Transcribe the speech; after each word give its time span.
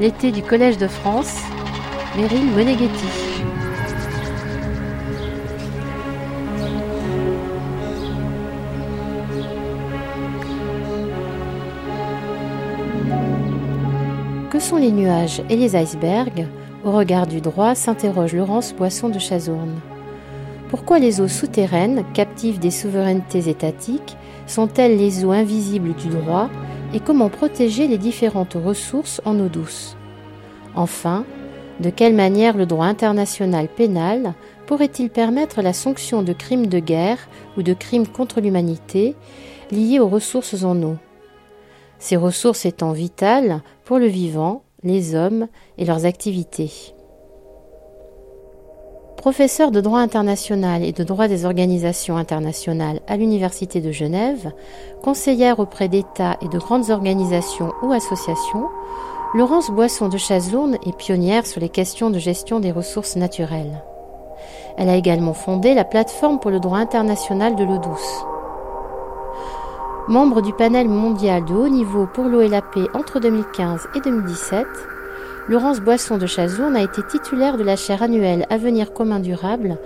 L'été 0.00 0.30
du 0.30 0.42
Collège 0.42 0.78
de 0.78 0.86
France, 0.86 1.34
Meryl 2.16 2.44
Moneghetti. 2.52 3.06
Que 14.50 14.60
sont 14.60 14.76
les 14.76 14.92
nuages 14.92 15.42
et 15.50 15.56
les 15.56 15.74
icebergs 15.74 16.46
Au 16.84 16.92
regard 16.92 17.26
du 17.26 17.40
droit, 17.40 17.74
s'interroge 17.74 18.34
Laurence 18.34 18.72
Boisson 18.74 19.08
de 19.08 19.18
Chazourne. 19.18 19.80
Pourquoi 20.70 21.00
les 21.00 21.20
eaux 21.20 21.26
souterraines, 21.26 22.04
captives 22.14 22.60
des 22.60 22.70
souverainetés 22.70 23.48
étatiques, 23.48 24.16
sont-elles 24.46 24.96
les 24.96 25.24
eaux 25.24 25.32
invisibles 25.32 25.94
du 25.94 26.06
droit 26.06 26.48
et 26.94 27.00
comment 27.00 27.28
protéger 27.28 27.86
les 27.86 27.98
différentes 27.98 28.54
ressources 28.54 29.20
en 29.24 29.38
eau 29.38 29.48
douce 29.48 29.97
Enfin, 30.74 31.24
de 31.80 31.90
quelle 31.90 32.14
manière 32.14 32.56
le 32.56 32.66
droit 32.66 32.86
international 32.86 33.68
pénal 33.68 34.34
pourrait-il 34.66 35.10
permettre 35.10 35.62
la 35.62 35.72
sanction 35.72 36.22
de 36.22 36.32
crimes 36.32 36.66
de 36.66 36.78
guerre 36.78 37.28
ou 37.56 37.62
de 37.62 37.72
crimes 37.72 38.06
contre 38.06 38.40
l'humanité 38.40 39.14
liés 39.70 40.00
aux 40.00 40.08
ressources 40.08 40.64
en 40.64 40.82
eau? 40.82 40.96
Ces 41.98 42.16
ressources 42.16 42.64
étant 42.64 42.92
vitales 42.92 43.62
pour 43.84 43.98
le 43.98 44.06
vivant, 44.06 44.62
les 44.82 45.14
hommes 45.14 45.48
et 45.78 45.84
leurs 45.84 46.04
activités. 46.04 46.70
Professeure 49.16 49.72
de 49.72 49.80
droit 49.80 49.98
international 49.98 50.84
et 50.84 50.92
de 50.92 51.02
droit 51.02 51.26
des 51.26 51.44
organisations 51.44 52.16
internationales 52.16 53.00
à 53.08 53.16
l'Université 53.16 53.80
de 53.80 53.90
Genève, 53.90 54.52
conseillère 55.02 55.58
auprès 55.58 55.88
d'États 55.88 56.36
et 56.40 56.46
de 56.46 56.58
grandes 56.58 56.90
organisations 56.90 57.72
ou 57.82 57.92
associations, 57.92 58.68
Laurence 59.34 59.70
Boisson 59.70 60.08
de 60.08 60.16
Chazourne 60.16 60.78
est 60.86 60.96
pionnière 60.96 61.44
sur 61.44 61.60
les 61.60 61.68
questions 61.68 62.08
de 62.08 62.18
gestion 62.18 62.60
des 62.60 62.72
ressources 62.72 63.14
naturelles. 63.14 63.84
Elle 64.78 64.88
a 64.88 64.96
également 64.96 65.34
fondé 65.34 65.74
la 65.74 65.84
plateforme 65.84 66.40
pour 66.40 66.50
le 66.50 66.60
droit 66.60 66.78
international 66.78 67.54
de 67.54 67.62
l'eau 67.62 67.76
douce. 67.76 68.24
Membre 70.08 70.40
du 70.40 70.54
panel 70.54 70.88
mondial 70.88 71.44
de 71.44 71.52
haut 71.52 71.68
niveau 71.68 72.06
pour 72.06 72.24
l'eau 72.24 72.40
et 72.40 72.48
la 72.48 72.62
paix 72.62 72.86
entre 72.94 73.20
2015 73.20 73.88
et 73.96 74.00
2017, 74.00 74.66
Laurence 75.48 75.80
Boisson 75.80 76.16
de 76.16 76.24
Chazourne 76.24 76.76
a 76.76 76.82
été 76.82 77.02
titulaire 77.02 77.58
de 77.58 77.64
la 77.64 77.76
chaire 77.76 78.02
annuelle 78.02 78.46
Avenir 78.48 78.94
commun 78.94 79.20
durable 79.20 79.76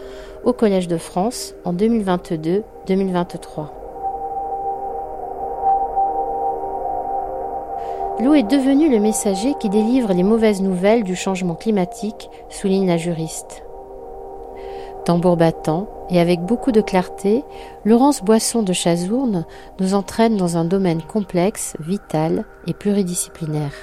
au 0.44 0.52
Collège 0.52 0.86
de 0.86 0.98
France 0.98 1.56
en 1.64 1.74
2022-2023. 1.74 3.81
L'eau 8.22 8.34
est 8.34 8.44
devenue 8.44 8.88
le 8.88 9.00
messager 9.00 9.54
qui 9.58 9.68
délivre 9.68 10.12
les 10.12 10.22
mauvaises 10.22 10.62
nouvelles 10.62 11.02
du 11.02 11.16
changement 11.16 11.56
climatique, 11.56 12.30
souligne 12.50 12.86
la 12.86 12.96
juriste. 12.96 13.64
Tambour 15.04 15.36
battant 15.36 15.88
et 16.08 16.20
avec 16.20 16.40
beaucoup 16.40 16.70
de 16.70 16.80
clarté, 16.80 17.42
Laurence 17.84 18.22
Boisson 18.22 18.62
de 18.62 18.72
Chazourne 18.72 19.44
nous 19.80 19.94
entraîne 19.94 20.36
dans 20.36 20.56
un 20.56 20.64
domaine 20.64 21.02
complexe, 21.02 21.74
vital 21.80 22.44
et 22.68 22.74
pluridisciplinaire. 22.74 23.74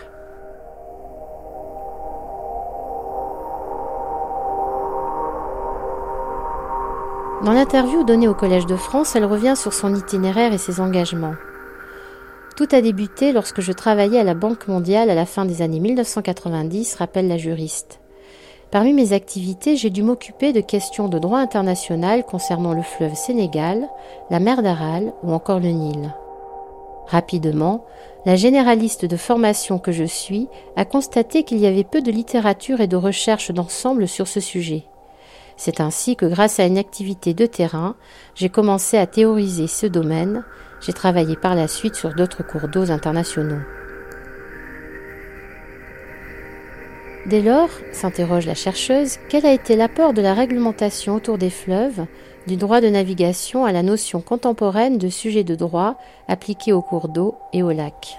Dans 7.44 7.52
l'interview 7.52 8.06
donnée 8.06 8.30
au 8.30 8.34
Collège 8.34 8.68
de 8.68 8.78
France, 8.78 9.18
elle 9.18 9.26
revient 9.26 9.56
sur 9.58 9.74
son 9.74 9.94
itinéraire 9.94 10.54
et 10.54 10.58
ses 10.58 10.80
engagements. 10.80 11.36
Tout 12.60 12.76
a 12.76 12.82
débuté 12.82 13.32
lorsque 13.32 13.62
je 13.62 13.72
travaillais 13.72 14.20
à 14.20 14.26
la 14.26 14.34
Banque 14.34 14.68
mondiale 14.68 15.10
à 15.10 15.16
la 15.16 15.26
fin 15.26 15.46
des 15.46 15.62
années 15.62 15.80
1990, 15.80 16.96
rappelle 16.96 17.30
la 17.30 17.38
juriste. 17.38 18.02
Parmi 18.70 18.92
mes 18.92 19.14
activités, 19.14 19.78
j'ai 19.78 19.90
dû 19.90 20.04
m'occuper 20.04 20.52
de 20.52 20.60
questions 20.60 21.08
de 21.08 21.20
droit 21.20 21.40
international 21.40 22.26
concernant 22.26 22.74
le 22.74 22.82
fleuve 22.82 23.16
Sénégal, 23.16 23.88
la 24.30 24.42
mer 24.42 24.62
d'Aral 24.62 25.14
ou 25.24 25.32
encore 25.32 25.62
le 25.62 25.70
Nil. 25.70 26.14
Rapidement, 27.08 27.86
la 28.26 28.36
généraliste 28.36 29.06
de 29.06 29.16
formation 29.16 29.80
que 29.80 29.94
je 29.94 30.04
suis 30.04 30.50
a 30.76 30.84
constaté 30.84 31.44
qu'il 31.44 31.60
y 31.60 31.66
avait 31.66 31.86
peu 31.86 32.02
de 32.02 32.12
littérature 32.12 32.82
et 32.82 32.88
de 32.88 32.98
recherche 32.98 33.52
d'ensemble 33.52 34.06
sur 34.06 34.28
ce 34.28 34.42
sujet. 34.42 34.84
C'est 35.56 35.80
ainsi 35.80 36.18
que 36.18 36.26
grâce 36.26 36.60
à 36.60 36.66
une 36.66 36.78
activité 36.78 37.34
de 37.34 37.46
terrain, 37.46 37.96
j'ai 38.36 38.50
commencé 38.50 38.98
à 38.98 39.08
théoriser 39.08 39.68
ce 39.68 39.86
domaine. 39.86 40.44
J'ai 40.82 40.94
travaillé 40.94 41.36
par 41.36 41.56
la 41.56 41.68
suite 41.68 41.96
sur 41.96 42.14
d'autres 42.14 42.44
cours 42.44 42.68
d'eau 42.68 42.92
internationaux. 42.92 43.62
Dès 47.26 47.42
lors, 47.42 47.70
s'interroge 47.92 48.48
la 48.48 48.56
chercheuse, 48.56 49.18
quel 49.30 49.46
a 49.46 49.52
été 49.52 49.76
l'apport 49.76 50.14
de 50.14 50.22
la 50.22 50.34
réglementation 50.34 51.16
autour 51.16 51.38
des 51.38 51.50
fleuves, 51.50 52.06
du 52.48 52.56
droit 52.56 52.82
de 52.82 52.88
navigation 52.88 53.66
à 53.66 53.72
la 53.72 53.84
notion 53.84 54.22
contemporaine 54.22 54.98
de 54.98 55.10
sujet 55.10 55.44
de 55.44 55.54
droit 55.54 55.96
appliqué 56.28 56.74
aux 56.74 56.82
cours 56.82 57.08
d'eau 57.08 57.36
et 57.54 57.62
aux 57.62 57.72
lacs 57.72 58.18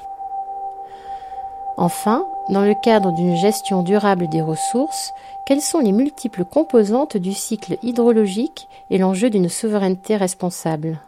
Enfin, 1.77 2.27
dans 2.51 2.63
le 2.63 2.75
cadre 2.75 3.13
d'une 3.13 3.37
gestion 3.37 3.83
durable 3.83 4.29
des 4.29 4.43
ressources, 4.43 5.13
quelles 5.47 5.63
sont 5.63 5.81
les 5.81 5.93
multiples 5.93 6.45
composantes 6.45 7.17
du 7.17 7.33
cycle 7.33 7.79
hydrologique 7.83 8.69
et 8.91 8.99
l'enjeu 8.99 9.31
d'une 9.31 9.49
souveraineté 9.49 10.17
responsable? 10.17 11.01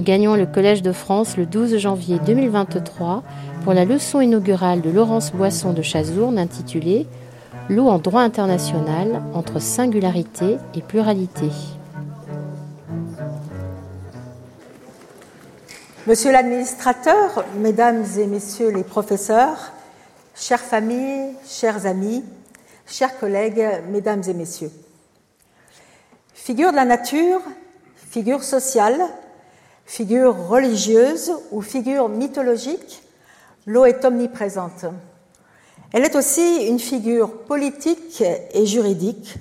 Nous 0.00 0.06
gagnons 0.06 0.34
le 0.34 0.46
Collège 0.46 0.80
de 0.80 0.92
France 0.92 1.36
le 1.36 1.44
12 1.44 1.76
janvier 1.76 2.18
2023 2.24 3.22
pour 3.62 3.74
la 3.74 3.84
leçon 3.84 4.22
inaugurale 4.22 4.80
de 4.80 4.88
Laurence 4.88 5.30
Boisson 5.30 5.74
de 5.74 5.82
Chazourne 5.82 6.38
intitulée 6.38 7.06
L'eau 7.68 7.86
en 7.86 7.98
droit 7.98 8.22
international 8.22 9.22
entre 9.34 9.60
singularité 9.60 10.56
et 10.74 10.80
pluralité. 10.80 11.50
Monsieur 16.06 16.32
l'administrateur, 16.32 17.44
mesdames 17.58 18.04
et 18.18 18.26
messieurs 18.26 18.70
les 18.70 18.84
professeurs, 18.84 19.70
chères 20.34 20.60
familles, 20.60 21.34
chers 21.46 21.84
amis, 21.84 22.24
chers 22.86 23.18
collègues, 23.18 23.68
mesdames 23.90 24.22
et 24.26 24.32
messieurs. 24.32 24.72
Figure 26.32 26.70
de 26.70 26.76
la 26.76 26.86
nature, 26.86 27.42
figure 27.96 28.42
sociale, 28.42 28.98
figure 29.90 30.36
religieuse 30.46 31.32
ou 31.50 31.62
figure 31.62 32.08
mythologique, 32.08 33.02
l'eau 33.66 33.84
est 33.84 34.04
omniprésente. 34.04 34.84
Elle 35.92 36.04
est 36.04 36.14
aussi 36.14 36.68
une 36.68 36.78
figure 36.78 37.42
politique 37.42 38.22
et 38.22 38.66
juridique, 38.66 39.34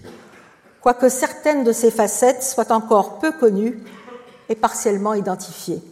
quoique 0.81 1.07
certaines 1.07 1.63
de 1.63 1.71
ses 1.71 1.91
facettes 1.91 2.41
soient 2.41 2.71
encore 2.71 3.19
peu 3.19 3.31
connues 3.31 3.77
et 4.49 4.55
partiellement 4.55 5.13
identifiées. 5.13 5.83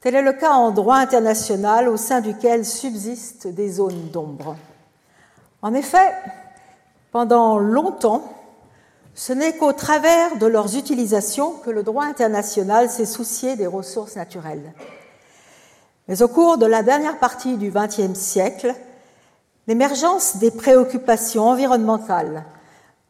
Tel 0.00 0.16
est 0.16 0.22
le 0.22 0.32
cas 0.32 0.54
en 0.54 0.72
droit 0.72 0.96
international 0.96 1.88
au 1.88 1.96
sein 1.96 2.20
duquel 2.20 2.66
subsistent 2.66 3.46
des 3.46 3.70
zones 3.70 4.10
d'ombre. 4.12 4.56
En 5.62 5.72
effet, 5.72 6.14
pendant 7.12 7.60
longtemps, 7.60 8.24
ce 9.18 9.32
n'est 9.32 9.56
qu'au 9.56 9.72
travers 9.72 10.36
de 10.36 10.46
leurs 10.46 10.76
utilisations 10.76 11.54
que 11.54 11.70
le 11.70 11.82
droit 11.82 12.04
international 12.04 12.88
s'est 12.88 13.04
soucié 13.04 13.56
des 13.56 13.66
ressources 13.66 14.14
naturelles. 14.14 14.72
Mais 16.06 16.22
au 16.22 16.28
cours 16.28 16.56
de 16.56 16.66
la 16.66 16.84
dernière 16.84 17.18
partie 17.18 17.56
du 17.56 17.72
XXe 17.72 18.16
siècle, 18.16 18.72
l'émergence 19.66 20.36
des 20.36 20.52
préoccupations 20.52 21.48
environnementales, 21.48 22.44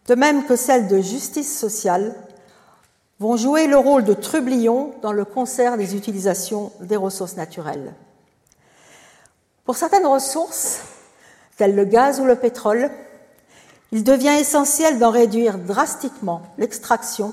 de 0.06 0.14
même 0.14 0.47
que 0.47 0.56
celles 0.56 0.88
de 0.88 0.98
justice 0.98 1.59
sociale, 1.59 2.15
vont 3.21 3.36
jouer 3.36 3.66
le 3.66 3.77
rôle 3.77 4.04
de 4.04 4.15
trublion 4.15 4.94
dans 5.03 5.12
le 5.12 5.27
concert 5.27 5.77
des 5.77 5.94
utilisations 5.94 6.72
des 6.80 6.97
ressources 6.97 7.36
naturelles. 7.36 7.92
Pour 9.66 9.77
certaines 9.77 10.06
ressources, 10.06 10.80
telles 11.59 11.74
le 11.74 11.84
gaz 11.84 12.18
ou 12.18 12.24
le 12.24 12.36
pétrole, 12.36 12.91
il 13.92 14.04
devient 14.04 14.36
essentiel 14.38 14.98
d'en 14.98 15.10
réduire 15.10 15.58
drastiquement 15.58 16.42
l'extraction 16.58 17.32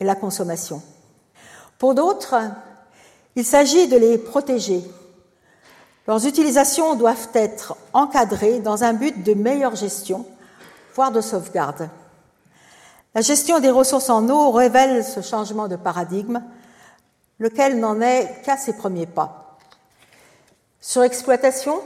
et 0.00 0.04
la 0.04 0.14
consommation. 0.14 0.82
Pour 1.78 1.94
d'autres, 1.94 2.36
il 3.36 3.44
s'agit 3.44 3.86
de 3.86 3.96
les 3.96 4.18
protéger. 4.18 4.82
Leurs 6.06 6.26
utilisations 6.26 6.94
doivent 6.94 7.28
être 7.34 7.76
encadrées 7.92 8.60
dans 8.60 8.84
un 8.84 8.94
but 8.94 9.22
de 9.22 9.34
meilleure 9.34 9.76
gestion, 9.76 10.26
voire 10.94 11.12
de 11.12 11.20
sauvegarde. 11.20 11.88
La 13.14 13.20
gestion 13.20 13.60
des 13.60 13.70
ressources 13.70 14.10
en 14.10 14.28
eau 14.28 14.50
révèle 14.50 15.04
ce 15.04 15.20
changement 15.20 15.68
de 15.68 15.76
paradigme, 15.76 16.42
lequel 17.38 17.78
n'en 17.78 18.00
est 18.00 18.42
qu'à 18.44 18.56
ses 18.56 18.74
premiers 18.74 19.06
pas. 19.06 19.58
Surexploitation, 20.80 21.80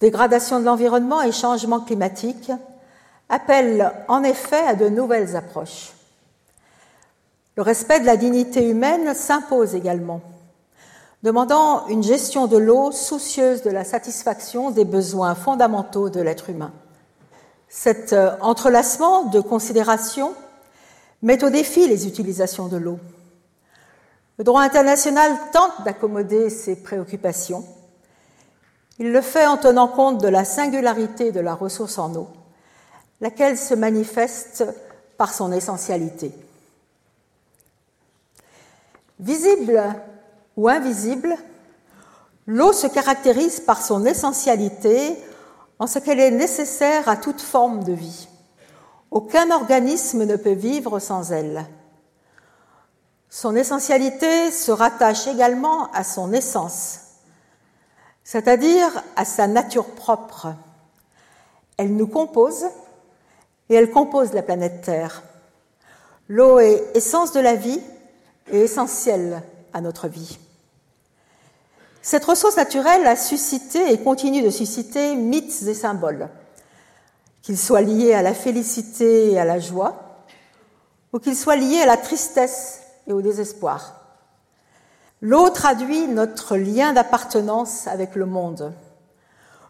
dégradation 0.00 0.60
de 0.60 0.64
l'environnement 0.64 1.22
et 1.22 1.32
changement 1.32 1.80
climatique 1.80 2.50
appellent 3.32 3.90
en 4.08 4.22
effet 4.22 4.62
à 4.68 4.74
de 4.74 4.88
nouvelles 4.88 5.36
approches. 5.36 5.94
Le 7.56 7.62
respect 7.62 7.98
de 7.98 8.06
la 8.06 8.18
dignité 8.18 8.68
humaine 8.68 9.14
s'impose 9.14 9.74
également, 9.74 10.20
demandant 11.22 11.86
une 11.88 12.02
gestion 12.02 12.46
de 12.46 12.58
l'eau 12.58 12.92
soucieuse 12.92 13.62
de 13.62 13.70
la 13.70 13.84
satisfaction 13.84 14.70
des 14.70 14.84
besoins 14.84 15.34
fondamentaux 15.34 16.10
de 16.10 16.20
l'être 16.20 16.50
humain. 16.50 16.72
Cet 17.68 18.12
euh, 18.12 18.36
entrelacement 18.42 19.24
de 19.24 19.40
considérations 19.40 20.34
met 21.22 21.42
au 21.42 21.48
défi 21.48 21.88
les 21.88 22.06
utilisations 22.06 22.68
de 22.68 22.76
l'eau. 22.76 22.98
Le 24.36 24.44
droit 24.44 24.60
international 24.60 25.32
tente 25.52 25.84
d'accommoder 25.84 26.50
ces 26.50 26.76
préoccupations. 26.76 27.64
Il 28.98 29.10
le 29.10 29.22
fait 29.22 29.46
en 29.46 29.56
tenant 29.56 29.88
compte 29.88 30.20
de 30.20 30.28
la 30.28 30.44
singularité 30.44 31.32
de 31.32 31.40
la 31.40 31.54
ressource 31.54 31.98
en 31.98 32.14
eau, 32.14 32.28
laquelle 33.22 33.56
se 33.56 33.72
manifeste 33.72 34.64
par 35.16 35.32
son 35.32 35.52
essentialité. 35.52 36.32
Visible 39.20 39.80
ou 40.56 40.68
invisible, 40.68 41.36
l'eau 42.48 42.72
se 42.72 42.88
caractérise 42.88 43.60
par 43.60 43.80
son 43.80 44.04
essentialité 44.04 45.16
en 45.78 45.86
ce 45.86 46.00
qu'elle 46.00 46.18
est 46.18 46.32
nécessaire 46.32 47.08
à 47.08 47.16
toute 47.16 47.40
forme 47.40 47.84
de 47.84 47.92
vie. 47.92 48.28
Aucun 49.12 49.52
organisme 49.52 50.24
ne 50.24 50.36
peut 50.36 50.50
vivre 50.50 50.98
sans 50.98 51.30
elle. 51.30 51.64
Son 53.30 53.54
essentialité 53.54 54.50
se 54.50 54.72
rattache 54.72 55.28
également 55.28 55.92
à 55.92 56.02
son 56.02 56.32
essence, 56.32 56.98
c'est-à-dire 58.24 58.90
à 59.14 59.24
sa 59.24 59.46
nature 59.46 59.86
propre. 59.86 60.48
Elle 61.76 61.94
nous 61.94 62.08
compose 62.08 62.66
et 63.68 63.74
elle 63.74 63.90
compose 63.90 64.32
la 64.32 64.42
planète 64.42 64.82
Terre. 64.82 65.22
L'eau 66.28 66.58
est 66.58 66.96
essence 66.96 67.32
de 67.32 67.40
la 67.40 67.54
vie 67.54 67.80
et 68.50 68.60
essentielle 68.60 69.42
à 69.72 69.80
notre 69.80 70.08
vie. 70.08 70.38
Cette 72.00 72.24
ressource 72.24 72.56
naturelle 72.56 73.06
a 73.06 73.16
suscité 73.16 73.92
et 73.92 74.02
continue 74.02 74.42
de 74.42 74.50
susciter 74.50 75.14
mythes 75.14 75.62
et 75.62 75.74
symboles, 75.74 76.28
qu'ils 77.42 77.58
soient 77.58 77.80
liés 77.80 78.12
à 78.12 78.22
la 78.22 78.34
félicité 78.34 79.32
et 79.32 79.38
à 79.38 79.44
la 79.44 79.60
joie, 79.60 80.24
ou 81.12 81.18
qu'ils 81.18 81.36
soient 81.36 81.56
liés 81.56 81.80
à 81.80 81.86
la 81.86 81.96
tristesse 81.96 82.80
et 83.06 83.12
au 83.12 83.22
désespoir. 83.22 83.94
L'eau 85.20 85.50
traduit 85.50 86.08
notre 86.08 86.56
lien 86.56 86.92
d'appartenance 86.92 87.86
avec 87.86 88.16
le 88.16 88.26
monde. 88.26 88.72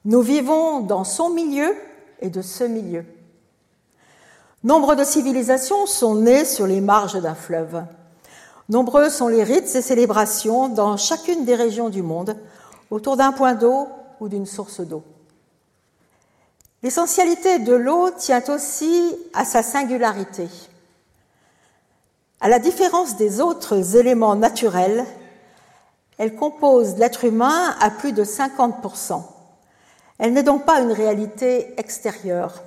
Nous 0.06 0.22
vivons 0.22 0.80
dans 0.80 1.04
son 1.04 1.28
milieu 1.28 1.76
et 2.20 2.30
de 2.30 2.40
ce 2.40 2.64
milieu. 2.64 3.04
Nombre 4.64 4.94
de 4.94 5.02
civilisations 5.02 5.86
sont 5.86 6.14
nées 6.14 6.44
sur 6.44 6.68
les 6.68 6.80
marges 6.80 7.20
d'un 7.20 7.34
fleuve. 7.34 7.82
Nombreux 8.68 9.10
sont 9.10 9.26
les 9.26 9.42
rites 9.42 9.74
et 9.74 9.82
célébrations 9.82 10.68
dans 10.68 10.96
chacune 10.96 11.44
des 11.44 11.56
régions 11.56 11.88
du 11.88 12.00
monde 12.00 12.36
autour 12.88 13.16
d'un 13.16 13.32
point 13.32 13.54
d'eau 13.54 13.88
ou 14.20 14.28
d'une 14.28 14.46
source 14.46 14.80
d'eau. 14.80 15.02
L'essentialité 16.84 17.58
de 17.58 17.74
l'eau 17.74 18.10
tient 18.10 18.42
aussi 18.48 19.16
à 19.34 19.44
sa 19.44 19.64
singularité. 19.64 20.48
À 22.40 22.48
la 22.48 22.60
différence 22.60 23.16
des 23.16 23.40
autres 23.40 23.96
éléments 23.96 24.36
naturels, 24.36 25.04
elle 26.18 26.36
compose 26.36 26.96
l'être 26.98 27.24
humain 27.24 27.74
à 27.80 27.90
plus 27.90 28.12
de 28.12 28.22
50%. 28.22 29.22
Elle 30.18 30.32
n'est 30.34 30.44
donc 30.44 30.64
pas 30.64 30.80
une 30.80 30.92
réalité 30.92 31.74
extérieure. 31.78 32.62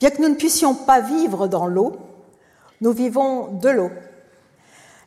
Bien 0.00 0.10
que 0.10 0.22
nous 0.22 0.30
ne 0.30 0.34
puissions 0.34 0.74
pas 0.74 1.00
vivre 1.00 1.46
dans 1.46 1.66
l'eau, 1.66 1.98
nous 2.80 2.92
vivons 2.92 3.48
de 3.48 3.68
l'eau. 3.68 3.90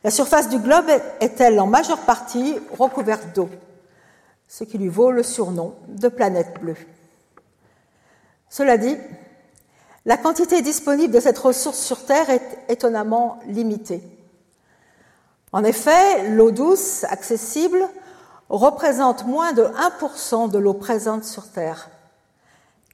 La 0.04 0.10
surface 0.10 0.48
du 0.48 0.58
globe 0.58 0.88
est-elle 1.20 1.58
en 1.58 1.66
majeure 1.66 2.02
partie 2.02 2.56
recouverte 2.78 3.34
d'eau, 3.34 3.48
ce 4.46 4.62
qui 4.62 4.78
lui 4.78 4.88
vaut 4.88 5.10
le 5.10 5.24
surnom 5.24 5.74
de 5.88 6.06
planète 6.06 6.60
bleue. 6.60 6.76
Cela 8.48 8.76
dit, 8.78 8.96
la 10.04 10.16
quantité 10.16 10.62
disponible 10.62 11.12
de 11.12 11.18
cette 11.18 11.38
ressource 11.38 11.80
sur 11.80 12.04
Terre 12.04 12.30
est 12.30 12.58
étonnamment 12.68 13.40
limitée. 13.48 14.02
En 15.50 15.64
effet, 15.64 16.28
l'eau 16.28 16.52
douce 16.52 17.02
accessible 17.04 17.88
représente 18.48 19.26
moins 19.26 19.52
de 19.52 19.64
1% 19.64 20.50
de 20.50 20.58
l'eau 20.58 20.74
présente 20.74 21.24
sur 21.24 21.48
Terre. 21.50 21.90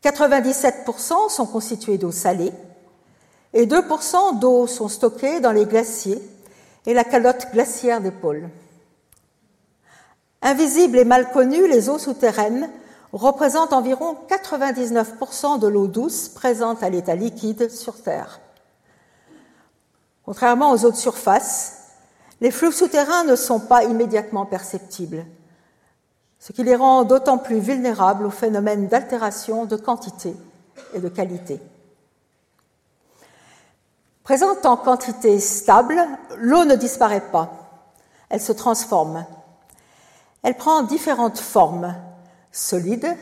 97% 0.03 1.29
sont 1.29 1.47
constitués 1.47 1.99
d'eau 1.99 2.13
salée 2.13 2.53
et 3.53 3.67
2% 3.67 4.39
d'eau 4.39 4.67
sont 4.67 4.89
stockées 4.89 5.41
dans 5.41 5.53
les 5.53 5.67
glaciers 5.67 6.23
et 6.87 6.95
la 6.95 7.05
calotte 7.05 7.49
glaciaire 7.53 8.01
des 8.01 8.11
pôles. 8.11 8.49
Invisibles 10.43 10.99
et 10.99 11.05
mal 11.05 11.31
connues, 11.33 11.69
les 11.69 11.91
eaux 11.91 11.99
souterraines 11.99 12.71
représente 13.13 13.73
environ 13.73 14.17
99% 14.29 15.59
de 15.59 15.67
l'eau 15.67 15.87
douce 15.87 16.29
présente 16.29 16.83
à 16.83 16.89
l'état 16.89 17.15
liquide 17.15 17.71
sur 17.71 18.01
Terre. 18.01 18.41
Contrairement 20.25 20.71
aux 20.71 20.85
eaux 20.87 20.91
de 20.91 20.97
surface, 20.97 21.77
les 22.41 22.51
flux 22.51 22.73
souterrains 22.73 23.25
ne 23.25 23.37
sont 23.37 23.61
pas 23.61 23.85
immédiatement 23.85 24.47
perceptibles, 24.47 25.27
ce 26.41 26.53
qui 26.53 26.65
les 26.65 26.75
rend 26.75 27.05
d'autant 27.05 27.39
plus 27.39 27.61
vulnérables 27.61 28.25
aux 28.25 28.31
phénomènes 28.31 28.89
d'altération 28.89 29.67
de 29.67 29.77
quantité 29.77 30.35
et 30.95 30.99
de 30.99 31.09
qualité. 31.09 31.61
Présente 34.25 34.65
en 34.65 34.77
quantité 34.77 35.39
stable, 35.39 36.01
l'eau 36.37 36.65
ne 36.65 36.77
disparaît 36.77 37.31
pas, 37.31 37.51
elle 38.31 38.41
se 38.41 38.53
transforme. 38.53 39.27
Elle 40.43 40.57
prend 40.57 40.83
différentes 40.83 41.39
formes, 41.39 41.95
solide, 42.51 43.15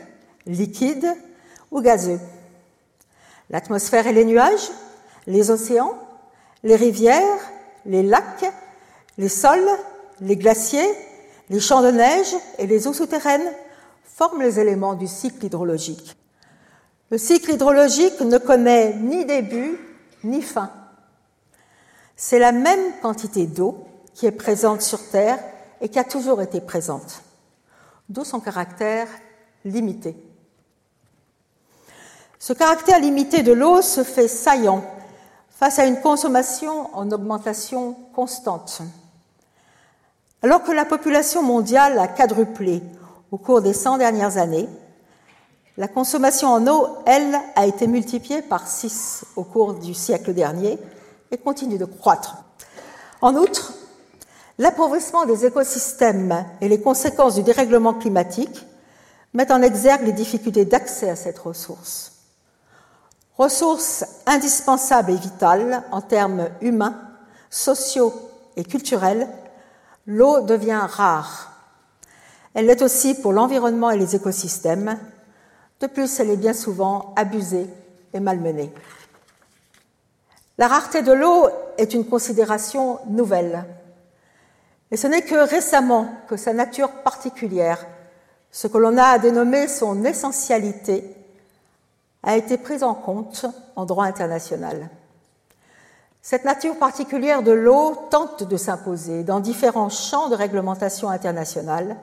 liquide 0.45 1.13
ou 1.71 1.81
gazeux. 1.81 2.19
L'atmosphère 3.49 4.07
et 4.07 4.13
les 4.13 4.25
nuages, 4.25 4.69
les 5.27 5.51
océans, 5.51 5.95
les 6.63 6.77
rivières, 6.77 7.39
les 7.85 8.03
lacs, 8.03 8.45
les 9.17 9.29
sols, 9.29 9.69
les 10.21 10.37
glaciers, 10.37 10.95
les 11.49 11.59
champs 11.59 11.81
de 11.81 11.91
neige 11.91 12.35
et 12.57 12.67
les 12.67 12.87
eaux 12.87 12.93
souterraines 12.93 13.51
forment 14.03 14.41
les 14.41 14.59
éléments 14.59 14.93
du 14.93 15.07
cycle 15.07 15.45
hydrologique. 15.45 16.15
Le 17.09 17.17
cycle 17.17 17.51
hydrologique 17.51 18.19
ne 18.21 18.37
connaît 18.37 18.95
ni 18.95 19.25
début 19.25 19.79
ni 20.23 20.41
fin. 20.41 20.71
C'est 22.15 22.39
la 22.39 22.51
même 22.51 22.99
quantité 23.01 23.47
d'eau 23.47 23.85
qui 24.13 24.25
est 24.25 24.31
présente 24.31 24.81
sur 24.81 25.09
Terre 25.09 25.39
et 25.81 25.89
qui 25.89 25.97
a 25.97 26.03
toujours 26.03 26.41
été 26.41 26.59
présente 26.61 27.23
d'où 28.09 28.23
son 28.23 28.39
caractère 28.39 29.07
limité. 29.63 30.15
Ce 32.39 32.53
caractère 32.53 32.99
limité 32.99 33.43
de 33.43 33.53
l'eau 33.53 33.81
se 33.81 34.03
fait 34.03 34.27
saillant 34.27 34.83
face 35.49 35.79
à 35.79 35.85
une 35.85 36.01
consommation 36.01 36.95
en 36.95 37.11
augmentation 37.11 37.95
constante. 38.13 38.81
Alors 40.41 40.63
que 40.63 40.71
la 40.71 40.85
population 40.85 41.43
mondiale 41.43 41.99
a 41.99 42.07
quadruplé 42.07 42.81
au 43.31 43.37
cours 43.37 43.61
des 43.61 43.73
100 43.73 43.97
dernières 43.97 44.37
années, 44.37 44.69
la 45.77 45.87
consommation 45.87 46.49
en 46.49 46.67
eau, 46.67 46.87
elle, 47.05 47.37
a 47.55 47.65
été 47.65 47.87
multipliée 47.87 48.41
par 48.41 48.67
6 48.67 49.25
au 49.35 49.43
cours 49.43 49.75
du 49.75 49.93
siècle 49.93 50.33
dernier 50.33 50.77
et 51.31 51.37
continue 51.37 51.77
de 51.77 51.85
croître. 51.85 52.43
En 53.21 53.35
outre, 53.35 53.73
L'appauvrissement 54.59 55.25
des 55.25 55.45
écosystèmes 55.45 56.45
et 56.59 56.67
les 56.67 56.81
conséquences 56.81 57.35
du 57.35 57.43
dérèglement 57.43 57.93
climatique 57.93 58.65
mettent 59.33 59.51
en 59.51 59.61
exergue 59.61 60.05
les 60.05 60.11
difficultés 60.11 60.65
d'accès 60.65 61.09
à 61.09 61.15
cette 61.15 61.39
ressource. 61.39 62.11
Ressource 63.37 64.03
indispensable 64.25 65.11
et 65.11 65.15
vitale 65.15 65.83
en 65.93 66.01
termes 66.01 66.49
humains, 66.59 66.99
sociaux 67.49 68.13
et 68.57 68.65
culturels, 68.65 69.29
l'eau 70.09 70.41
devient 70.41 70.85
rare. 70.85 71.53
Elle 72.53 72.65
l'est 72.65 72.81
aussi 72.81 73.13
pour 73.13 73.31
l'environnement 73.31 73.91
et 73.91 73.97
les 73.97 74.15
écosystèmes. 74.15 74.97
De 75.79 75.87
plus, 75.87 76.19
elle 76.19 76.31
est 76.31 76.37
bien 76.37 76.53
souvent 76.53 77.13
abusée 77.15 77.69
et 78.13 78.19
malmenée. 78.19 78.73
La 80.57 80.67
rareté 80.67 81.03
de 81.03 81.13
l'eau 81.13 81.47
est 81.77 81.93
une 81.93 82.05
considération 82.05 82.99
nouvelle 83.07 83.63
et 84.91 84.97
ce 84.97 85.07
n'est 85.07 85.21
que 85.21 85.47
récemment 85.47 86.09
que 86.27 86.35
sa 86.35 86.53
nature 86.53 86.89
particulière, 87.03 87.85
ce 88.51 88.67
que 88.67 88.77
l'on 88.77 88.97
a 88.97 89.19
dénommé 89.19 89.67
son 89.67 90.03
essentialité, 90.03 91.15
a 92.23 92.35
été 92.35 92.57
prise 92.57 92.83
en 92.83 92.95
compte 92.95 93.45
en 93.75 93.85
droit 93.85 94.05
international. 94.05 94.89
Cette 96.21 96.43
nature 96.43 96.77
particulière 96.77 97.43
de 97.43 97.51
l'eau 97.51 97.95
tente 98.09 98.43
de 98.43 98.57
s'imposer 98.57 99.23
dans 99.23 99.39
différents 99.39 99.89
champs 99.89 100.29
de 100.29 100.35
réglementation 100.35 101.09
internationale. 101.09 101.95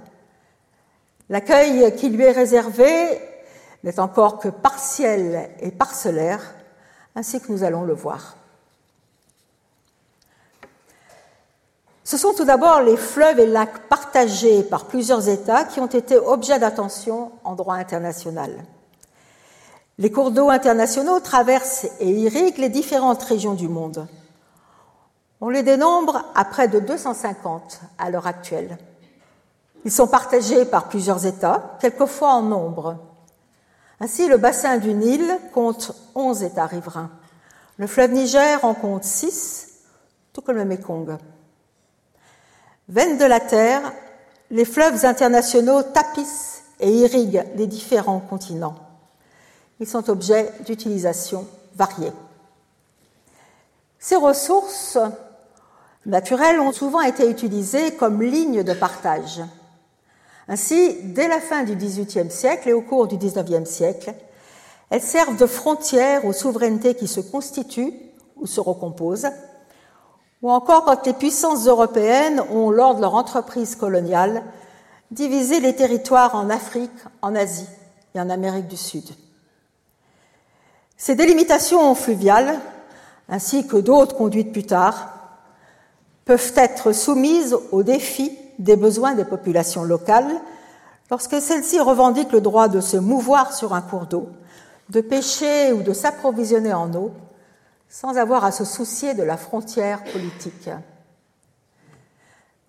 L'accueil 1.28 1.94
qui 1.96 2.08
lui 2.08 2.25
est 2.25 2.32
réservé 2.32 3.20
n'est 3.85 4.00
encore 4.00 4.38
que 4.38 4.49
partiel 4.49 5.50
et 5.61 5.70
parcellaire, 5.70 6.54
ainsi 7.14 7.40
que 7.40 7.52
nous 7.52 7.62
allons 7.62 7.82
le 7.82 7.94
voir. 7.94 8.37
Ce 12.04 12.16
sont 12.16 12.35
tout 12.35 12.44
d'abord 12.44 12.82
les 12.82 12.96
fleuves 12.96 13.40
et 13.40 13.46
lacs 13.46 13.88
partagés 13.88 14.62
par 14.62 14.87
plusieurs 14.87 15.28
États 15.28 15.64
qui 15.64 15.80
ont 15.80 15.87
été 15.87 16.16
objets 16.16 16.58
d'attention 16.58 17.32
en 17.42 17.54
droit 17.54 17.75
international. 17.75 18.52
Les 19.99 20.11
cours 20.12 20.31
d'eau 20.31 20.50
internationaux 20.50 21.21
traversent 21.21 21.87
et 22.00 22.11
irriguent 22.11 22.59
les 22.59 22.69
différentes 22.69 23.23
régions 23.23 23.55
du 23.55 23.67
monde. 23.67 24.07
On 25.41 25.49
les 25.49 25.62
dénombre 25.62 26.23
à 26.35 26.45
près 26.45 26.69
de 26.69 26.81
250 26.81 27.81
à 27.99 28.11
l'heure 28.11 28.26
actuelle. 28.26 28.76
Ils 29.87 29.91
sont 29.93 30.07
partagés 30.07 30.67
par 30.67 30.88
plusieurs 30.88 31.25
États, 31.25 31.79
quelquefois 31.81 32.33
en 32.33 32.43
nombre. 32.43 32.99
Ainsi, 34.00 34.29
le 34.29 34.37
bassin 34.37 34.76
du 34.76 34.93
Nil 34.93 35.25
compte 35.55 35.93
11 36.15 36.43
États 36.43 36.67
riverains. 36.67 37.11
Le 37.79 37.87
fleuve 37.87 38.12
Niger 38.12 38.65
en 38.65 38.75
compte 38.75 39.05
6, 39.05 39.69
tout 40.35 40.43
comme 40.43 40.57
le 40.57 40.67
Mekong. 40.67 41.17
Veine 42.88 43.17
de 43.17 43.25
la 43.25 43.41
Terre, 43.41 43.93
les 44.50 44.67
fleuves 44.67 45.07
internationaux 45.07 45.83
tapissent 45.83 46.65
et 46.81 46.91
irriguent 46.91 47.47
les 47.57 47.67
différents 47.67 48.21
continents. 48.21 48.86
Ils 49.80 49.87
sont 49.87 50.09
objets 50.09 50.52
d'utilisation 50.64 51.47
variée. 51.75 52.12
Ces 53.99 54.16
ressources 54.16 54.99
naturelles 56.06 56.61
ont 56.61 56.73
souvent 56.73 57.00
été 57.00 57.28
utilisées 57.28 57.95
comme 57.97 58.23
lignes 58.23 58.62
de 58.62 58.73
partage. 58.73 59.42
Ainsi, 60.49 60.97
dès 61.02 61.28
la 61.28 61.40
fin 61.40 61.64
du 61.64 61.75
XVIIIe 61.75 62.30
siècle 62.30 62.68
et 62.68 62.73
au 62.73 62.80
cours 62.80 63.09
du 63.09 63.16
XIXe 63.16 63.68
siècle, 63.68 64.14
elles 64.90 65.02
servent 65.02 65.37
de 65.37 65.47
frontières 65.47 66.25
aux 66.25 66.33
souverainetés 66.33 66.95
qui 66.95 67.09
se 67.09 67.21
constituent 67.21 67.92
ou 68.37 68.47
se 68.47 68.61
recomposent, 68.61 69.28
ou 70.42 70.50
encore 70.50 70.85
quand 70.85 71.06
les 71.06 71.14
puissances 71.14 71.66
européennes 71.66 72.40
ont, 72.52 72.71
lors 72.71 72.95
de 72.95 73.00
leur 73.00 73.14
entreprise 73.14 73.75
coloniale, 73.75 74.45
divisé 75.11 75.61
les 75.61 75.75
territoires 75.75 76.37
en 76.37 76.50
Afrique, 76.50 76.92
en 77.23 77.35
Asie 77.35 77.68
et 78.14 78.21
en 78.21 78.30
Amérique 78.30 78.68
du 78.68 78.76
Sud. 78.76 79.04
Ces 80.97 81.15
délimitations 81.15 81.95
fluviales, 81.95 82.59
ainsi 83.29 83.67
que 83.67 83.76
d'autres 83.76 84.17
conduites 84.17 84.53
plus 84.53 84.65
tard, 84.65 85.12
peuvent 86.25 86.53
être 86.57 86.93
soumises 86.93 87.57
aux 87.71 87.83
défis 87.83 88.37
des 88.59 88.76
besoins 88.76 89.15
des 89.15 89.25
populations 89.25 89.85
locales 89.85 90.41
lorsque 91.11 91.41
celles-ci 91.41 91.79
revendiquent 91.81 92.33
le 92.33 92.41
droit 92.41 92.69
de 92.69 92.81
se 92.81 92.97
mouvoir 92.97 93.53
sur 93.53 93.75
un 93.75 93.83
cours 93.83 94.07
d'eau, 94.07 94.29
de 94.88 95.00
pêcher 95.00 95.73
ou 95.73 95.83
de 95.83 95.93
s'approvisionner 95.93 96.73
en 96.73 96.93
eau, 96.95 97.12
sans 97.88 98.17
avoir 98.17 98.45
à 98.45 98.50
se 98.50 98.65
soucier 98.65 99.15
de 99.15 99.23
la 99.23 99.37
frontière 99.37 100.03
politique. 100.05 100.71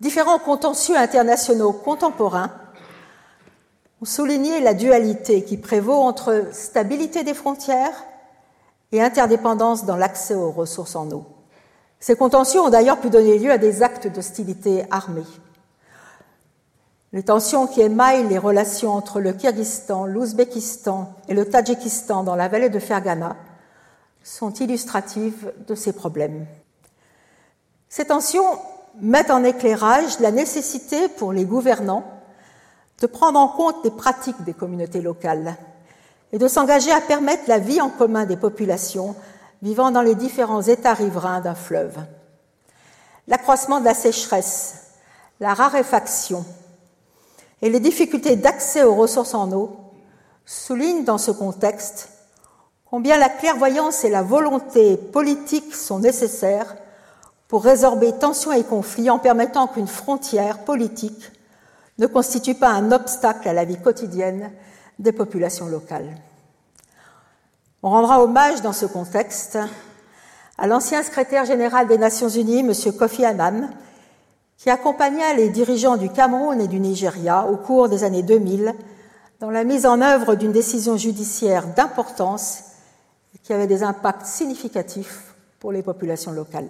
Différents 0.00 0.38
contentieux 0.38 0.96
internationaux 0.96 1.72
contemporains 1.72 2.52
ont 4.00 4.04
souligné 4.04 4.60
la 4.60 4.74
dualité 4.74 5.42
qui 5.42 5.56
prévaut 5.56 5.94
entre 5.94 6.50
stabilité 6.52 7.24
des 7.24 7.34
frontières 7.34 8.04
et 8.92 9.02
interdépendance 9.02 9.84
dans 9.84 9.96
l'accès 9.96 10.34
aux 10.34 10.50
ressources 10.50 10.96
en 10.96 11.10
eau. 11.10 11.26
Ces 12.00 12.16
contentieux 12.16 12.60
ont 12.60 12.70
d'ailleurs 12.70 13.00
pu 13.00 13.10
donner 13.10 13.38
lieu 13.38 13.50
à 13.50 13.58
des 13.58 13.82
actes 13.82 14.06
d'hostilité 14.06 14.84
armés. 14.90 15.26
Les 17.12 17.22
tensions 17.22 17.66
qui 17.66 17.80
émaillent 17.80 18.28
les 18.28 18.38
relations 18.38 18.92
entre 18.92 19.20
le 19.20 19.32
Kyrgyzstan, 19.32 20.04
l'Ouzbékistan 20.04 21.12
et 21.28 21.34
le 21.34 21.46
Tadjikistan 21.46 22.22
dans 22.22 22.36
la 22.36 22.48
vallée 22.48 22.68
de 22.68 22.78
Fergana 22.78 23.36
sont 24.22 24.52
illustratives 24.52 25.52
de 25.66 25.74
ces 25.74 25.92
problèmes. 25.92 26.46
Ces 27.88 28.06
tensions 28.06 28.44
mettent 29.00 29.30
en 29.30 29.42
éclairage 29.42 30.20
la 30.20 30.30
nécessité 30.30 31.08
pour 31.08 31.32
les 31.32 31.46
gouvernants 31.46 32.04
de 33.00 33.06
prendre 33.06 33.38
en 33.38 33.48
compte 33.48 33.82
les 33.84 33.90
pratiques 33.90 34.42
des 34.44 34.52
communautés 34.52 35.00
locales 35.00 35.56
et 36.32 36.38
de 36.38 36.48
s'engager 36.48 36.92
à 36.92 37.00
permettre 37.00 37.44
la 37.46 37.58
vie 37.58 37.80
en 37.80 37.88
commun 37.88 38.26
des 38.26 38.36
populations 38.36 39.14
vivant 39.62 39.90
dans 39.90 40.02
les 40.02 40.14
différents 40.14 40.62
états 40.62 40.94
riverains 40.94 41.40
d'un 41.40 41.54
fleuve. 41.54 41.96
L'accroissement 43.26 43.80
de 43.80 43.84
la 43.84 43.94
sécheresse, 43.94 44.92
la 45.40 45.54
raréfaction 45.54 46.44
et 47.62 47.70
les 47.70 47.80
difficultés 47.80 48.36
d'accès 48.36 48.84
aux 48.84 48.94
ressources 48.94 49.34
en 49.34 49.50
eau 49.52 49.76
soulignent 50.44 51.04
dans 51.04 51.18
ce 51.18 51.30
contexte 51.30 52.10
combien 52.86 53.18
la 53.18 53.28
clairvoyance 53.28 54.04
et 54.04 54.10
la 54.10 54.22
volonté 54.22 54.96
politique 54.96 55.74
sont 55.74 55.98
nécessaires 55.98 56.76
pour 57.48 57.64
résorber 57.64 58.12
tensions 58.12 58.52
et 58.52 58.64
conflits 58.64 59.10
en 59.10 59.18
permettant 59.18 59.66
qu'une 59.66 59.88
frontière 59.88 60.64
politique 60.64 61.32
ne 61.98 62.06
constitue 62.06 62.54
pas 62.54 62.68
un 62.68 62.92
obstacle 62.92 63.48
à 63.48 63.52
la 63.52 63.64
vie 63.64 63.80
quotidienne 63.80 64.52
des 64.98 65.12
populations 65.12 65.66
locales. 65.66 66.16
On 67.82 67.90
rendra 67.90 68.22
hommage 68.22 68.62
dans 68.62 68.72
ce 68.72 68.86
contexte 68.86 69.58
à 70.56 70.66
l'ancien 70.66 71.02
secrétaire 71.02 71.44
général 71.44 71.86
des 71.86 71.98
Nations 71.98 72.28
Unies, 72.28 72.60
M. 72.60 72.72
Kofi 72.98 73.24
Annan, 73.24 73.70
qui 74.56 74.70
accompagna 74.70 75.32
les 75.34 75.50
dirigeants 75.50 75.96
du 75.96 76.10
Cameroun 76.10 76.60
et 76.60 76.66
du 76.66 76.80
Nigeria 76.80 77.46
au 77.46 77.56
cours 77.56 77.88
des 77.88 78.02
années 78.02 78.24
2000 78.24 78.74
dans 79.38 79.50
la 79.50 79.62
mise 79.62 79.86
en 79.86 80.00
œuvre 80.00 80.34
d'une 80.34 80.50
décision 80.50 80.96
judiciaire 80.96 81.68
d'importance 81.74 82.64
qui 83.44 83.52
avait 83.52 83.68
des 83.68 83.84
impacts 83.84 84.26
significatifs 84.26 85.34
pour 85.60 85.70
les 85.70 85.82
populations 85.82 86.32
locales. 86.32 86.68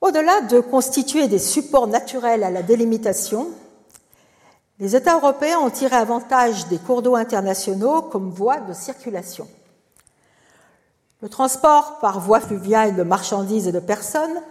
Au-delà 0.00 0.42
de 0.42 0.60
constituer 0.60 1.26
des 1.28 1.38
supports 1.40 1.88
naturels 1.88 2.44
à 2.44 2.50
la 2.50 2.62
délimitation, 2.62 3.48
les 4.80 4.96
États 4.96 5.16
européens 5.16 5.58
ont 5.58 5.70
tiré 5.70 5.94
avantage 5.94 6.66
des 6.68 6.78
cours 6.78 7.02
d'eau 7.02 7.14
internationaux 7.14 8.02
comme 8.02 8.30
voie 8.30 8.60
de 8.60 8.72
circulation. 8.72 9.46
Le 11.22 11.28
transport 11.28 12.00
par 12.00 12.20
voie 12.20 12.40
fluviale 12.40 12.96
de 12.96 13.02
marchandises 13.02 13.68
et 13.68 13.72
de 13.72 13.80
personnes 13.80 14.42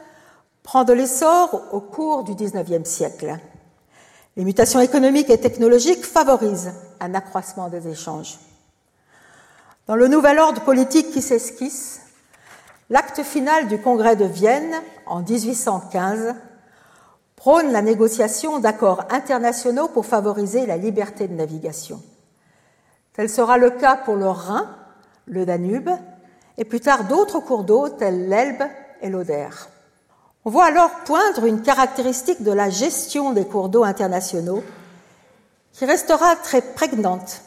prend 0.63 0.85
de 0.85 0.93
l'essor 0.93 1.61
au 1.71 1.81
cours 1.81 2.23
du 2.23 2.35
XIXe 2.35 2.89
siècle. 2.89 3.37
Les 4.37 4.45
mutations 4.45 4.79
économiques 4.79 5.29
et 5.29 5.39
technologiques 5.39 6.05
favorisent 6.05 6.73
un 6.99 7.13
accroissement 7.13 7.67
des 7.67 7.87
échanges. 7.87 8.39
Dans 9.85 9.95
le 9.95 10.07
nouvel 10.07 10.39
ordre 10.39 10.61
politique 10.61 11.11
qui 11.11 11.21
s'esquisse, 11.21 12.01
l'acte 12.89 13.21
final 13.21 13.67
du 13.67 13.77
Congrès 13.77 14.15
de 14.15 14.25
Vienne 14.25 14.73
en 15.05 15.21
1815 15.21 16.33
prône 17.43 17.73
la 17.73 17.81
négociation 17.81 18.59
d'accords 18.59 19.03
internationaux 19.09 19.89
pour 19.89 20.05
favoriser 20.05 20.65
la 20.65 20.77
liberté 20.77 21.27
de 21.27 21.33
navigation. 21.33 22.01
Tel 23.11 23.29
sera 23.29 23.57
le 23.57 23.71
cas 23.71 23.97
pour 23.97 24.15
le 24.15 24.29
Rhin, 24.29 24.73
le 25.25 25.45
Danube, 25.45 25.89
et 26.57 26.63
plus 26.63 26.79
tard 26.79 27.03
d'autres 27.03 27.41
cours 27.41 27.65
d'eau 27.65 27.89
tels 27.89 28.29
l'Elbe 28.29 28.63
et 29.01 29.09
l'Oder. 29.09 29.49
On 30.45 30.51
voit 30.51 30.67
alors 30.67 30.89
poindre 31.05 31.43
une 31.43 31.61
caractéristique 31.61 32.43
de 32.43 32.51
la 32.53 32.69
gestion 32.69 33.33
des 33.33 33.43
cours 33.43 33.67
d'eau 33.67 33.83
internationaux 33.83 34.63
qui 35.73 35.83
restera 35.83 36.37
très 36.37 36.61
prégnante, 36.61 37.41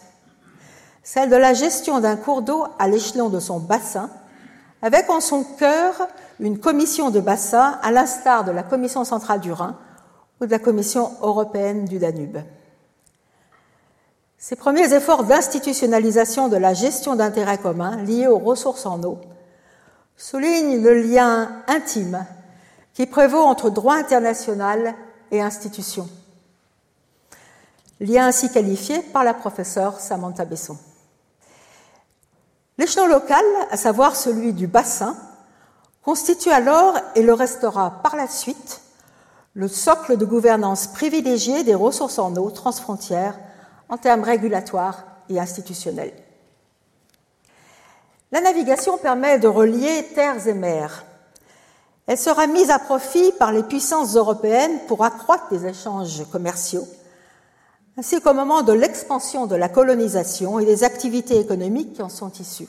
celle 1.02 1.30
de 1.30 1.36
la 1.36 1.54
gestion 1.54 2.00
d'un 2.00 2.16
cours 2.16 2.42
d'eau 2.42 2.66
à 2.78 2.86
l'échelon 2.86 3.30
de 3.30 3.40
son 3.40 3.60
bassin, 3.60 4.10
avec 4.82 5.08
en 5.08 5.22
son 5.22 5.42
cœur 5.42 5.94
une 6.38 6.58
commission 6.58 7.08
de 7.08 7.20
bassin 7.20 7.78
à 7.82 7.90
l'instar 7.90 8.44
de 8.44 8.50
la 8.50 8.62
Commission 8.62 9.02
centrale 9.02 9.40
du 9.40 9.52
Rhin 9.52 9.74
ou 10.40 10.46
de 10.46 10.50
la 10.50 10.58
Commission 10.58 11.12
européenne 11.22 11.84
du 11.84 11.98
Danube. 11.98 12.38
Ces 14.38 14.56
premiers 14.56 14.92
efforts 14.92 15.24
d'institutionnalisation 15.24 16.48
de 16.48 16.56
la 16.56 16.74
gestion 16.74 17.16
d'intérêts 17.16 17.58
communs 17.58 17.96
liés 18.02 18.26
aux 18.26 18.38
ressources 18.38 18.86
en 18.86 19.02
eau 19.02 19.18
soulignent 20.16 20.82
le 20.82 21.02
lien 21.02 21.62
intime 21.66 22.24
qui 22.94 23.06
prévaut 23.06 23.42
entre 23.42 23.70
droit 23.70 23.96
international 23.96 24.94
et 25.30 25.40
institutions. 25.40 26.08
Lien 28.00 28.26
ainsi 28.26 28.50
qualifié 28.50 29.00
par 29.00 29.24
la 29.24 29.34
professeure 29.34 30.00
Samantha 30.00 30.44
Besson. 30.44 30.78
L'échelon 32.78 33.06
local, 33.06 33.44
à 33.70 33.76
savoir 33.76 34.16
celui 34.16 34.52
du 34.52 34.66
bassin, 34.66 35.16
constitue 36.02 36.50
alors 36.50 36.94
et 37.14 37.22
le 37.22 37.32
restera 37.32 38.02
par 38.02 38.16
la 38.16 38.28
suite 38.28 38.82
le 39.56 39.68
socle 39.68 40.18
de 40.18 40.26
gouvernance 40.26 40.86
privilégié 40.86 41.64
des 41.64 41.74
ressources 41.74 42.18
en 42.18 42.36
eau 42.36 42.50
transfrontières 42.50 43.38
en 43.88 43.96
termes 43.96 44.22
régulatoires 44.22 45.04
et 45.30 45.40
institutionnels. 45.40 46.12
La 48.32 48.42
navigation 48.42 48.98
permet 48.98 49.38
de 49.38 49.48
relier 49.48 50.08
terres 50.14 50.46
et 50.46 50.52
mers, 50.52 51.06
elle 52.06 52.18
sera 52.18 52.46
mise 52.46 52.70
à 52.70 52.78
profit 52.78 53.32
par 53.32 53.50
les 53.50 53.64
puissances 53.64 54.14
européennes 54.14 54.78
pour 54.86 55.04
accroître 55.04 55.46
les 55.50 55.66
échanges 55.66 56.24
commerciaux, 56.30 56.86
ainsi 57.98 58.20
qu'au 58.20 58.34
moment 58.34 58.62
de 58.62 58.72
l'expansion 58.72 59.46
de 59.46 59.56
la 59.56 59.68
colonisation 59.68 60.60
et 60.60 60.66
des 60.66 60.84
activités 60.84 61.40
économiques 61.40 61.94
qui 61.94 62.02
en 62.02 62.08
sont 62.08 62.30
issues. 62.38 62.68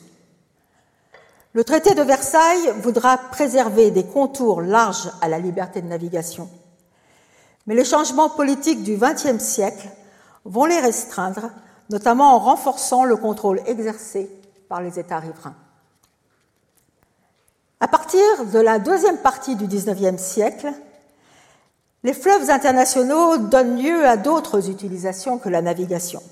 Le 1.53 1.63
traité 1.63 1.93
de 1.93 2.01
Versailles 2.01 2.73
voudra 2.81 3.17
préserver 3.17 3.91
des 3.91 4.05
contours 4.05 4.61
larges 4.61 5.11
à 5.21 5.27
la 5.27 5.37
liberté 5.37 5.81
de 5.81 5.87
navigation. 5.87 6.49
Mais 7.67 7.75
les 7.75 7.85
changements 7.85 8.29
politiques 8.29 8.83
du 8.83 8.97
XXe 8.97 9.43
siècle 9.43 9.89
vont 10.45 10.65
les 10.65 10.79
restreindre, 10.79 11.51
notamment 11.89 12.33
en 12.33 12.39
renforçant 12.39 13.03
le 13.03 13.17
contrôle 13.17 13.61
exercé 13.67 14.31
par 14.69 14.81
les 14.81 14.97
États 14.97 15.19
riverains. 15.19 15.55
À 17.79 17.87
partir 17.87 18.21
de 18.51 18.59
la 18.59 18.79
deuxième 18.79 19.17
partie 19.17 19.55
du 19.55 19.67
XIXe 19.67 20.21
siècle, 20.21 20.71
les 22.03 22.13
fleuves 22.13 22.49
internationaux 22.49 23.37
donnent 23.37 23.81
lieu 23.81 24.07
à 24.07 24.17
d'autres 24.17 24.69
utilisations 24.69 25.37
que 25.37 25.49
la 25.49 25.61
navigation. 25.61 26.23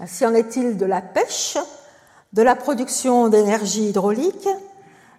Ainsi 0.00 0.24
en 0.24 0.34
est-il 0.34 0.76
de 0.76 0.86
la 0.86 1.02
pêche, 1.02 1.58
de 2.32 2.42
la 2.42 2.54
production 2.54 3.28
d'énergie 3.28 3.88
hydraulique, 3.88 4.48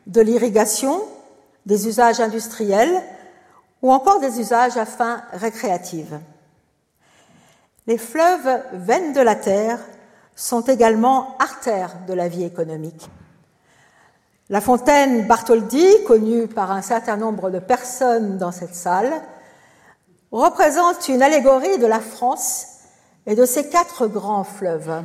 de 0.08 0.22
l'irrigation, 0.22 1.02
des 1.66 1.88
usages 1.88 2.22
industriels 2.22 3.04
ou 3.82 3.92
encore 3.92 4.20
des 4.20 4.40
usages 4.40 4.78
à 4.78 4.86
fins 4.86 5.24
récréatives. 5.34 6.20
Les 7.88 7.98
fleuves, 7.98 8.62
veines 8.74 9.14
de 9.14 9.22
la 9.22 9.36
terre, 9.36 9.80
sont 10.36 10.62
également 10.62 11.36
artères 11.40 11.96
de 12.08 12.14
la 12.14 12.28
vie 12.28 12.44
économique. 12.44 13.10
La 14.50 14.62
fontaine 14.62 15.28
Bartholdi, 15.28 15.86
connue 16.08 16.48
par 16.48 16.72
un 16.72 16.82
certain 16.82 17.18
nombre 17.18 17.50
de 17.50 17.60
personnes 17.60 18.38
dans 18.38 18.52
cette 18.52 18.76
salle, 18.76 19.12
représente 20.32 21.08
une 21.08 21.22
allégorie 21.22 21.78
de 21.78 21.86
la 21.86 22.00
France 22.00 22.68
et 23.26 23.36
de 23.36 23.46
ses 23.46 23.70
quatre 23.70 24.08
grands 24.08 24.44
fleuves. 24.44 25.04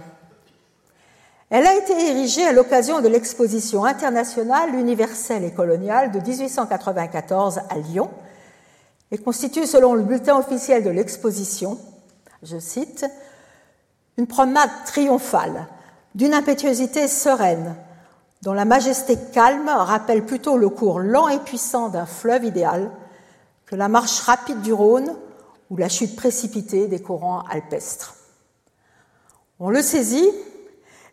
Elle 1.51 1.67
a 1.67 1.75
été 1.75 1.93
érigée 1.93 2.47
à 2.47 2.53
l'occasion 2.53 3.01
de 3.01 3.09
l'exposition 3.09 3.85
internationale 3.85 4.75
universelle 4.75 5.45
et 5.45 5.53
coloniale 5.53 6.11
de 6.11 6.21
1894 6.21 7.61
à 7.69 7.77
Lyon 7.77 8.11
et 9.15 9.19
constitue, 9.19 9.69
selon 9.69 9.95
le 9.95 10.03
bulletin 10.03 10.37
officiel 10.37 10.83
de 10.83 10.91
l'exposition, 10.91 11.79
je 12.43 12.59
cite, 12.59 13.07
une 14.19 14.27
promenade 14.27 14.71
triomphale, 14.87 15.69
d'une 16.17 16.35
impétuosité 16.35 17.07
sereine, 17.07 17.77
dont 18.43 18.53
la 18.53 18.65
majesté 18.65 19.17
calme 19.33 19.69
rappelle 19.69 20.27
plutôt 20.27 20.57
le 20.57 20.69
cours 20.69 20.99
lent 20.99 21.29
et 21.29 21.39
puissant 21.39 21.91
d'un 21.91 22.07
fleuve 22.07 22.45
idéal 22.45 22.91
que 23.67 23.77
la 23.77 23.87
marche 23.87 24.19
rapide 24.23 24.63
du 24.63 24.73
Rhône 24.73 25.15
ou 25.71 25.77
la 25.77 25.89
chute 25.89 26.17
précipitée 26.17 26.89
des 26.89 27.01
courants 27.01 27.45
alpestres. 27.49 28.17
On 29.61 29.71
le 29.71 29.81
saisit, 29.81 30.29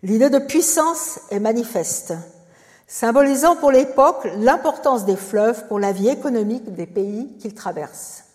l'idée 0.01 0.31
de 0.31 0.39
puissance 0.39 1.19
est 1.29 1.39
manifeste, 1.39 2.15
symbolisant 2.91 3.55
pour 3.55 3.71
l'époque 3.71 4.27
l'importance 4.35 5.05
des 5.05 5.15
fleuves 5.15 5.65
pour 5.67 5.79
la 5.79 5.93
vie 5.93 6.09
économique 6.09 6.75
des 6.75 6.85
pays 6.85 7.37
qu'ils 7.39 7.55
traversent. 7.55 8.25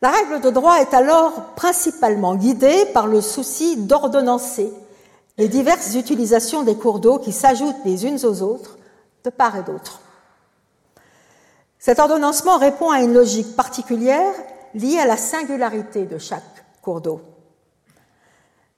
La 0.00 0.08
règle 0.08 0.40
de 0.40 0.48
droit 0.48 0.80
est 0.80 0.94
alors 0.94 1.52
principalement 1.54 2.36
guidée 2.36 2.86
par 2.94 3.06
le 3.06 3.20
souci 3.20 3.76
d'ordonnancer 3.76 4.72
les 5.36 5.46
diverses 5.46 5.94
utilisations 5.94 6.62
des 6.62 6.74
cours 6.74 7.00
d'eau 7.00 7.18
qui 7.18 7.32
s'ajoutent 7.32 7.84
les 7.84 8.06
unes 8.06 8.18
aux 8.24 8.40
autres 8.40 8.78
de 9.22 9.28
part 9.28 9.56
et 9.56 9.62
d'autre. 9.62 10.00
Cet 11.78 11.98
ordonnancement 11.98 12.56
répond 12.56 12.90
à 12.90 13.02
une 13.02 13.12
logique 13.12 13.54
particulière 13.54 14.32
liée 14.74 14.98
à 14.98 15.06
la 15.06 15.18
singularité 15.18 16.06
de 16.06 16.16
chaque 16.16 16.64
cours 16.80 17.02
d'eau. 17.02 17.20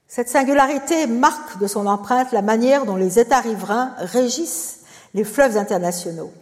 Cette 0.06 0.28
singularité 0.28 1.06
marque 1.06 1.58
de 1.58 1.66
son 1.66 1.87
empreinte 1.87 2.32
la 2.32 2.42
manière 2.42 2.87
dont 2.87 2.96
les 2.96 3.18
États 3.18 3.40
riverains 3.40 3.94
régissent 3.99 4.80
les 5.14 5.25
fleuves 5.25 5.56
internationaux. 5.56 6.32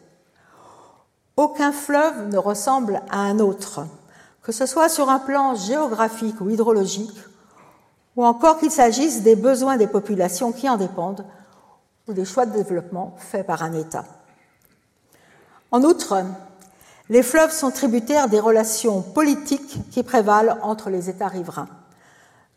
Aucun 1.36 1.72
fleuve 1.72 2.28
ne 2.28 2.38
ressemble 2.38 3.02
à 3.10 3.18
un 3.18 3.38
autre, 3.38 3.86
que 4.42 4.52
ce 4.52 4.66
soit 4.66 4.88
sur 4.88 5.08
un 5.08 5.18
plan 5.18 5.54
géographique 5.54 6.40
ou 6.40 6.50
hydrologique, 6.50 7.16
ou 8.16 8.24
encore 8.24 8.58
qu'il 8.58 8.70
s'agisse 8.70 9.22
des 9.22 9.36
besoins 9.36 9.76
des 9.76 9.86
populations 9.86 10.52
qui 10.52 10.68
en 10.68 10.76
dépendent 10.76 11.24
ou 12.08 12.12
des 12.12 12.24
choix 12.24 12.46
de 12.46 12.52
développement 12.52 13.14
faits 13.18 13.46
par 13.46 13.62
un 13.62 13.72
État. 13.72 14.04
En 15.70 15.82
outre, 15.82 16.22
les 17.08 17.22
fleuves 17.22 17.52
sont 17.52 17.70
tributaires 17.70 18.28
des 18.28 18.40
relations 18.40 19.00
politiques 19.00 19.78
qui 19.90 20.02
prévalent 20.02 20.58
entre 20.62 20.90
les 20.90 21.08
États 21.08 21.28
riverains, 21.28 21.68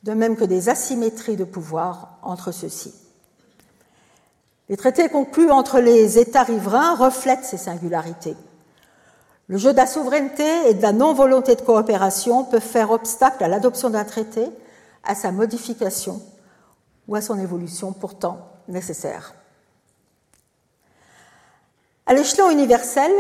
de 0.05 0.13
même 0.13 0.35
que 0.35 0.43
des 0.43 0.69
asymétries 0.69 1.35
de 1.35 1.43
pouvoir 1.43 2.19
entre 2.21 2.51
ceux-ci. 2.51 2.93
Les 4.69 4.77
traités 4.77 5.09
conclus 5.09 5.49
entre 5.49 5.79
les 5.79 6.19
États 6.19 6.43
riverains 6.43 6.95
reflètent 6.95 7.43
ces 7.43 7.57
singularités. 7.57 8.37
Le 9.47 9.57
jeu 9.57 9.71
de 9.71 9.77
la 9.77 9.87
souveraineté 9.87 10.69
et 10.69 10.75
de 10.75 10.81
la 10.81 10.91
non-volonté 10.91 11.55
de 11.55 11.61
coopération 11.61 12.43
peuvent 12.43 12.61
faire 12.61 12.91
obstacle 12.91 13.43
à 13.43 13.47
l'adoption 13.47 13.89
d'un 13.89 14.03
traité 14.03 14.47
à 15.03 15.15
sa 15.15 15.31
modification 15.31 16.21
ou 17.07 17.15
à 17.15 17.21
son 17.21 17.39
évolution 17.39 17.91
pourtant 17.91 18.37
nécessaire. 18.67 19.33
À 22.05 22.13
l'échelon 22.13 22.51
universel, 22.51 23.11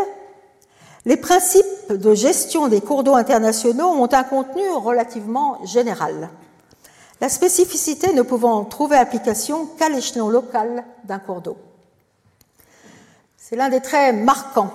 les 1.05 1.17
principes 1.17 1.91
de 1.91 2.13
gestion 2.13 2.67
des 2.67 2.81
cours 2.81 3.03
d'eau 3.03 3.15
internationaux 3.15 3.89
ont 3.89 4.11
un 4.11 4.23
contenu 4.23 4.67
relativement 4.71 5.63
général, 5.65 6.29
la 7.21 7.29
spécificité 7.29 8.13
ne 8.13 8.21
pouvant 8.21 8.63
trouver 8.65 8.97
application 8.97 9.65
qu'à 9.77 9.89
l'échelon 9.89 10.29
local 10.29 10.83
d'un 11.05 11.19
cours 11.19 11.41
d'eau. 11.41 11.57
C'est 13.37 13.55
l'un 13.55 13.69
des 13.69 13.81
traits 13.81 14.15
marquants 14.15 14.73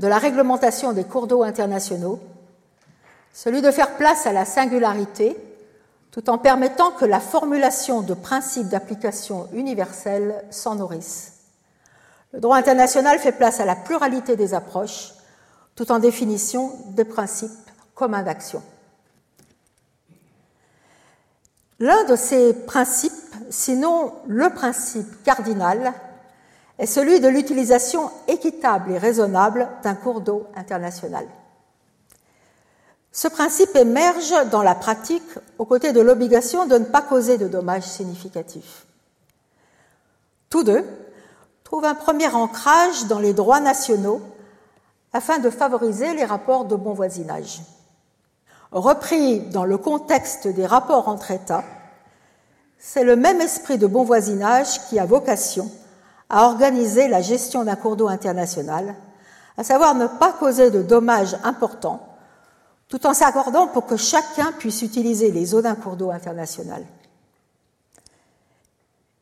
de 0.00 0.06
la 0.06 0.18
réglementation 0.18 0.92
des 0.92 1.04
cours 1.04 1.26
d'eau 1.26 1.42
internationaux, 1.42 2.20
celui 3.32 3.62
de 3.62 3.70
faire 3.70 3.96
place 3.96 4.26
à 4.26 4.32
la 4.32 4.44
singularité 4.44 5.36
tout 6.10 6.28
en 6.28 6.36
permettant 6.36 6.90
que 6.90 7.06
la 7.06 7.20
formulation 7.20 8.02
de 8.02 8.12
principes 8.12 8.68
d'application 8.68 9.48
universelle 9.52 10.44
s'en 10.50 10.74
nourrisse. 10.74 11.32
Le 12.32 12.40
droit 12.40 12.56
international 12.56 13.18
fait 13.18 13.32
place 13.32 13.60
à 13.60 13.64
la 13.64 13.76
pluralité 13.76 14.36
des 14.36 14.52
approches, 14.54 15.14
tout 15.74 15.90
en 15.90 15.98
définition 15.98 16.72
des 16.88 17.04
principes 17.04 17.50
communs 17.94 18.22
d'action. 18.22 18.62
L'un 21.82 22.04
de 22.04 22.14
ces 22.14 22.52
principes, 22.52 23.34
sinon 23.50 24.12
le 24.28 24.50
principe 24.50 25.24
cardinal, 25.24 25.92
est 26.78 26.86
celui 26.86 27.18
de 27.18 27.26
l'utilisation 27.26 28.08
équitable 28.28 28.92
et 28.92 28.98
raisonnable 28.98 29.68
d'un 29.82 29.96
cours 29.96 30.20
d'eau 30.20 30.46
international. 30.54 31.26
Ce 33.10 33.26
principe 33.26 33.74
émerge 33.74 34.32
dans 34.52 34.62
la 34.62 34.76
pratique 34.76 35.28
aux 35.58 35.64
côtés 35.64 35.92
de 35.92 36.00
l'obligation 36.00 36.66
de 36.66 36.78
ne 36.78 36.84
pas 36.84 37.02
causer 37.02 37.36
de 37.36 37.48
dommages 37.48 37.82
significatifs. 37.82 38.86
Tous 40.50 40.62
deux 40.62 40.84
trouvent 41.64 41.84
un 41.84 41.96
premier 41.96 42.28
ancrage 42.28 43.06
dans 43.06 43.18
les 43.18 43.34
droits 43.34 43.58
nationaux 43.58 44.20
afin 45.12 45.40
de 45.40 45.50
favoriser 45.50 46.14
les 46.14 46.24
rapports 46.24 46.64
de 46.64 46.76
bon 46.76 46.92
voisinage. 46.92 47.60
Repris 48.72 49.40
dans 49.40 49.64
le 49.64 49.76
contexte 49.76 50.48
des 50.48 50.66
rapports 50.66 51.08
entre 51.08 51.30
États, 51.30 51.64
c'est 52.78 53.04
le 53.04 53.16
même 53.16 53.40
esprit 53.40 53.78
de 53.78 53.86
bon 53.86 54.02
voisinage 54.02 54.80
qui 54.88 54.98
a 54.98 55.04
vocation 55.04 55.70
à 56.30 56.46
organiser 56.46 57.06
la 57.08 57.20
gestion 57.20 57.64
d'un 57.64 57.76
cours 57.76 57.96
d'eau 57.96 58.08
international, 58.08 58.94
à 59.58 59.62
savoir 59.62 59.94
ne 59.94 60.06
pas 60.06 60.32
causer 60.32 60.70
de 60.70 60.82
dommages 60.82 61.36
importants 61.44 62.08
tout 62.92 63.06
en 63.06 63.14
s'accordant 63.14 63.68
pour 63.68 63.86
que 63.86 63.96
chacun 63.96 64.52
puisse 64.58 64.82
utiliser 64.82 65.30
les 65.30 65.54
eaux 65.54 65.62
d'un 65.62 65.76
cours 65.76 65.96
d'eau 65.96 66.10
international. 66.10 66.84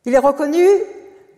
Il 0.04 0.12
est 0.12 0.18
reconnu 0.18 0.66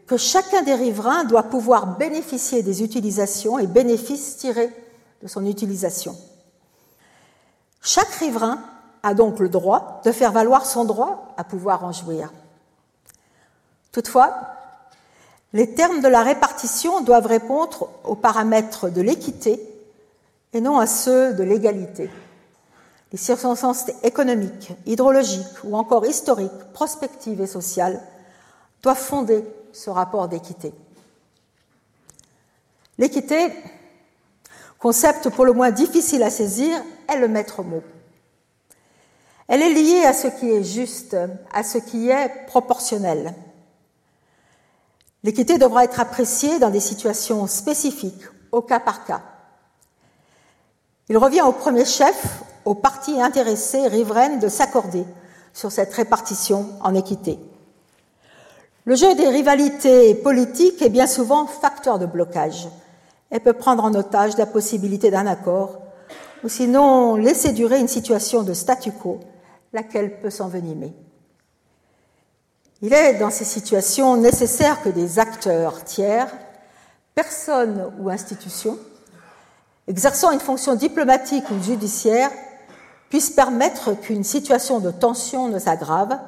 que 0.06 0.16
chacun 0.16 0.62
des 0.62 0.74
riverains 0.74 1.24
doit 1.24 1.42
pouvoir 1.42 1.98
bénéficier 1.98 2.62
des 2.62 2.82
utilisations 2.82 3.58
et 3.58 3.66
bénéfices 3.66 4.38
tirés 4.38 4.70
de 5.22 5.28
son 5.28 5.44
utilisation. 5.44 6.16
Chaque 7.82 8.12
riverain 8.14 8.60
a 9.02 9.14
donc 9.14 9.40
le 9.40 9.48
droit 9.48 10.00
de 10.04 10.12
faire 10.12 10.32
valoir 10.32 10.64
son 10.64 10.84
droit 10.84 11.34
à 11.36 11.44
pouvoir 11.44 11.84
en 11.84 11.92
jouir. 11.92 12.32
Toutefois, 13.90 14.32
les 15.52 15.74
termes 15.74 16.00
de 16.00 16.08
la 16.08 16.22
répartition 16.22 17.02
doivent 17.02 17.26
répondre 17.26 17.88
aux 18.04 18.14
paramètres 18.14 18.88
de 18.88 19.02
l'équité 19.02 19.60
et 20.52 20.60
non 20.60 20.78
à 20.78 20.86
ceux 20.86 21.34
de 21.34 21.42
l'égalité. 21.42 22.08
Les 23.10 23.18
circonstances 23.18 23.90
économiques, 24.02 24.72
hydrologiques 24.86 25.64
ou 25.64 25.76
encore 25.76 26.06
historiques, 26.06 26.72
prospectives 26.72 27.40
et 27.40 27.46
sociales 27.46 28.00
doivent 28.82 28.96
fonder 28.96 29.44
ce 29.72 29.90
rapport 29.90 30.28
d'équité. 30.28 30.72
L'équité, 32.96 33.52
concept 34.82 35.30
pour 35.30 35.44
le 35.44 35.52
moins 35.52 35.70
difficile 35.70 36.24
à 36.24 36.30
saisir, 36.30 36.76
est 37.08 37.16
le 37.16 37.28
maître 37.28 37.62
mot. 37.62 37.84
Elle 39.46 39.62
est 39.62 39.72
liée 39.72 40.04
à 40.04 40.12
ce 40.12 40.26
qui 40.26 40.50
est 40.50 40.64
juste, 40.64 41.16
à 41.54 41.62
ce 41.62 41.78
qui 41.78 42.10
est 42.10 42.46
proportionnel. 42.48 43.32
L'équité 45.22 45.56
devra 45.56 45.84
être 45.84 46.00
appréciée 46.00 46.58
dans 46.58 46.70
des 46.70 46.80
situations 46.80 47.46
spécifiques, 47.46 48.24
au 48.50 48.60
cas 48.60 48.80
par 48.80 49.04
cas. 49.04 49.22
Il 51.08 51.16
revient 51.16 51.42
au 51.42 51.52
premier 51.52 51.84
chef, 51.84 52.42
aux 52.64 52.74
parties 52.74 53.20
intéressées 53.20 53.86
riveraines, 53.86 54.40
de 54.40 54.48
s'accorder 54.48 55.04
sur 55.52 55.70
cette 55.70 55.94
répartition 55.94 56.70
en 56.80 56.92
équité. 56.96 57.38
Le 58.84 58.96
jeu 58.96 59.14
des 59.14 59.28
rivalités 59.28 60.16
politiques 60.16 60.82
est 60.82 60.88
bien 60.88 61.06
souvent 61.06 61.46
facteur 61.46 62.00
de 62.00 62.06
blocage 62.06 62.66
et 63.32 63.40
peut 63.40 63.54
prendre 63.54 63.82
en 63.82 63.94
otage 63.94 64.36
la 64.36 64.46
possibilité 64.46 65.10
d'un 65.10 65.26
accord, 65.26 65.80
ou 66.44 66.48
sinon 66.48 67.16
laisser 67.16 67.52
durer 67.52 67.80
une 67.80 67.88
situation 67.88 68.42
de 68.42 68.52
statu 68.52 68.92
quo, 68.92 69.20
laquelle 69.72 70.20
peut 70.20 70.30
s'envenimer. 70.30 70.92
Il 72.82 72.92
est 72.92 73.14
dans 73.14 73.30
ces 73.30 73.44
situations 73.44 74.16
nécessaire 74.16 74.82
que 74.82 74.90
des 74.90 75.18
acteurs 75.18 75.82
tiers, 75.82 76.28
personnes 77.14 77.90
ou 77.98 78.10
institutions, 78.10 78.78
exerçant 79.88 80.30
une 80.30 80.40
fonction 80.40 80.74
diplomatique 80.74 81.44
ou 81.50 81.62
judiciaire, 81.62 82.30
puissent 83.08 83.30
permettre 83.30 83.94
qu'une 83.94 84.24
situation 84.24 84.78
de 84.78 84.90
tension 84.90 85.48
ne 85.48 85.58
s'aggrave, 85.58 86.18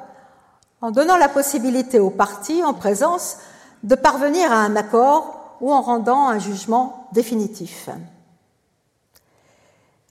en 0.81 0.91
donnant 0.91 1.17
la 1.17 1.29
possibilité 1.29 1.99
aux 1.99 2.09
parties 2.09 2.63
en 2.63 2.73
présence 2.73 3.37
de 3.83 3.95
parvenir 3.95 4.51
à 4.51 4.57
un 4.57 4.75
accord 4.75 5.44
ou 5.61 5.71
en 5.71 5.81
rendant 5.81 6.27
un 6.27 6.39
jugement 6.39 7.07
définitif. 7.13 7.89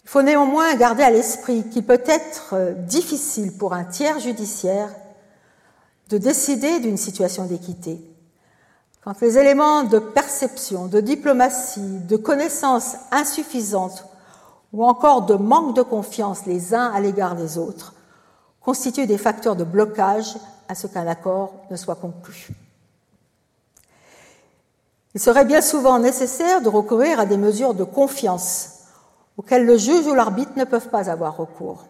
Il 0.04 0.11
faut 0.11 0.22
néanmoins 0.22 0.74
garder 0.74 1.02
à 1.02 1.11
l'esprit 1.11 1.68
qu'il 1.70 1.85
peut 1.85 2.02
être 2.04 2.74
difficile 2.87 3.57
pour 3.57 3.72
un 3.72 3.85
tiers 3.85 4.20
judiciaire 4.20 4.90
de 6.11 6.18
décider 6.18 6.80
d'une 6.80 6.98
situation 6.98 7.46
d'équité. 7.46 7.98
Quand 9.02 9.20
les 9.20 9.38
éléments 9.38 9.85
de 9.85 9.98
perception, 9.98 10.87
de 10.87 11.00
diplomatie, 11.00 12.00
de 12.09 12.16
connaissances 12.16 12.96
insuffisantes 13.11 14.07
ou 14.72 14.85
encore 14.85 15.22
de 15.22 15.35
manque 15.35 15.76
de 15.76 15.83
confiance 15.83 16.46
les 16.46 16.74
uns 16.74 16.90
à 16.92 17.00
l'égard 17.00 17.35
des 17.35 17.59
autres 17.59 17.94
constituent 18.61 19.07
des 19.07 19.18
facteurs 19.18 19.57
de 19.57 19.64
blocage 19.64 20.37
à 20.68 20.74
ce 20.74 20.87
qu'un 20.87 21.07
accord 21.07 21.52
ne 21.70 21.76
soit 21.76 21.96
conclu. 21.96 22.48
Il 25.14 25.20
serait 25.20 25.44
bien 25.44 25.61
souvent 25.61 25.98
nécessaire 25.98 26.61
de 26.61 26.68
recourir 26.68 27.20
à 27.20 27.27
des 27.27 27.37
mesures 27.37 27.74
de 27.74 27.85
confiance 27.85 28.70
auxquelles 29.37 29.64
le 29.64 29.77
juge 29.77 30.07
ou 30.07 30.14
l'arbitre 30.14 30.53
ne 30.57 30.64
peuvent 30.64 30.90
pas 30.90 31.11
avoir 31.11 31.37
recours. 31.37 31.85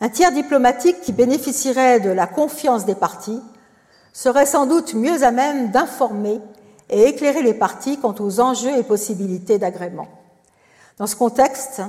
Un 0.00 0.08
tiers 0.08 0.32
diplomatique 0.32 1.00
qui 1.00 1.12
bénéficierait 1.12 2.00
de 2.00 2.10
la 2.10 2.26
confiance 2.26 2.84
des 2.84 2.94
partis 2.94 3.40
serait 4.12 4.46
sans 4.46 4.66
doute 4.66 4.94
mieux 4.94 5.22
à 5.22 5.30
même 5.30 5.70
d'informer 5.70 6.40
et 6.90 7.08
éclairer 7.08 7.42
les 7.42 7.54
partis 7.54 7.98
quant 7.98 8.14
aux 8.18 8.40
enjeux 8.40 8.76
et 8.76 8.82
possibilités 8.82 9.58
d'agrément. 9.58 10.08
Dans 10.98 11.06
ce 11.06 11.16
contexte, 11.16 11.82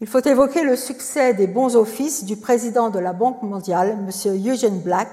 il 0.00 0.06
faut 0.06 0.20
évoquer 0.20 0.64
le 0.64 0.76
succès 0.76 1.32
des 1.32 1.46
bons 1.46 1.76
offices 1.76 2.24
du 2.24 2.36
président 2.36 2.90
de 2.90 2.98
la 2.98 3.12
Banque 3.12 3.42
mondiale, 3.42 3.96
M. 4.00 4.10
Eugene 4.46 4.80
Black. 4.80 5.08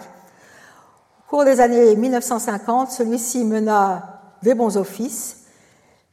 Au 1.30 1.36
cours 1.36 1.46
des 1.46 1.62
années 1.62 1.96
1950, 1.96 2.90
celui-ci 2.90 3.46
mena 3.46 4.20
des 4.42 4.56
bons 4.56 4.78
offices 4.78 5.44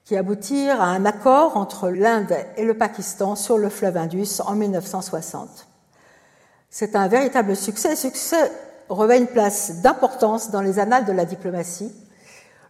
qui 0.04 0.14
aboutirent 0.14 0.82
à 0.82 0.88
un 0.88 1.06
accord 1.06 1.56
entre 1.56 1.88
l'Inde 1.88 2.36
et 2.58 2.66
le 2.66 2.76
Pakistan 2.76 3.34
sur 3.34 3.56
le 3.56 3.70
fleuve 3.70 3.96
Indus 3.96 4.42
en 4.44 4.54
1960. 4.54 5.68
C'est 6.68 6.94
un 6.94 7.08
véritable 7.08 7.56
succès. 7.56 7.96
Succès 7.96 8.52
revêt 8.90 9.16
une 9.16 9.26
place 9.26 9.80
d'importance 9.80 10.50
dans 10.50 10.60
les 10.60 10.78
annales 10.78 11.06
de 11.06 11.12
la 11.12 11.24
diplomatie. 11.24 11.94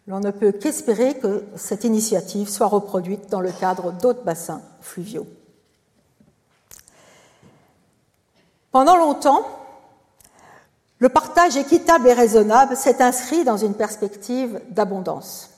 L'on 0.07 0.21
ne 0.21 0.31
peut 0.31 0.53
qu'espérer 0.53 1.15
que 1.15 1.43
cette 1.57 1.83
initiative 1.83 2.49
soit 2.49 2.69
reproduite 2.69 3.29
dans 3.29 3.41
le 3.41 3.51
cadre 3.51 3.91
d'autres 3.91 4.23
bassins 4.23 4.63
fluviaux. 4.81 5.27
Pendant 8.71 8.97
longtemps, 8.97 9.45
le 10.99 11.09
partage 11.09 11.57
équitable 11.57 12.09
et 12.09 12.15
raisonnable 12.15 12.77
s'est 12.77 13.03
inscrit 13.03 13.45
dans 13.45 13.57
une 13.57 13.75
perspective 13.75 14.61
d'abondance. 14.71 15.51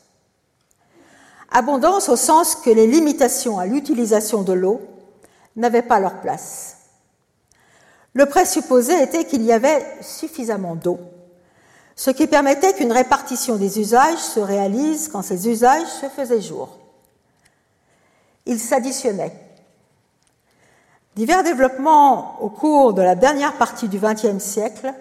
Abondance 1.51 2.09
au 2.09 2.16
sens 2.16 2.57
que 2.57 2.70
les 2.70 2.87
limitations 2.87 3.59
à 3.59 3.66
l'utilisation 3.66 4.42
de 4.42 4.53
l'eau 4.53 4.81
n'avaient 5.57 5.83
pas 5.83 6.01
leur 6.01 6.20
place. 6.20 6.77
Le 8.14 8.27
présupposé 8.27 9.01
était 9.03 9.24
qu'il 9.24 9.42
y 9.42 9.53
avait 9.53 9.85
suffisamment 10.01 10.74
d'eau, 10.74 10.98
ce 11.94 12.11
qui 12.11 12.27
permettait 12.27 12.74
qu'une 12.74 12.92
répartition 12.92 13.57
des 13.57 13.81
usages 13.81 14.18
se 14.18 14.40
réalise 14.40 15.09
quand 15.09 15.22
ces 15.22 15.48
usages 15.48 15.87
se 15.87 16.09
faisaient 16.09 16.40
jour. 16.40 16.79
Ils 18.46 18.61
s'additionnaient. 18.61 19.37
Divers 21.16 21.42
développements 21.42 22.40
au 22.40 22.48
cours 22.48 22.94
de 22.94 23.03
la 23.03 23.14
dernière 23.14 23.57
partie 23.57 23.88
du 23.88 23.98
XXe 23.98 24.38
siècle 24.38 24.92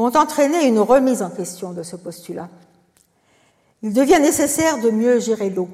vont 0.00 0.16
entraîner 0.16 0.66
une 0.66 0.78
remise 0.78 1.20
en 1.20 1.28
question 1.28 1.72
de 1.72 1.82
ce 1.82 1.94
postulat. 1.94 2.48
Il 3.82 3.92
devient 3.92 4.18
nécessaire 4.18 4.80
de 4.80 4.88
mieux 4.88 5.20
gérer 5.20 5.50
l'eau, 5.50 5.68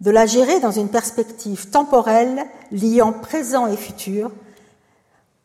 de 0.00 0.10
la 0.10 0.24
gérer 0.24 0.58
dans 0.60 0.70
une 0.70 0.88
perspective 0.88 1.68
temporelle 1.68 2.46
liant 2.72 3.12
présent 3.12 3.66
et 3.66 3.76
futur, 3.76 4.30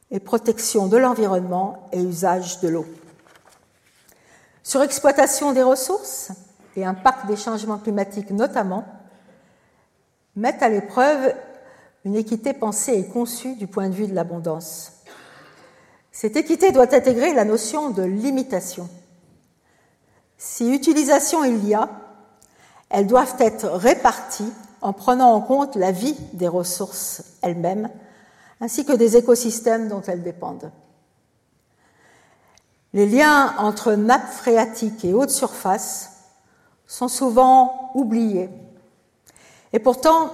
et 0.09 0.21
protection 0.21 0.87
de 0.87 0.95
l'environnement 0.95 1.89
et 1.91 2.01
usage 2.01 2.61
de 2.61 2.69
l'eau. 2.69 2.85
Surexploitation 4.63 5.51
des 5.51 5.63
ressources 5.63 6.31
et 6.77 6.85
impact 6.85 7.25
des 7.25 7.35
changements 7.35 7.77
climatiques 7.77 8.31
notamment 8.31 8.85
mettent 10.37 10.63
à 10.63 10.69
l'épreuve 10.69 11.33
une 12.05 12.15
équité 12.15 12.53
pensée 12.53 12.93
et 12.93 13.07
conçue 13.07 13.55
du 13.55 13.67
point 13.67 13.89
de 13.89 13.95
vue 13.95 14.07
de 14.07 14.15
l'abondance. 14.15 15.00
Cette 16.11 16.35
équité 16.35 16.71
doit 16.71 16.93
intégrer 16.93 17.33
la 17.33 17.45
notion 17.45 17.89
de 17.89 18.03
limitation. 18.03 18.89
Si 20.37 20.73
utilisation 20.73 21.43
il 21.43 21.67
y 21.67 21.73
a, 21.73 21.89
elles 22.89 23.07
doivent 23.07 23.35
être 23.39 23.67
réparties 23.67 24.51
en 24.81 24.93
prenant 24.93 25.33
en 25.33 25.41
compte 25.41 25.75
la 25.75 25.91
vie 25.91 26.17
des 26.33 26.47
ressources 26.47 27.23
elles-mêmes 27.41 27.89
ainsi 28.61 28.85
que 28.85 28.93
des 28.93 29.17
écosystèmes 29.17 29.89
dont 29.89 30.01
elles 30.01 30.23
dépendent. 30.23 30.71
Les 32.93 33.07
liens 33.07 33.55
entre 33.57 33.93
nappes 33.93 34.31
phréatiques 34.31 35.03
et 35.03 35.13
haute 35.13 35.31
surface 35.31 36.11
sont 36.85 37.07
souvent 37.07 37.91
oubliés. 37.95 38.49
Et 39.73 39.79
pourtant, 39.79 40.31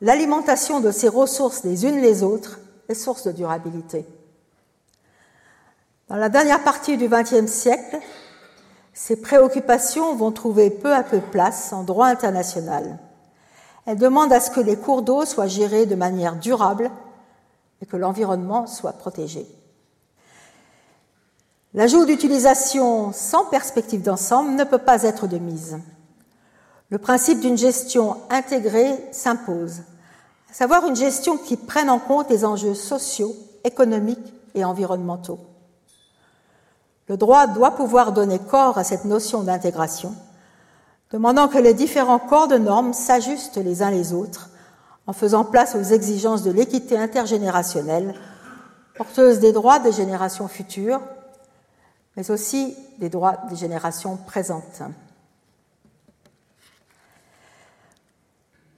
l'alimentation 0.00 0.80
de 0.80 0.90
ces 0.90 1.08
ressources 1.08 1.64
les 1.64 1.84
unes 1.84 2.00
les 2.00 2.22
autres 2.22 2.60
est 2.88 2.94
source 2.94 3.26
de 3.26 3.32
durabilité. 3.32 4.06
Dans 6.10 6.16
la 6.16 6.28
dernière 6.28 6.64
partie 6.64 6.96
du 6.96 7.08
XXe 7.08 7.46
siècle, 7.46 8.00
ces 8.92 9.14
préoccupations 9.14 10.16
vont 10.16 10.32
trouver 10.32 10.68
peu 10.68 10.92
à 10.92 11.04
peu 11.04 11.20
place 11.20 11.72
en 11.72 11.84
droit 11.84 12.08
international. 12.08 12.98
Elles 13.86 13.96
demandent 13.96 14.32
à 14.32 14.40
ce 14.40 14.50
que 14.50 14.58
les 14.58 14.74
cours 14.74 15.02
d'eau 15.02 15.24
soient 15.24 15.46
gérés 15.46 15.86
de 15.86 15.94
manière 15.94 16.34
durable 16.34 16.90
et 17.80 17.86
que 17.86 17.96
l'environnement 17.96 18.66
soit 18.66 18.94
protégé. 18.94 19.46
L'ajout 21.74 22.04
d'utilisation 22.06 23.12
sans 23.12 23.44
perspective 23.44 24.02
d'ensemble 24.02 24.56
ne 24.56 24.64
peut 24.64 24.78
pas 24.78 25.04
être 25.04 25.28
de 25.28 25.38
mise. 25.38 25.78
Le 26.88 26.98
principe 26.98 27.38
d'une 27.38 27.56
gestion 27.56 28.16
intégrée 28.30 28.98
s'impose, 29.12 29.82
à 30.50 30.54
savoir 30.54 30.88
une 30.88 30.96
gestion 30.96 31.36
qui 31.36 31.56
prenne 31.56 31.88
en 31.88 32.00
compte 32.00 32.30
les 32.30 32.44
enjeux 32.44 32.74
sociaux, 32.74 33.36
économiques 33.62 34.34
et 34.56 34.64
environnementaux. 34.64 35.38
Le 37.10 37.16
droit 37.16 37.48
doit 37.48 37.72
pouvoir 37.72 38.12
donner 38.12 38.38
corps 38.38 38.78
à 38.78 38.84
cette 38.84 39.04
notion 39.04 39.42
d'intégration, 39.42 40.14
demandant 41.10 41.48
que 41.48 41.58
les 41.58 41.74
différents 41.74 42.20
corps 42.20 42.46
de 42.46 42.56
normes 42.56 42.92
s'ajustent 42.92 43.56
les 43.56 43.82
uns 43.82 43.90
les 43.90 44.12
autres 44.12 44.50
en 45.08 45.12
faisant 45.12 45.44
place 45.44 45.74
aux 45.74 45.82
exigences 45.82 46.44
de 46.44 46.52
l'équité 46.52 46.96
intergénérationnelle, 46.96 48.14
porteuse 48.94 49.40
des 49.40 49.50
droits 49.50 49.80
des 49.80 49.90
générations 49.90 50.46
futures, 50.46 51.00
mais 52.16 52.30
aussi 52.30 52.76
des 53.00 53.08
droits 53.08 53.38
des 53.50 53.56
générations 53.56 54.16
présentes. 54.16 54.82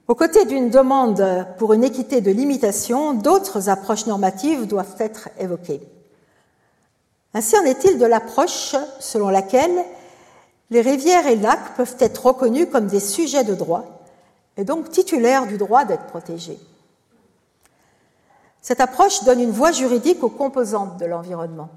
Aux 0.07 0.15
côtés 0.15 0.45
d'une 0.45 0.71
demande 0.71 1.23
pour 1.59 1.73
une 1.73 1.83
équité 1.83 2.19
de 2.19 2.31
limitation, 2.31 3.13
d'autres 3.13 3.69
approches 3.69 4.07
normatives 4.07 4.65
doivent 4.65 4.95
être 4.97 5.29
évoquées. 5.37 5.87
Ainsi 7.33 7.57
en 7.57 7.63
est-il 7.63 7.97
de 7.97 8.05
l'approche 8.05 8.75
selon 8.99 9.29
laquelle 9.29 9.83
les 10.69 10.81
rivières 10.81 11.27
et 11.27 11.35
lacs 11.35 11.75
peuvent 11.75 11.95
être 11.99 12.25
reconnus 12.25 12.67
comme 12.71 12.87
des 12.87 12.99
sujets 12.99 13.43
de 13.43 13.55
droit 13.55 13.85
et 14.57 14.63
donc 14.63 14.89
titulaire 14.89 15.47
du 15.47 15.57
droit 15.57 15.85
d'être 15.85 16.05
protégé. 16.05 16.59
Cette 18.61 18.81
approche 18.81 19.23
donne 19.23 19.41
une 19.41 19.51
voie 19.51 19.71
juridique 19.71 20.23
aux 20.23 20.29
composantes 20.29 20.97
de 20.97 21.05
l'environnement. 21.05 21.69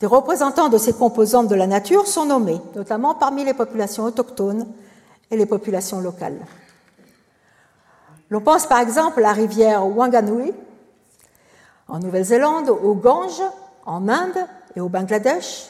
Des 0.00 0.06
représentants 0.06 0.70
de 0.70 0.78
ces 0.78 0.94
composantes 0.94 1.48
de 1.48 1.54
la 1.54 1.66
nature 1.66 2.06
sont 2.06 2.24
nommés, 2.24 2.60
notamment 2.74 3.14
parmi 3.14 3.44
les 3.44 3.54
populations 3.54 4.04
autochtones 4.04 4.66
et 5.30 5.36
les 5.36 5.46
populations 5.46 6.00
locales. 6.00 6.40
L'on 8.30 8.40
pense 8.40 8.66
par 8.66 8.80
exemple 8.80 9.18
à 9.18 9.22
la 9.22 9.32
rivière 9.32 9.86
Wanganui 9.86 10.54
en 11.90 11.98
Nouvelle-Zélande, 11.98 12.70
au 12.70 12.94
Gange 12.94 13.42
en 13.84 14.08
Inde 14.08 14.46
et 14.76 14.80
au 14.80 14.88
Bangladesh, 14.88 15.66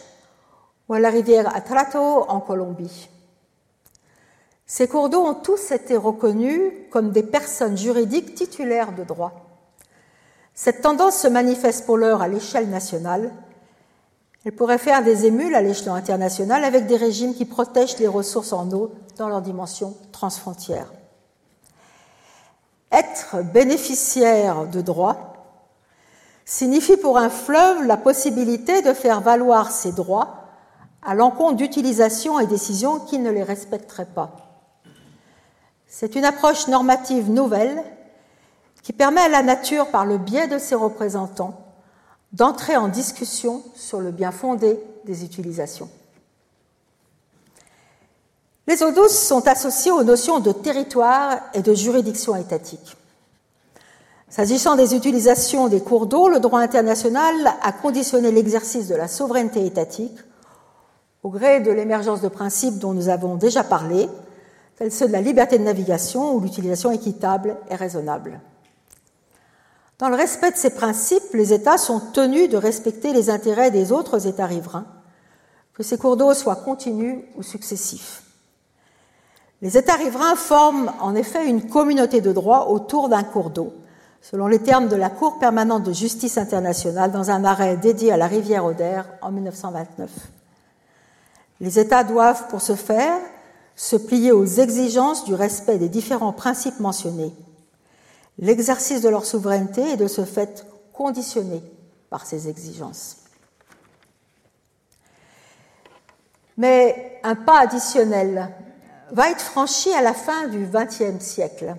ou 0.88 0.94
à 0.94 1.00
la 1.00 1.10
rivière 1.10 1.54
Atrato 1.54 1.98
en 1.98 2.40
Colombie. 2.40 3.08
Ces 4.66 4.86
cours 4.86 5.08
d'eau 5.08 5.22
ont 5.22 5.34
tous 5.34 5.72
été 5.72 5.96
reconnus 5.96 6.72
comme 6.90 7.10
des 7.10 7.22
personnes 7.22 7.76
juridiques 7.76 8.34
titulaires 8.34 8.92
de 8.92 9.02
droit. 9.02 9.32
Cette 10.54 10.82
tendance 10.82 11.16
se 11.16 11.28
manifeste 11.28 11.86
pour 11.86 11.96
l'heure 11.96 12.22
à 12.22 12.28
l'échelle 12.28 12.68
nationale. 12.68 13.32
Elle 14.44 14.52
pourrait 14.52 14.78
faire 14.78 15.02
des 15.02 15.26
émules 15.26 15.54
à 15.54 15.62
l'échelon 15.62 15.94
international 15.94 16.64
avec 16.64 16.86
des 16.86 16.96
régimes 16.96 17.34
qui 17.34 17.46
protègent 17.46 17.98
les 17.98 18.06
ressources 18.06 18.52
en 18.52 18.70
eau 18.70 18.92
dans 19.16 19.28
leur 19.28 19.42
dimension 19.42 19.96
transfrontière. 20.12 20.92
Être 22.92 23.42
bénéficiaire 23.42 24.66
de 24.66 24.80
droit 24.80 25.29
signifie 26.50 26.96
pour 26.96 27.16
un 27.16 27.30
fleuve 27.30 27.86
la 27.86 27.96
possibilité 27.96 28.82
de 28.82 28.92
faire 28.92 29.20
valoir 29.20 29.70
ses 29.70 29.92
droits 29.92 30.48
à 31.00 31.14
l'encontre 31.14 31.54
d'utilisations 31.54 32.40
et 32.40 32.46
décisions 32.48 32.98
qui 32.98 33.20
ne 33.20 33.30
les 33.30 33.44
respecteraient 33.44 34.08
pas. 34.16 34.32
C'est 35.86 36.16
une 36.16 36.24
approche 36.24 36.66
normative 36.66 37.30
nouvelle 37.30 37.80
qui 38.82 38.92
permet 38.92 39.20
à 39.20 39.28
la 39.28 39.44
nature, 39.44 39.92
par 39.92 40.04
le 40.04 40.18
biais 40.18 40.48
de 40.48 40.58
ses 40.58 40.74
représentants, 40.74 41.54
d'entrer 42.32 42.76
en 42.76 42.88
discussion 42.88 43.62
sur 43.76 44.00
le 44.00 44.10
bien 44.10 44.32
fondé 44.32 44.80
des 45.04 45.24
utilisations. 45.24 45.88
Les 48.66 48.82
eaux 48.82 48.92
douces 48.92 49.16
sont 49.16 49.46
associées 49.46 49.92
aux 49.92 50.02
notions 50.02 50.40
de 50.40 50.50
territoire 50.50 51.38
et 51.54 51.62
de 51.62 51.74
juridiction 51.74 52.34
étatique. 52.34 52.96
S'agissant 54.30 54.76
des 54.76 54.94
utilisations 54.94 55.66
des 55.66 55.80
cours 55.80 56.06
d'eau, 56.06 56.28
le 56.28 56.38
droit 56.38 56.60
international 56.60 57.34
a 57.62 57.72
conditionné 57.72 58.30
l'exercice 58.30 58.86
de 58.86 58.94
la 58.94 59.08
souveraineté 59.08 59.66
étatique 59.66 60.16
au 61.24 61.30
gré 61.30 61.58
de 61.58 61.72
l'émergence 61.72 62.20
de 62.20 62.28
principes 62.28 62.78
dont 62.78 62.94
nous 62.94 63.08
avons 63.08 63.34
déjà 63.34 63.64
parlé, 63.64 64.08
tels 64.76 64.92
ceux 64.92 65.08
de 65.08 65.12
la 65.12 65.20
liberté 65.20 65.58
de 65.58 65.64
navigation 65.64 66.32
ou 66.32 66.40
l'utilisation 66.40 66.92
équitable 66.92 67.56
et 67.70 67.74
raisonnable. 67.74 68.40
Dans 69.98 70.08
le 70.08 70.14
respect 70.14 70.52
de 70.52 70.56
ces 70.56 70.70
principes, 70.70 71.34
les 71.34 71.52
États 71.52 71.76
sont 71.76 72.00
tenus 72.12 72.48
de 72.48 72.56
respecter 72.56 73.12
les 73.12 73.30
intérêts 73.30 73.72
des 73.72 73.90
autres 73.90 74.28
États 74.28 74.46
riverains, 74.46 74.86
que 75.74 75.82
ces 75.82 75.98
cours 75.98 76.16
d'eau 76.16 76.34
soient 76.34 76.56
continus 76.56 77.18
ou 77.36 77.42
successifs. 77.42 78.22
Les 79.60 79.76
États 79.76 79.96
riverains 79.96 80.36
forment 80.36 80.92
en 81.00 81.16
effet 81.16 81.46
une 81.46 81.68
communauté 81.68 82.20
de 82.20 82.32
droit 82.32 82.68
autour 82.70 83.08
d'un 83.08 83.24
cours 83.24 83.50
d'eau, 83.50 83.74
selon 84.20 84.46
les 84.46 84.60
termes 84.60 84.88
de 84.88 84.96
la 84.96 85.10
Cour 85.10 85.38
permanente 85.38 85.84
de 85.84 85.92
justice 85.92 86.38
internationale 86.38 87.12
dans 87.12 87.30
un 87.30 87.44
arrêt 87.44 87.76
dédié 87.76 88.12
à 88.12 88.16
la 88.16 88.26
rivière 88.26 88.64
Oder 88.64 89.02
en 89.22 89.30
1929. 89.30 90.10
Les 91.60 91.78
États 91.78 92.04
doivent, 92.04 92.48
pour 92.48 92.60
ce 92.60 92.74
faire, 92.74 93.18
se 93.76 93.96
plier 93.96 94.32
aux 94.32 94.44
exigences 94.44 95.24
du 95.24 95.34
respect 95.34 95.78
des 95.78 95.88
différents 95.88 96.32
principes 96.32 96.80
mentionnés. 96.80 97.34
L'exercice 98.38 99.02
de 99.02 99.08
leur 99.08 99.24
souveraineté 99.24 99.82
est 99.92 99.96
de 99.96 100.06
ce 100.06 100.24
fait 100.24 100.66
conditionné 100.92 101.62
par 102.08 102.26
ces 102.26 102.48
exigences. 102.48 103.16
Mais 106.56 107.20
un 107.22 107.36
pas 107.36 107.60
additionnel 107.60 108.50
va 109.12 109.30
être 109.30 109.40
franchi 109.40 109.92
à 109.94 110.02
la 110.02 110.12
fin 110.12 110.46
du 110.48 110.66
XXe 110.66 111.24
siècle. 111.24 111.74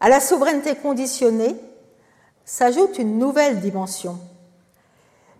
À 0.00 0.08
la 0.08 0.20
souveraineté 0.20 0.74
conditionnée 0.74 1.56
s'ajoute 2.44 2.98
une 2.98 3.18
nouvelle 3.18 3.60
dimension, 3.60 4.18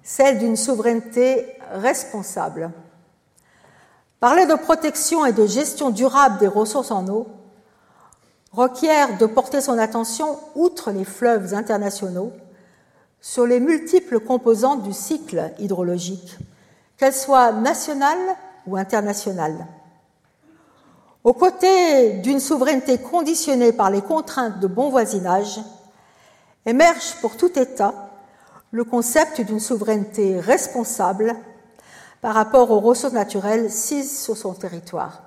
celle 0.02 0.38
d'une 0.38 0.56
souveraineté 0.56 1.46
responsable. 1.72 2.70
Parler 4.18 4.46
de 4.46 4.54
protection 4.54 5.26
et 5.26 5.32
de 5.32 5.46
gestion 5.46 5.90
durable 5.90 6.38
des 6.38 6.46
ressources 6.46 6.90
en 6.90 7.06
eau 7.08 7.28
requiert 8.52 9.18
de 9.18 9.26
porter 9.26 9.60
son 9.60 9.78
attention, 9.78 10.38
outre 10.54 10.90
les 10.90 11.04
fleuves 11.04 11.52
internationaux, 11.52 12.32
sur 13.20 13.46
les 13.46 13.60
multiples 13.60 14.20
composantes 14.20 14.82
du 14.82 14.94
cycle 14.94 15.52
hydrologique, 15.58 16.38
qu'elles 16.96 17.12
soient 17.12 17.52
nationales 17.52 18.36
ou 18.66 18.76
internationales. 18.76 19.66
Aux 21.26 21.32
côtés 21.32 22.12
d'une 22.18 22.38
souveraineté 22.38 22.98
conditionnée 22.98 23.72
par 23.72 23.90
les 23.90 24.00
contraintes 24.00 24.60
de 24.60 24.68
bon 24.68 24.90
voisinage, 24.90 25.58
émerge 26.64 27.16
pour 27.20 27.36
tout 27.36 27.58
État 27.58 28.12
le 28.70 28.84
concept 28.84 29.40
d'une 29.40 29.58
souveraineté 29.58 30.38
responsable 30.38 31.34
par 32.20 32.32
rapport 32.32 32.70
aux 32.70 32.78
ressources 32.78 33.12
naturelles 33.12 33.72
sises 33.72 34.22
sur 34.22 34.36
son 34.36 34.54
territoire. 34.54 35.20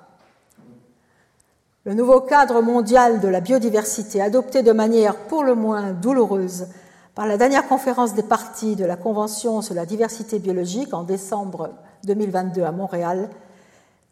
Le 1.83 1.93
nouveau 1.93 2.21
cadre 2.21 2.61
mondial 2.61 3.19
de 3.19 3.27
la 3.27 3.41
biodiversité, 3.41 4.21
adopté 4.21 4.63
de 4.63 4.71
manière 4.71 5.17
pour 5.27 5.43
le 5.43 5.53
moins 5.53 5.91
douloureuse 5.91 6.67
par 7.13 7.27
la 7.27 7.35
dernière 7.35 7.67
conférence 7.67 8.13
des 8.13 8.23
parties 8.23 8.77
de 8.77 8.85
la 8.85 8.95
Convention 8.95 9.61
sur 9.61 9.75
la 9.75 9.85
diversité 9.85 10.39
biologique 10.39 10.93
en 10.93 11.03
décembre 11.03 11.71
2022 12.05 12.63
à 12.63 12.71
Montréal, 12.71 13.29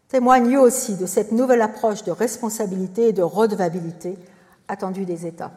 témoigne 0.10 0.48
lui 0.48 0.58
aussi 0.58 0.96
de 0.96 1.06
cette 1.06 1.32
nouvelle 1.32 1.62
approche 1.62 2.04
de 2.04 2.12
responsabilité 2.12 3.10
et 3.10 3.14
de 3.14 3.24
redevabilité 3.24 4.18
attendue 4.68 5.06
des 5.06 5.26
États. 5.26 5.52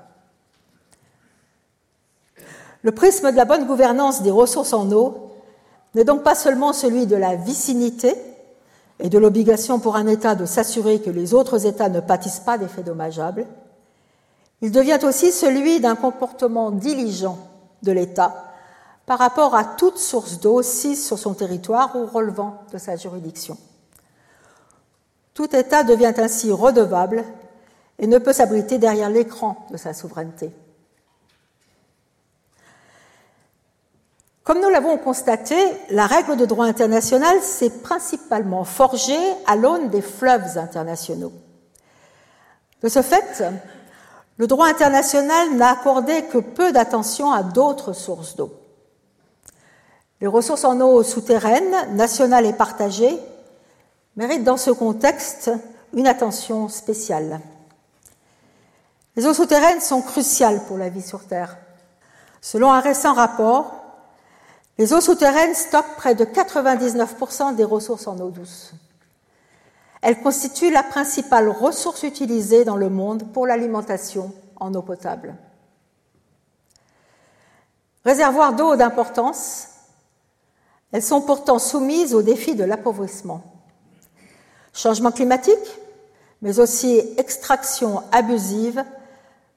Le 2.82 2.92
prisme 2.92 3.30
de 3.30 3.36
la 3.36 3.44
bonne 3.44 3.66
gouvernance 3.66 4.22
des 4.22 4.30
ressources 4.30 4.72
en 4.72 4.90
eau 4.90 5.32
n'est 5.94 6.04
donc 6.04 6.22
pas 6.22 6.34
seulement 6.34 6.72
celui 6.72 7.06
de 7.06 7.16
la 7.16 7.36
vicinité 7.36 8.14
et 9.00 9.08
de 9.08 9.18
l'obligation 9.18 9.78
pour 9.78 9.96
un 9.96 10.06
État 10.06 10.34
de 10.34 10.46
s'assurer 10.46 11.00
que 11.00 11.10
les 11.10 11.34
autres 11.34 11.66
États 11.66 11.88
ne 11.88 12.00
pâtissent 12.00 12.40
pas 12.40 12.58
d'effets 12.58 12.82
dommageables, 12.82 13.46
il 14.62 14.72
devient 14.72 14.98
aussi 15.04 15.32
celui 15.32 15.80
d'un 15.80 15.96
comportement 15.96 16.70
diligent 16.70 17.38
de 17.82 17.92
l'État 17.92 18.44
par 19.06 19.18
rapport 19.18 19.54
à 19.54 19.64
toute 19.64 19.98
source 19.98 20.38
d'eau 20.38 20.62
sise 20.62 21.04
sur 21.04 21.18
son 21.18 21.34
territoire 21.34 21.96
ou 21.96 22.06
relevant 22.06 22.62
de 22.72 22.78
sa 22.78 22.96
juridiction. 22.96 23.56
Tout 25.40 25.56
État 25.56 25.84
devient 25.84 26.12
ainsi 26.18 26.52
redevable 26.52 27.24
et 27.98 28.06
ne 28.06 28.18
peut 28.18 28.34
s'abriter 28.34 28.76
derrière 28.76 29.08
l'écran 29.08 29.56
de 29.70 29.78
sa 29.78 29.94
souveraineté. 29.94 30.50
Comme 34.44 34.60
nous 34.60 34.68
l'avons 34.68 34.98
constaté, 34.98 35.56
la 35.88 36.04
règle 36.04 36.36
de 36.36 36.44
droit 36.44 36.66
international 36.66 37.40
s'est 37.40 37.70
principalement 37.70 38.64
forgée 38.64 39.16
à 39.46 39.56
l'aune 39.56 39.88
des 39.88 40.02
fleuves 40.02 40.58
internationaux. 40.58 41.32
De 42.82 42.90
ce 42.90 43.00
fait, 43.00 43.42
le 44.36 44.46
droit 44.46 44.66
international 44.66 45.56
n'a 45.56 45.70
accordé 45.70 46.24
que 46.24 46.36
peu 46.36 46.70
d'attention 46.70 47.32
à 47.32 47.42
d'autres 47.42 47.94
sources 47.94 48.36
d'eau. 48.36 48.52
Les 50.20 50.26
ressources 50.26 50.64
en 50.64 50.78
eau 50.82 51.02
souterraines, 51.02 51.96
nationales 51.96 52.44
et 52.44 52.52
partagées, 52.52 53.18
mérite 54.20 54.44
dans 54.44 54.58
ce 54.58 54.70
contexte 54.70 55.50
une 55.94 56.06
attention 56.06 56.68
spéciale. 56.68 57.40
Les 59.16 59.24
eaux 59.24 59.32
souterraines 59.32 59.80
sont 59.80 60.02
cruciales 60.02 60.62
pour 60.66 60.76
la 60.76 60.90
vie 60.90 61.00
sur 61.00 61.24
Terre. 61.24 61.56
Selon 62.42 62.70
un 62.70 62.80
récent 62.80 63.14
rapport, 63.14 63.72
les 64.76 64.92
eaux 64.92 65.00
souterraines 65.00 65.54
stockent 65.54 65.96
près 65.96 66.14
de 66.14 66.26
99% 66.26 67.54
des 67.54 67.64
ressources 67.64 68.06
en 68.06 68.18
eau 68.18 68.28
douce. 68.28 68.74
Elles 70.02 70.20
constituent 70.20 70.70
la 70.70 70.82
principale 70.82 71.48
ressource 71.48 72.02
utilisée 72.02 72.66
dans 72.66 72.76
le 72.76 72.90
monde 72.90 73.32
pour 73.32 73.46
l'alimentation 73.46 74.34
en 74.56 74.74
eau 74.74 74.82
potable. 74.82 75.34
Réservoirs 78.04 78.52
d'eau 78.52 78.76
d'importance, 78.76 79.68
elles 80.92 81.02
sont 81.02 81.22
pourtant 81.22 81.58
soumises 81.58 82.14
au 82.14 82.20
défi 82.20 82.54
de 82.54 82.64
l'appauvrissement. 82.64 83.59
Changement 84.82 85.12
climatique, 85.12 85.78
mais 86.40 86.58
aussi 86.58 87.02
extraction 87.18 88.02
abusive, 88.12 88.82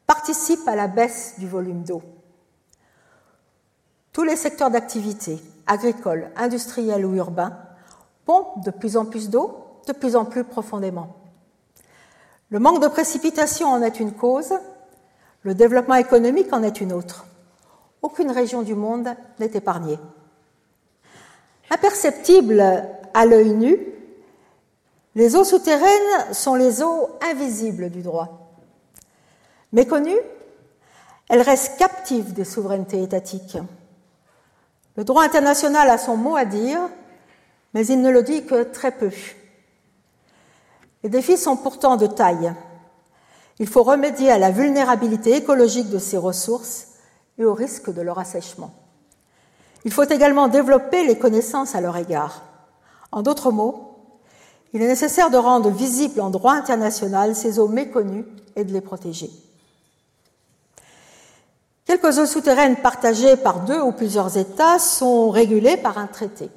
participent 0.06 0.68
à 0.68 0.76
la 0.76 0.88
baisse 0.88 1.36
du 1.38 1.48
volume 1.48 1.84
d'eau. 1.84 2.02
Tous 4.12 4.24
les 4.24 4.36
secteurs 4.36 4.70
d'activité, 4.70 5.42
agricoles, 5.66 6.30
industriels 6.36 7.06
ou 7.06 7.16
urbains, 7.16 7.58
pompent 8.26 8.66
de 8.66 8.72
plus 8.72 8.98
en 8.98 9.06
plus 9.06 9.30
d'eau, 9.30 9.80
de 9.88 9.94
plus 9.94 10.18
en 10.18 10.26
plus 10.26 10.44
profondément. 10.44 11.16
Le 12.50 12.60
manque 12.60 12.84
de 12.84 12.90
précipitation 12.90 13.70
en 13.70 13.82
est 13.82 14.02
une 14.02 14.12
cause, 14.12 14.54
le 15.44 15.56
développement 15.56 15.96
économique 15.96 16.52
en 16.52 16.64
est 16.64 16.82
une 16.82 16.92
autre. 16.92 17.28
Aucune 18.02 18.30
région 18.30 18.62
du 18.62 18.76
monde 18.76 19.08
n'est 19.40 19.52
épargnée. 19.54 20.00
Imperceptibles 21.70 22.62
à 23.14 23.26
l'œil 23.26 23.54
nu, 23.54 23.93
les 25.15 25.36
eaux 25.36 25.43
souterraines 25.43 26.34
sont 26.34 26.56
les 26.56 26.82
eaux 26.82 27.10
invisibles 27.30 27.89
du 27.89 28.02
droit. 28.02 28.58
Méconnues, 29.71 30.19
elles 31.30 31.41
restent 31.41 31.78
captives 31.78 32.34
des 32.34 32.45
souverainetés 32.45 33.02
étatiques. 33.02 33.58
Le 34.95 35.04
droit 35.04 35.23
international 35.23 35.89
a 35.89 35.97
son 35.97 36.17
mot 36.17 36.36
à 36.36 36.45
dire, 36.45 36.80
mais 37.73 37.86
il 37.88 38.02
ne 38.02 38.10
le 38.10 38.23
dit 38.23 38.45
que 38.45 38.63
très 38.63 38.91
peu. 38.91 39.12
Les 41.04 41.10
défis 41.10 41.38
sont 41.38 41.58
pourtant 41.58 41.97
de 41.97 42.08
taille. 42.08 42.54
Il 43.60 43.67
faut 43.67 43.84
remédier 43.84 44.32
à 44.32 44.39
la 44.39 44.52
vulnérabilité 44.52 45.36
écologique 45.36 45.89
de 45.89 45.99
ces 45.99 46.17
ressources 46.17 46.88
et 47.38 47.45
au 47.45 47.54
risque 47.54 47.91
de 47.91 48.02
leur 48.02 48.19
assèchement. 48.19 48.71
Il 49.86 49.91
faut 49.91 50.04
également 50.04 50.47
développer 50.47 51.06
les 51.06 51.19
connaissances 51.19 51.76
à 51.76 51.82
leur 51.82 51.97
égard. 51.97 52.43
En 53.12 53.21
d'autres 53.21 53.52
mots, 53.52 53.93
il 54.74 54.82
est 54.82 54.88
nécessaire 54.88 55.30
de 55.30 55.38
rendre 55.38 55.70
visibles 55.70 56.20
en 56.20 56.30
droit 56.30 56.54
international 56.54 57.36
ces 57.36 57.60
eaux 57.60 57.68
méconnues 57.68 58.26
et 58.56 58.64
de 58.64 58.74
les 58.74 58.82
protéger. 58.82 59.30
Quelques 61.86 62.18
eaux 62.18 62.26
souterraines 62.26 62.78
partagées 62.78 63.36
par 63.36 63.66
deux 63.66 63.80
ou 63.80 63.92
plusieurs 63.92 64.38
États 64.38 64.80
sont 64.80 65.30
régulées 65.30 65.78
par 65.78 65.98
un 65.98 66.08
traité. 66.08 66.50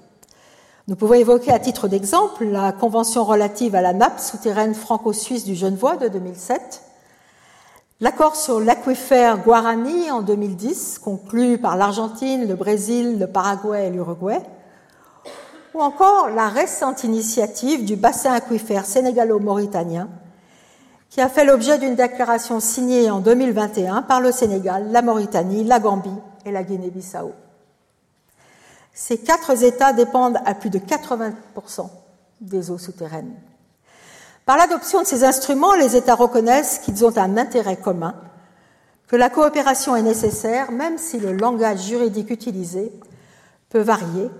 Nous 0.88 0.94
pouvons 0.94 1.14
évoquer 1.14 1.50
à 1.50 1.58
titre 1.58 1.88
d'exemple 1.88 2.44
la 2.44 2.70
Convention 2.70 3.24
relative 3.24 3.74
à 3.74 3.82
la 3.82 3.92
nappe 3.92 4.20
souterraine 4.20 4.74
franco-suisse 4.74 5.44
du 5.44 5.56
Genevois 5.56 5.96
de 5.96 6.06
2007, 6.06 6.82
l'accord 8.00 8.36
sur 8.36 8.60
l'aquifère 8.60 9.42
Guarani 9.42 10.12
en 10.12 10.22
2010, 10.22 11.00
conclu 11.00 11.58
par 11.58 11.76
l'Argentine, 11.76 12.46
le 12.46 12.54
Brésil, 12.54 13.18
le 13.18 13.26
Paraguay 13.26 13.88
et 13.88 13.90
l'Uruguay, 13.90 14.40
ou 15.76 15.82
encore 15.82 16.30
la 16.30 16.48
récente 16.48 17.04
initiative 17.04 17.84
du 17.84 17.96
bassin 17.96 18.32
aquifère 18.32 18.86
sénégalo-mauritanien, 18.86 20.08
qui 21.10 21.20
a 21.20 21.28
fait 21.28 21.44
l'objet 21.44 21.78
d'une 21.78 21.94
déclaration 21.94 22.60
signée 22.60 23.10
en 23.10 23.20
2021 23.20 24.00
par 24.00 24.22
le 24.22 24.32
Sénégal, 24.32 24.90
la 24.90 25.02
Mauritanie, 25.02 25.64
la 25.64 25.78
Gambie 25.78 26.08
et 26.46 26.50
la 26.50 26.62
Guinée-Bissau. 26.62 27.32
Ces 28.94 29.18
quatre 29.18 29.62
États 29.62 29.92
dépendent 29.92 30.38
à 30.46 30.54
plus 30.54 30.70
de 30.70 30.78
80% 30.78 31.90
des 32.40 32.70
eaux 32.70 32.78
souterraines. 32.78 33.34
Par 34.46 34.56
l'adoption 34.56 35.02
de 35.02 35.06
ces 35.06 35.24
instruments, 35.24 35.74
les 35.74 35.94
États 35.94 36.14
reconnaissent 36.14 36.78
qu'ils 36.78 37.04
ont 37.04 37.18
un 37.18 37.36
intérêt 37.36 37.76
commun, 37.76 38.14
que 39.08 39.16
la 39.16 39.28
coopération 39.28 39.94
est 39.94 40.02
nécessaire, 40.02 40.72
même 40.72 40.96
si 40.96 41.20
le 41.20 41.32
langage 41.32 41.84
juridique 41.84 42.30
utilisé 42.30 42.90
peut 43.68 43.82
varier 43.82 44.30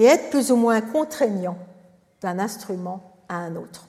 et 0.00 0.04
être 0.04 0.30
plus 0.30 0.50
ou 0.50 0.56
moins 0.56 0.80
contraignant 0.80 1.58
d'un 2.22 2.38
instrument 2.38 3.02
à 3.28 3.36
un 3.36 3.54
autre. 3.54 3.86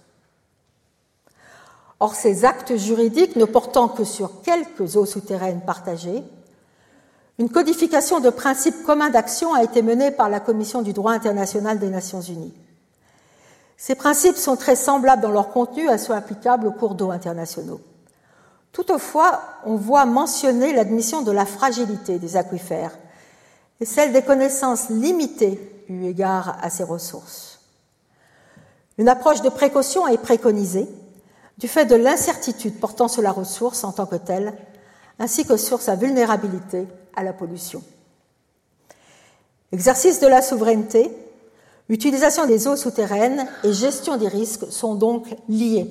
Or, 2.02 2.16
ces 2.16 2.44
actes 2.44 2.76
juridiques 2.76 3.38
ne 3.38 3.46
portant 3.46 3.88
que 3.88 4.04
sur 4.04 4.42
quelques 4.42 4.98
eaux 4.98 5.06
souterraines 5.06 5.62
partagées, 5.62 6.22
une 7.40 7.50
codification 7.50 8.20
de 8.20 8.30
principes 8.30 8.84
communs 8.84 9.10
d'action 9.10 9.54
a 9.54 9.64
été 9.64 9.82
menée 9.82 10.12
par 10.12 10.28
la 10.28 10.42
Commission 10.42 10.82
du 10.82 10.92
droit 10.92 11.14
international 11.14 11.80
des 11.80 11.90
Nations 11.90 12.20
unies. 12.20 12.54
Ces 13.78 13.96
principes 13.96 14.36
sont 14.36 14.58
très 14.58 14.76
semblables 14.76 15.22
dans 15.22 15.32
leur 15.32 15.52
contenu 15.52 15.88
à 15.88 15.98
ceux 15.98 16.14
applicables 16.14 16.68
aux 16.68 16.74
cours 16.74 16.96
d'eau 16.96 17.12
internationaux. 17.12 17.80
Toutefois, 18.74 19.42
on 19.66 19.78
voit 19.78 20.06
mentionner 20.06 20.74
l'admission 20.74 21.22
de 21.22 21.32
la 21.32 21.46
fragilité 21.46 22.20
des 22.20 22.36
aquifères 22.36 22.98
et 23.80 23.86
celle 23.86 24.12
des 24.12 24.24
connaissances 24.24 24.90
limitées 24.90 25.81
égard 26.04 26.58
à 26.62 26.70
ces 26.70 26.84
ressources. 26.84 27.60
Une 28.98 29.10
approche 29.10 29.42
de 29.42 29.50
précaution 29.50 30.08
est 30.08 30.18
préconisée 30.18 30.88
du 31.58 31.68
fait 31.68 31.86
de 31.86 31.96
l'incertitude 31.96 32.80
portant 32.80 33.08
sur 33.08 33.22
la 33.22 33.32
ressource 33.32 33.84
en 33.84 33.92
tant 33.92 34.06
que 34.06 34.16
telle, 34.16 34.54
ainsi 35.20 35.46
que 35.46 35.58
sur 35.58 35.82
sa 35.82 35.96
vulnérabilité 35.96 36.88
à 37.16 37.24
la 37.24 37.34
pollution. 37.34 37.84
Exercice 39.72 40.20
de 40.20 40.28
la 40.28 40.42
souveraineté, 40.42 41.12
utilisation 41.88 42.46
des 42.46 42.68
eaux 42.68 42.76
souterraines 42.76 43.48
et 43.64 43.74
gestion 43.74 44.18
des 44.18 44.28
risques 44.28 44.72
sont 44.72 44.96
donc 44.96 45.28
liés. 45.48 45.88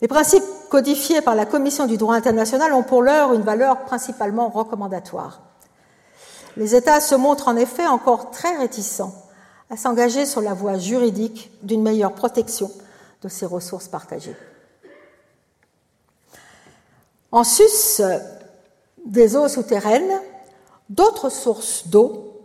Les 0.00 0.08
principes 0.08 0.42
codifiés 0.68 1.20
par 1.20 1.34
la 1.34 1.46
Commission 1.46 1.86
du 1.86 1.96
droit 1.96 2.16
international 2.16 2.72
ont 2.72 2.82
pour 2.82 3.02
l'heure 3.02 3.34
une 3.34 3.42
valeur 3.42 3.84
principalement 3.84 4.48
recommandatoire. 4.48 5.42
Les 6.56 6.74
États 6.74 7.00
se 7.00 7.14
montrent 7.14 7.48
en 7.48 7.56
effet 7.56 7.86
encore 7.86 8.30
très 8.30 8.56
réticents 8.56 9.14
à 9.70 9.76
s'engager 9.76 10.26
sur 10.26 10.42
la 10.42 10.52
voie 10.52 10.78
juridique 10.78 11.50
d'une 11.62 11.82
meilleure 11.82 12.12
protection 12.12 12.70
de 13.22 13.28
ces 13.28 13.46
ressources 13.46 13.88
partagées. 13.88 14.36
En 17.30 17.44
sus, 17.44 18.02
des 19.06 19.36
eaux 19.36 19.48
souterraines, 19.48 20.20
d'autres 20.90 21.30
sources 21.30 21.88
d'eau 21.88 22.42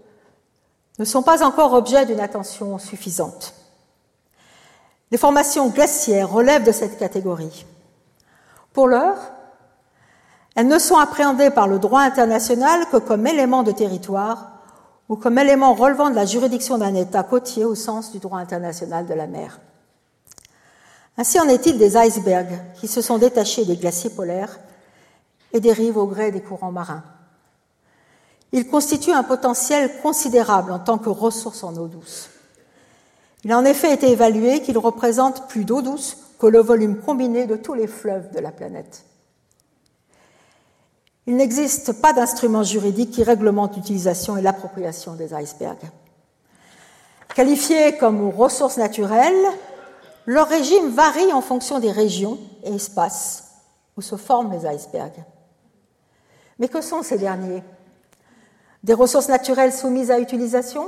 ne 0.99 1.05
sont 1.05 1.23
pas 1.23 1.43
encore 1.43 1.73
objet 1.73 2.05
d'une 2.05 2.21
attention 2.21 2.77
suffisante. 2.79 3.53
Les 5.11 5.17
formations 5.17 5.67
glaciaires 5.67 6.29
relèvent 6.29 6.65
de 6.65 6.71
cette 6.71 6.97
catégorie. 6.97 7.65
Pour 8.73 8.87
l'heure, 8.87 9.17
elles 10.57 10.67
ne 10.67 10.79
sont 10.79 10.97
appréhendées 10.97 11.51
par 11.51 11.67
le 11.67 11.77
droit 11.77 12.01
international 12.01 12.87
que 12.91 12.97
comme 12.97 13.27
éléments 13.27 13.61
de 13.61 13.71
territoire 13.71 14.53
ou 15.07 15.15
comme 15.15 15.37
éléments 15.37 15.75
relevant 15.75 16.09
de 16.09 16.15
la 16.15 16.25
juridiction 16.25 16.79
d'un 16.79 16.95
État 16.95 17.21
côtier 17.21 17.63
au 17.63 17.75
sens 17.75 18.11
du 18.11 18.17
droit 18.17 18.39
international 18.39 19.05
de 19.05 19.13
la 19.13 19.27
mer. 19.27 19.59
Ainsi 21.15 21.39
en 21.39 21.47
est-il 21.47 21.77
des 21.77 21.95
icebergs 21.95 22.59
qui 22.79 22.87
se 22.87 23.01
sont 23.03 23.19
détachés 23.19 23.65
des 23.65 23.77
glaciers 23.77 24.09
polaires 24.09 24.59
et 25.53 25.59
dérive 25.59 25.95
au 25.95 26.07
gré 26.07 26.31
des 26.31 26.41
courants 26.41 26.71
marins. 26.71 27.03
Il 28.51 28.67
constitue 28.67 29.11
un 29.11 29.23
potentiel 29.23 30.01
considérable 30.01 30.71
en 30.71 30.79
tant 30.79 30.97
que 30.97 31.09
ressource 31.09 31.63
en 31.63 31.75
eau 31.77 31.87
douce. 31.87 32.31
Il 33.43 33.51
a 33.51 33.59
en 33.59 33.65
effet 33.65 33.93
été 33.93 34.09
évalué 34.09 34.63
qu'il 34.63 34.79
représente 34.79 35.47
plus 35.49 35.65
d'eau 35.65 35.83
douce 35.83 36.17
que 36.39 36.47
le 36.47 36.61
volume 36.61 36.97
combiné 36.97 37.45
de 37.45 37.57
tous 37.57 37.75
les 37.75 37.85
fleuves 37.85 38.33
de 38.33 38.39
la 38.39 38.49
planète. 38.49 39.03
Il 41.27 41.35
n'existe 41.35 41.91
pas 41.91 42.13
d'instrument 42.13 42.63
juridique 42.63 43.11
qui 43.11 43.21
réglemente 43.21 43.75
l'utilisation 43.75 44.37
et 44.37 44.41
l'appropriation 44.41 45.13
des 45.13 45.33
icebergs. 45.33 45.91
Qualifiés 47.35 47.97
comme 47.97 48.29
ressources 48.29 48.77
naturelles, 48.77 49.45
leur 50.25 50.47
régime 50.47 50.89
varie 50.89 51.33
en 51.33 51.41
fonction 51.41 51.79
des 51.79 51.91
régions 51.91 52.39
et 52.63 52.73
espaces 52.73 53.43
où 53.97 54.01
se 54.01 54.15
forment 54.15 54.53
les 54.53 54.65
icebergs. 54.65 55.25
Mais 56.59 56.69
que 56.69 56.79
sont 56.79 57.03
ces 57.03 57.17
derniers? 57.17 57.61
Des 58.83 58.93
ressources 58.93 59.27
naturelles 59.27 59.73
soumises 59.73 60.11
à 60.11 60.19
utilisation? 60.19 60.87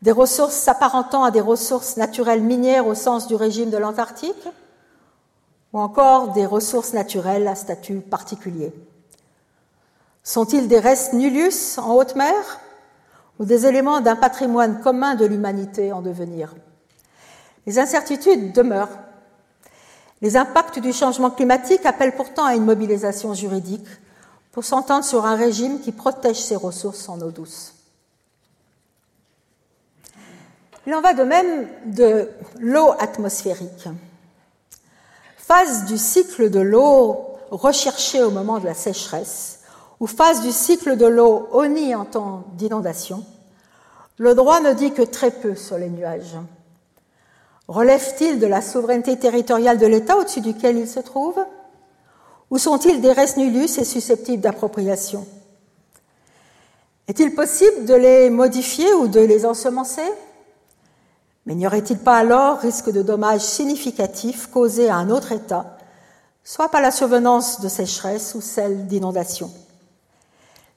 Des 0.00 0.12
ressources 0.12 0.54
s'apparentant 0.54 1.24
à 1.24 1.32
des 1.32 1.40
ressources 1.40 1.96
naturelles 1.96 2.42
minières 2.42 2.86
au 2.86 2.94
sens 2.94 3.26
du 3.26 3.34
régime 3.34 3.70
de 3.70 3.78
l'Antarctique? 3.78 4.48
Ou 5.72 5.80
encore 5.80 6.28
des 6.28 6.46
ressources 6.46 6.92
naturelles 6.92 7.48
à 7.48 7.56
statut 7.56 7.98
particulier? 7.98 8.72
Sont-ils 10.24 10.68
des 10.68 10.80
restes 10.80 11.12
nullius 11.12 11.76
en 11.76 11.94
haute 11.94 12.16
mer 12.16 12.34
ou 13.38 13.44
des 13.44 13.66
éléments 13.66 14.00
d'un 14.00 14.16
patrimoine 14.16 14.80
commun 14.80 15.14
de 15.14 15.26
l'humanité 15.26 15.92
en 15.92 16.00
devenir? 16.00 16.54
Les 17.66 17.78
incertitudes 17.78 18.52
demeurent. 18.52 18.98
Les 20.22 20.38
impacts 20.38 20.78
du 20.78 20.94
changement 20.94 21.30
climatique 21.30 21.84
appellent 21.84 22.16
pourtant 22.16 22.46
à 22.46 22.54
une 22.54 22.64
mobilisation 22.64 23.34
juridique 23.34 23.86
pour 24.50 24.64
s'entendre 24.64 25.04
sur 25.04 25.26
un 25.26 25.36
régime 25.36 25.80
qui 25.80 25.92
protège 25.92 26.40
ses 26.40 26.56
ressources 26.56 27.08
en 27.10 27.20
eau 27.20 27.30
douce. 27.30 27.74
Il 30.86 30.94
en 30.94 31.02
va 31.02 31.12
de 31.12 31.24
même 31.24 31.68
de 31.86 32.30
l'eau 32.60 32.92
atmosphérique. 32.98 33.88
Phase 35.36 35.84
du 35.84 35.98
cycle 35.98 36.48
de 36.48 36.60
l'eau 36.60 37.26
recherchée 37.50 38.22
au 38.22 38.30
moment 38.30 38.58
de 38.58 38.66
la 38.66 38.74
sécheresse, 38.74 39.53
ou 40.04 40.06
phase 40.06 40.42
du 40.42 40.52
cycle 40.52 40.98
de 40.98 41.06
l'eau 41.06 41.48
honnie 41.50 41.94
en 41.94 42.04
temps 42.04 42.44
d'inondation, 42.58 43.24
le 44.18 44.34
droit 44.34 44.60
ne 44.60 44.74
dit 44.74 44.92
que 44.92 45.00
très 45.00 45.30
peu 45.30 45.54
sur 45.54 45.78
les 45.78 45.88
nuages. 45.88 46.36
Relève-t-il 47.68 48.38
de 48.38 48.46
la 48.46 48.60
souveraineté 48.60 49.18
territoriale 49.18 49.78
de 49.78 49.86
l'État 49.86 50.18
au-dessus 50.18 50.42
duquel 50.42 50.76
il 50.76 50.86
se 50.86 51.00
trouve 51.00 51.38
ou 52.50 52.58
sont-ils 52.58 53.00
des 53.00 53.12
res 53.12 53.38
nullus 53.38 53.78
et 53.78 53.84
susceptibles 53.84 54.42
d'appropriation? 54.42 55.26
Est-il 57.08 57.34
possible 57.34 57.86
de 57.86 57.94
les 57.94 58.28
modifier 58.28 58.92
ou 58.92 59.08
de 59.08 59.20
les 59.20 59.46
ensemencer? 59.46 60.12
Mais 61.46 61.54
n'y 61.54 61.66
aurait-il 61.66 61.96
pas 61.96 62.18
alors 62.18 62.58
risque 62.58 62.90
de 62.90 63.00
dommages 63.00 63.40
significatifs 63.40 64.50
causés 64.50 64.90
à 64.90 64.96
un 64.96 65.08
autre 65.08 65.32
État, 65.32 65.78
soit 66.44 66.68
par 66.68 66.82
la 66.82 66.90
survenance 66.90 67.62
de 67.62 67.70
sécheresse 67.70 68.34
ou 68.34 68.42
celle 68.42 68.86
d'inondation 68.86 69.50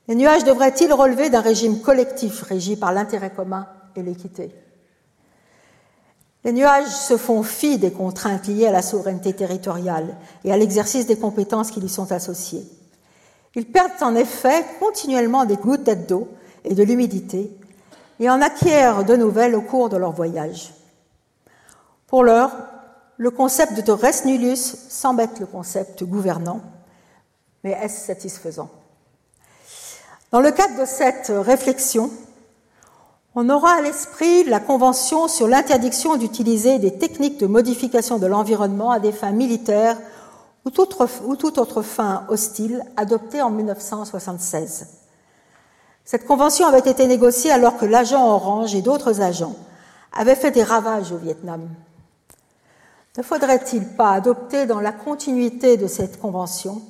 Les 0.07 0.15
nuages 0.15 0.45
devraient-ils 0.45 0.93
relever 0.93 1.29
d'un 1.29 1.41
régime 1.41 1.81
collectif 1.81 2.41
régi 2.41 2.77
par 2.77 2.93
l'intérêt 2.93 3.31
commun 3.31 3.67
et 3.95 4.01
l'équité? 4.01 4.55
Les 6.45 6.53
nuages 6.53 6.87
se 6.87 7.17
font 7.17 7.43
fi 7.43 7.77
des 7.77 7.91
contraintes 7.91 8.47
liées 8.47 8.67
à 8.67 8.71
la 8.71 8.81
souveraineté 8.81 9.33
territoriale 9.33 10.15
et 10.45 10.53
à 10.53 10.57
l'exercice 10.57 11.05
des 11.05 11.17
compétences 11.17 11.71
qui 11.71 11.81
lui 11.81 11.89
sont 11.89 12.11
associées. 12.13 12.65
Ils 13.55 13.69
perdent 13.69 14.01
en 14.01 14.15
effet 14.15 14.65
continuellement 14.79 15.43
des 15.43 15.57
gouttes 15.57 15.89
d'eau 16.07 16.29
et 16.63 16.73
de 16.73 16.83
l'humidité 16.83 17.51
et 18.19 18.29
en 18.29 18.41
acquièrent 18.41 19.03
de 19.03 19.15
nouvelles 19.15 19.55
au 19.55 19.61
cours 19.61 19.89
de 19.89 19.97
leur 19.97 20.11
voyage. 20.11 20.73
Pour 22.05 22.23
l'heure, 22.23 22.55
le 23.17 23.31
concept 23.31 23.85
de 23.85 23.91
res 23.91 24.25
nullus 24.25 24.55
semble 24.55 25.21
être 25.21 25.39
le 25.39 25.47
concept 25.47 26.03
gouvernant, 26.03 26.61
mais 27.63 27.71
est-ce 27.71 28.05
satisfaisant? 28.05 28.69
Dans 30.31 30.41
le 30.41 30.51
cadre 30.51 30.81
de 30.81 30.85
cette 30.85 31.31
réflexion, 31.33 32.11
on 33.33 33.49
aura 33.49 33.75
à 33.75 33.81
l'esprit 33.81 34.43
la 34.43 34.59
Convention 34.59 35.29
sur 35.29 35.47
l'interdiction 35.47 36.17
d'utiliser 36.17 36.79
des 36.79 36.97
techniques 36.97 37.39
de 37.39 37.47
modification 37.47 38.17
de 38.17 38.27
l'environnement 38.27 38.91
à 38.91 38.99
des 38.99 39.13
fins 39.13 39.31
militaires 39.31 39.97
ou 40.65 40.69
toute, 40.69 40.97
ou 41.23 41.37
toute 41.37 41.57
autre 41.57 41.81
fin 41.81 42.25
hostile 42.27 42.83
adoptée 42.97 43.41
en 43.41 43.51
1976. 43.51 44.87
Cette 46.03 46.25
convention 46.25 46.67
avait 46.67 46.91
été 46.91 47.07
négociée 47.07 47.51
alors 47.51 47.77
que 47.77 47.85
l'agent 47.85 48.27
Orange 48.27 48.75
et 48.75 48.81
d'autres 48.81 49.21
agents 49.21 49.55
avaient 50.11 50.35
fait 50.35 50.51
des 50.51 50.63
ravages 50.63 51.13
au 51.13 51.17
Vietnam. 51.17 51.69
Ne 53.17 53.23
faudrait-il 53.23 53.85
pas 53.95 54.11
adopter 54.11 54.65
dans 54.65 54.81
la 54.81 54.91
continuité 54.91 55.77
de 55.77 55.87
cette 55.87 56.19
convention 56.19 56.81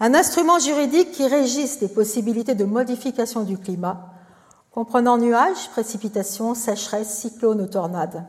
un 0.00 0.14
instrument 0.14 0.58
juridique 0.58 1.12
qui 1.12 1.26
régisse 1.26 1.80
les 1.80 1.88
possibilités 1.88 2.54
de 2.54 2.64
modification 2.64 3.42
du 3.42 3.58
climat, 3.58 4.14
comprenant 4.70 5.18
nuages, 5.18 5.68
précipitations, 5.70 6.54
sécheresses, 6.54 7.18
cyclones 7.18 7.60
ou 7.60 7.66
tornades, 7.66 8.24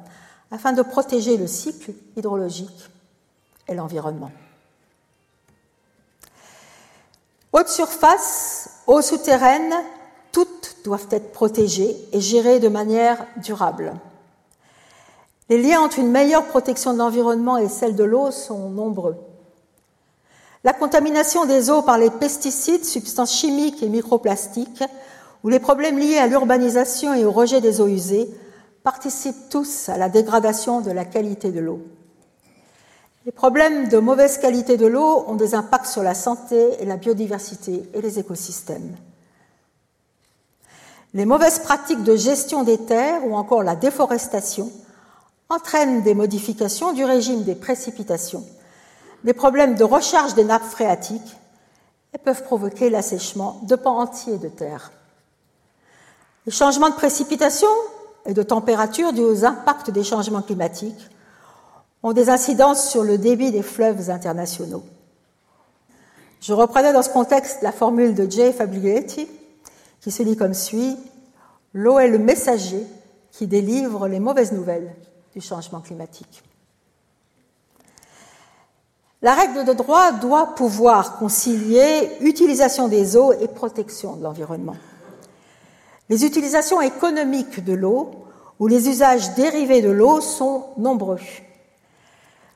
afin 0.51 0.73
de 0.73 0.81
protéger 0.81 1.37
le 1.37 1.47
cycle 1.47 1.93
hydrologique 2.17 2.89
et 3.69 3.73
l'environnement. 3.73 4.31
Haute 7.53 7.69
surface, 7.69 8.69
eaux 8.87 9.01
souterraines, 9.01 9.73
toutes 10.33 10.77
doivent 10.83 11.07
être 11.11 11.31
protégées 11.31 11.95
et 12.11 12.19
gérées 12.19 12.59
de 12.59 12.69
manière 12.69 13.25
durable. 13.37 13.93
Les 15.47 15.61
liens 15.61 15.81
entre 15.81 15.99
une 15.99 16.11
meilleure 16.11 16.47
protection 16.47 16.93
de 16.93 16.97
l'environnement 16.97 17.57
et 17.57 17.69
celle 17.69 17.95
de 17.95 18.03
l'eau 18.03 18.31
sont 18.31 18.69
nombreux. 18.69 19.17
La 20.63 20.73
contamination 20.73 21.45
des 21.45 21.69
eaux 21.71 21.81
par 21.81 21.97
les 21.97 22.11
pesticides, 22.11 22.85
substances 22.85 23.33
chimiques 23.33 23.81
et 23.81 23.89
microplastiques, 23.89 24.83
ou 25.43 25.49
les 25.49 25.59
problèmes 25.59 25.97
liés 25.97 26.17
à 26.17 26.27
l'urbanisation 26.27 27.13
et 27.15 27.25
au 27.25 27.31
rejet 27.31 27.61
des 27.61 27.81
eaux 27.81 27.87
usées 27.87 28.29
participent 28.83 29.49
tous 29.49 29.89
à 29.89 29.97
la 29.97 30.09
dégradation 30.09 30.81
de 30.81 30.91
la 30.91 31.05
qualité 31.05 31.51
de 31.51 31.59
l'eau. 31.59 31.81
Les 33.25 33.31
problèmes 33.31 33.87
de 33.87 33.97
mauvaise 33.97 34.37
qualité 34.37 34.77
de 34.77 34.87
l'eau 34.87 35.25
ont 35.27 35.35
des 35.35 35.53
impacts 35.53 35.87
sur 35.87 36.03
la 36.03 36.15
santé 36.15 36.75
et 36.79 36.85
la 36.85 36.97
biodiversité 36.97 37.83
et 37.93 38.01
les 38.01 38.19
écosystèmes. 38.19 38.95
Les 41.13 41.25
mauvaises 41.25 41.59
pratiques 41.59 42.03
de 42.03 42.15
gestion 42.15 42.63
des 42.63 42.77
terres 42.77 43.25
ou 43.25 43.35
encore 43.35 43.63
la 43.63 43.75
déforestation 43.75 44.71
entraînent 45.49 46.01
des 46.03 46.13
modifications 46.13 46.93
du 46.93 47.03
régime 47.03 47.43
des 47.43 47.55
précipitations, 47.55 48.45
des 49.23 49.33
problèmes 49.33 49.75
de 49.75 49.83
recharge 49.83 50.33
des 50.35 50.43
nappes 50.43 50.63
phréatiques 50.63 51.37
peuvent 52.23 52.43
provoquer 52.43 52.89
l'assèchement 52.89 53.59
de 53.63 53.75
pans 53.75 53.99
entiers 53.99 54.37
de 54.37 54.49
terre. 54.49 54.91
Les 56.45 56.51
changements 56.51 56.89
de 56.89 56.95
précipitation 56.95 57.67
et 58.25 58.33
de 58.33 58.43
température 58.43 59.13
dus 59.13 59.21
aux 59.21 59.45
impacts 59.45 59.89
des 59.89 60.03
changements 60.03 60.41
climatiques 60.41 61.09
ont 62.03 62.13
des 62.13 62.29
incidences 62.29 62.89
sur 62.89 63.03
le 63.03 63.17
débit 63.17 63.51
des 63.51 63.61
fleuves 63.61 64.09
internationaux. 64.09 64.83
Je 66.41 66.53
reprenais 66.53 66.93
dans 66.93 67.03
ce 67.03 67.09
contexte 67.09 67.61
la 67.61 67.71
formule 67.71 68.15
de 68.15 68.29
Jay 68.29 68.51
Fabligetti, 68.51 69.27
qui 69.99 70.11
se 70.11 70.23
lit 70.23 70.35
comme 70.35 70.55
suit 70.55 70.97
L'eau 71.73 71.99
est 71.99 72.09
le 72.09 72.17
messager 72.17 72.85
qui 73.31 73.47
délivre 73.47 74.07
les 74.07 74.19
mauvaises 74.19 74.51
nouvelles 74.51 74.93
du 75.33 75.39
changement 75.39 75.79
climatique. 75.79 76.43
La 79.23 79.35
règle 79.35 79.65
de 79.65 79.73
droit 79.73 80.13
doit 80.13 80.55
pouvoir 80.55 81.17
concilier 81.17 82.09
utilisation 82.21 82.87
des 82.87 83.15
eaux 83.15 83.33
et 83.33 83.47
protection 83.47 84.15
de 84.15 84.23
l'environnement. 84.23 84.75
Les 86.09 86.25
utilisations 86.25 86.81
économiques 86.81 87.63
de 87.63 87.73
l'eau 87.73 88.09
ou 88.59 88.65
les 88.65 88.89
usages 88.89 89.35
dérivés 89.35 89.83
de 89.83 89.91
l'eau 89.91 90.21
sont 90.21 90.65
nombreux. 90.77 91.19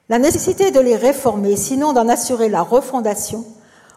La 0.10 0.18
nécessité 0.18 0.72
de 0.72 0.80
les 0.80 0.96
réformer, 0.96 1.56
sinon 1.56 1.94
d'en 1.94 2.10
assurer 2.10 2.50
la 2.50 2.64
refondation, 2.64 3.46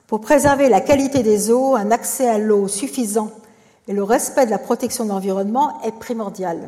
pour 0.06 0.20
préserver 0.20 0.68
la 0.68 0.82
qualité 0.82 1.22
des 1.22 1.50
eaux, 1.50 1.74
un 1.74 1.90
accès 1.90 2.28
à 2.28 2.38
l'eau 2.38 2.68
suffisant 2.68 3.30
et 3.88 3.94
le 3.94 4.02
respect 4.02 4.44
de 4.44 4.50
la 4.50 4.58
protection 4.58 5.04
de 5.04 5.10
l'environnement 5.10 5.80
est 5.84 5.98
primordial. 5.98 6.58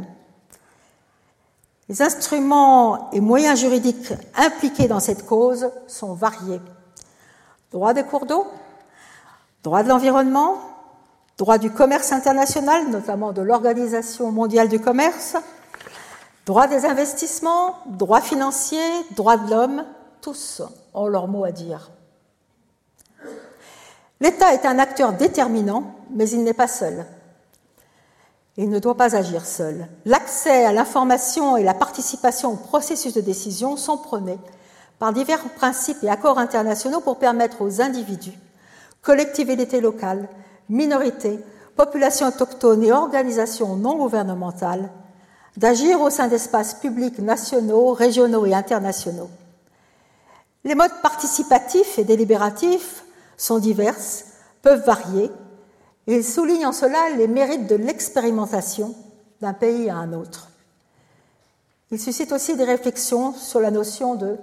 Les 1.91 2.03
instruments 2.03 3.11
et 3.11 3.21
moyens 3.21 3.59
juridiques 3.59 4.13
impliqués 4.37 4.87
dans 4.87 5.01
cette 5.01 5.27
cause 5.27 5.71
sont 5.89 6.15
variés. 6.15 6.61
Droit 7.73 7.95
des 7.95 8.05
cours 8.05 8.27
d'eau, 8.27 8.47
droit 9.65 9.83
de 9.83 9.89
l'environnement, 9.89 10.59
droit 11.37 11.59
du 11.59 11.73
commerce 11.73 12.13
international, 12.13 12.89
notamment 12.91 13.33
de 13.33 13.43
l'Organisation 13.43 14.31
mondiale 14.31 14.69
du 14.69 14.79
commerce, 14.79 15.37
Droit 16.47 16.69
des 16.69 16.85
investissements, 16.87 17.77
droit 17.87 18.21
financier, 18.21 18.83
droit 19.17 19.37
de 19.37 19.51
l'homme, 19.51 19.85
tous 20.21 20.63
ont 20.95 21.07
leur 21.07 21.29
mot 21.29 21.45
à 21.45 21.53
dire. 21.53 21.91
L'État 24.21 24.55
est 24.55 24.65
un 24.65 24.79
acteur 24.79 25.13
déterminant, 25.13 25.95
mais 26.11 26.29
il 26.31 26.43
n'est 26.43 26.55
pas 26.55 26.69
seul. 26.69 27.05
Il 28.57 28.69
ne 28.69 28.79
doit 28.79 28.97
pas 28.97 29.17
agir 29.17 29.47
seul. 29.47 29.87
L'accès 30.05 30.65
à 30.65 30.73
l'information 30.73 31.57
et 31.57 31.63
la 31.63 31.75
participation 31.75 32.53
au 32.53 32.57
processus 32.57 33.15
de 33.15 33.21
décision 33.21 33.77
sont 33.77 33.97
prônés 33.97 34.39
par 34.99 35.13
divers 35.13 35.43
principes 35.55 36.03
et 36.03 36.11
accords 36.11 36.39
internationaux 36.39 37.01
pour 37.01 37.19
permettre 37.19 37.63
aux 37.63 37.81
individus, 37.81 38.39
collectivités 39.03 39.81
locales, 39.81 40.29
minorités, 40.69 41.39
populations 41.75 42.29
autochtones 42.29 42.85
et 42.85 42.93
organisations 42.93 43.77
non 43.77 43.97
gouvernementales 43.97 44.91
d'agir 45.57 46.01
au 46.01 46.11
sein 46.11 46.29
d'espaces 46.29 46.75
publics 46.75 47.19
nationaux, 47.19 47.93
régionaux 47.93 48.47
et 48.47 48.55
internationaux. 48.55 49.31
Les 50.65 50.75
modes 50.75 51.01
participatifs 51.03 51.99
et 51.99 52.05
délibératifs 52.05 53.05
sont 53.37 53.59
divers, 53.59 53.97
peuvent 54.63 54.85
varier, 54.85 55.31
et 56.11 56.17
ils 56.17 56.25
soulignent 56.25 56.67
en 56.67 56.73
cela 56.73 57.11
les 57.17 57.29
mérites 57.29 57.69
de 57.69 57.77
l'expérimentation 57.77 58.97
d'un 59.41 59.53
pays 59.53 59.89
à 59.89 59.95
un 59.95 60.13
autre. 60.13 60.49
Ils 61.93 62.01
suscitent 62.01 62.33
aussi 62.33 62.57
des 62.57 62.65
réflexions 62.65 63.33
sur 63.33 63.61
la 63.61 63.71
notion 63.71 64.17
de 64.17 64.37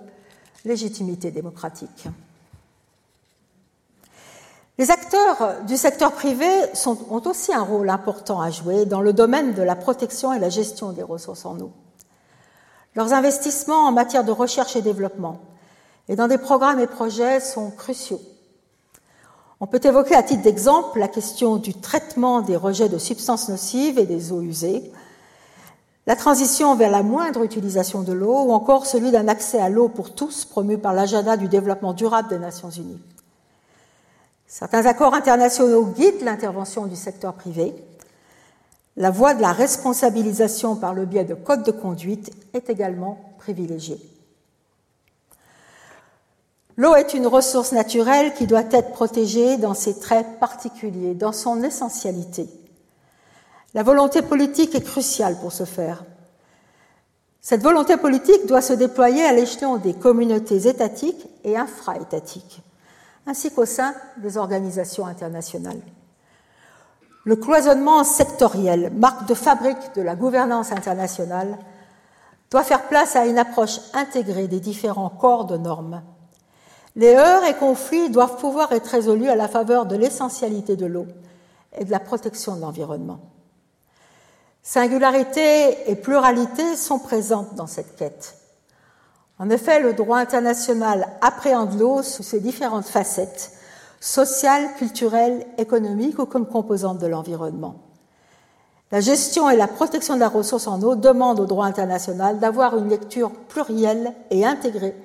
légitimité 0.63 1.29
démocratique. 1.29 2.07
Les 4.77 4.91
acteurs 4.91 5.61
du 5.67 5.75
secteur 5.75 6.13
privé 6.13 6.47
ont 6.85 7.21
aussi 7.25 7.53
un 7.53 7.63
rôle 7.63 7.89
important 7.89 8.39
à 8.39 8.49
jouer 8.49 8.85
dans 8.85 9.01
le 9.01 9.11
domaine 9.11 9.53
de 9.53 9.61
la 9.61 9.75
protection 9.75 10.31
et 10.31 10.39
la 10.39 10.49
gestion 10.49 10.93
des 10.93 11.03
ressources 11.03 11.45
en 11.45 11.59
eau. 11.59 11.71
Leurs 12.95 13.11
investissements 13.11 13.87
en 13.87 13.91
matière 13.91 14.23
de 14.23 14.31
recherche 14.31 14.77
et 14.77 14.81
développement 14.81 15.41
et 16.07 16.15
dans 16.15 16.29
des 16.29 16.37
programmes 16.37 16.79
et 16.79 16.87
projets 16.87 17.41
sont 17.41 17.71
cruciaux. 17.71 18.21
On 19.59 19.65
peut 19.65 19.81
évoquer 19.83 20.15
à 20.15 20.21
titre 20.21 20.43
d'exemple 20.43 20.99
la 20.99 21.07
question 21.07 21.55
du 21.55 21.73
traitement 21.73 22.41
des 22.41 22.55
rejets 22.55 22.89
de 22.89 22.99
substances 22.99 23.49
nocives 23.49 23.97
et 23.97 24.05
des 24.05 24.31
eaux 24.31 24.41
usées, 24.41 24.91
la 26.05 26.15
transition 26.15 26.75
vers 26.75 26.91
la 26.91 27.03
moindre 27.03 27.43
utilisation 27.43 28.01
de 28.01 28.13
l'eau 28.13 28.43
ou 28.43 28.51
encore 28.53 28.85
celui 28.85 29.11
d'un 29.11 29.27
accès 29.27 29.59
à 29.59 29.67
l'eau 29.67 29.89
pour 29.89 30.13
tous 30.15 30.45
promu 30.45 30.77
par 30.77 30.93
l'agenda 30.93 31.35
du 31.35 31.47
développement 31.47 31.93
durable 31.93 32.29
des 32.29 32.39
Nations 32.39 32.69
Unies. 32.69 33.01
Certains 34.45 34.85
accords 34.85 35.13
internationaux 35.13 35.85
guident 35.85 36.23
l'intervention 36.23 36.85
du 36.85 36.95
secteur 36.95 37.33
privé. 37.33 37.75
La 38.95 39.11
voie 39.11 39.33
de 39.33 39.41
la 39.41 39.51
responsabilisation 39.51 40.77
par 40.77 40.93
le 40.93 41.05
biais 41.05 41.25
de 41.25 41.33
codes 41.33 41.63
de 41.63 41.71
conduite 41.71 42.31
est 42.53 42.69
également 42.69 43.19
privilégiée. 43.39 43.99
L'eau 46.77 46.95
est 46.95 47.13
une 47.13 47.27
ressource 47.27 47.71
naturelle 47.71 48.33
qui 48.33 48.47
doit 48.47 48.63
être 48.71 48.91
protégée 48.91 49.57
dans 49.57 49.73
ses 49.73 49.99
traits 49.99 50.39
particuliers, 50.39 51.15
dans 51.15 51.31
son 51.31 51.63
essentialité. 51.63 52.47
La 53.73 53.83
volonté 53.83 54.21
politique 54.21 54.75
est 54.75 54.83
cruciale 54.83 55.37
pour 55.39 55.51
ce 55.51 55.65
faire. 55.65 56.03
Cette 57.41 57.63
volonté 57.63 57.97
politique 57.97 58.45
doit 58.45 58.61
se 58.61 58.73
déployer 58.73 59.23
à 59.23 59.33
l'échelon 59.33 59.77
des 59.77 59.93
communautés 59.93 60.67
étatiques 60.67 61.27
et 61.43 61.57
infra-étatiques 61.57 62.61
ainsi 63.27 63.51
qu'au 63.51 63.65
sein 63.65 63.93
des 64.17 64.37
organisations 64.37 65.05
internationales. 65.05 65.81
le 67.25 67.35
cloisonnement 67.35 68.05
sectoriel, 68.05 68.89
marque 68.95 69.27
de 69.27 69.33
fabrique 69.33 69.93
de 69.97 70.01
la 70.01 70.15
gouvernance 70.15 70.71
internationale, 70.71 71.57
doit 72.49 72.63
faire 72.63 72.87
place 72.87 73.17
à 73.17 73.25
une 73.25 73.37
approche 73.37 73.81
intégrée 73.93 74.47
des 74.47 74.61
différents 74.61 75.09
corps 75.09 75.43
de 75.43 75.57
normes. 75.57 76.01
Les 76.97 77.13
heurts 77.13 77.45
et 77.45 77.53
conflits 77.53 78.09
doivent 78.09 78.37
pouvoir 78.37 78.71
être 78.71 78.87
résolus 78.87 79.29
à 79.29 79.35
la 79.35 79.47
faveur 79.47 79.85
de 79.85 79.95
l'essentialité 79.95 80.75
de 80.75 80.87
l'eau 80.87 81.05
et 81.77 81.85
de 81.85 81.91
la 81.91 81.99
protection 81.99 82.55
de 82.55 82.61
l'environnement. 82.61 83.19
Singularité 84.63 85.91
et 85.91 85.95
pluralité 85.95 86.75
sont 86.75 86.97
présentes 86.97 87.53
dans 87.53 87.67
cette 87.67 87.95
quête. 87.95 88.37
En 89.37 89.51
effet, 89.51 89.79
le 89.79 89.93
droit 89.93 90.17
international 90.17 91.07
appréhende 91.21 91.79
l'eau 91.79 92.01
sous 92.01 92.23
ses 92.23 92.39
différentes 92.39 92.87
facettes, 92.87 93.51
sociales, 93.99 94.73
culturelles, 94.79 95.45
économiques 95.59 96.17
ou 96.17 96.25
comme 96.25 96.47
composante 96.47 96.97
de 96.97 97.05
l'environnement. 97.05 97.75
La 98.91 99.01
gestion 99.01 99.51
et 99.51 99.55
la 99.55 99.67
protection 99.67 100.15
de 100.15 100.19
la 100.19 100.29
ressource 100.29 100.65
en 100.65 100.81
eau 100.81 100.95
demandent 100.95 101.41
au 101.41 101.45
droit 101.45 101.67
international 101.67 102.39
d'avoir 102.39 102.75
une 102.75 102.89
lecture 102.89 103.29
plurielle 103.29 104.13
et 104.31 104.47
intégrée 104.47 104.95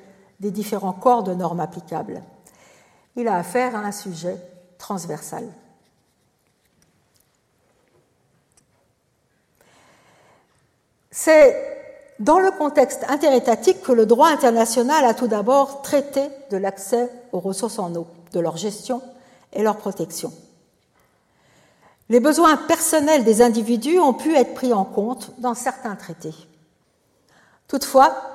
des 0.42 0.50
différents 0.50 0.92
corps 0.92 1.22
de 1.22 1.32
normes 1.34 1.60
applicables. 1.60 2.20
Il 3.14 3.28
a 3.28 3.36
affaire 3.36 3.76
à 3.76 3.78
un 3.78 3.92
sujet 3.92 4.36
transversal. 4.76 5.44
C'est 11.12 11.54
dans 12.18 12.40
le 12.40 12.50
contexte 12.50 13.04
interétatique 13.08 13.82
que 13.82 13.92
le 13.92 14.04
droit 14.04 14.28
international 14.28 15.04
a 15.04 15.14
tout 15.14 15.28
d'abord 15.28 15.82
traité 15.82 16.28
de 16.50 16.56
l'accès 16.56 17.08
aux 17.30 17.40
ressources 17.40 17.78
en 17.78 17.94
eau, 17.94 18.08
de 18.32 18.40
leur 18.40 18.56
gestion 18.56 19.00
et 19.52 19.62
leur 19.62 19.76
protection. 19.76 20.32
Les 22.08 22.18
besoins 22.18 22.56
personnels 22.56 23.22
des 23.22 23.42
individus 23.42 24.00
ont 24.00 24.14
pu 24.14 24.34
être 24.34 24.54
pris 24.54 24.72
en 24.72 24.84
compte 24.84 25.30
dans 25.38 25.54
certains 25.54 25.94
traités. 25.94 26.34
Toutefois, 27.68 28.32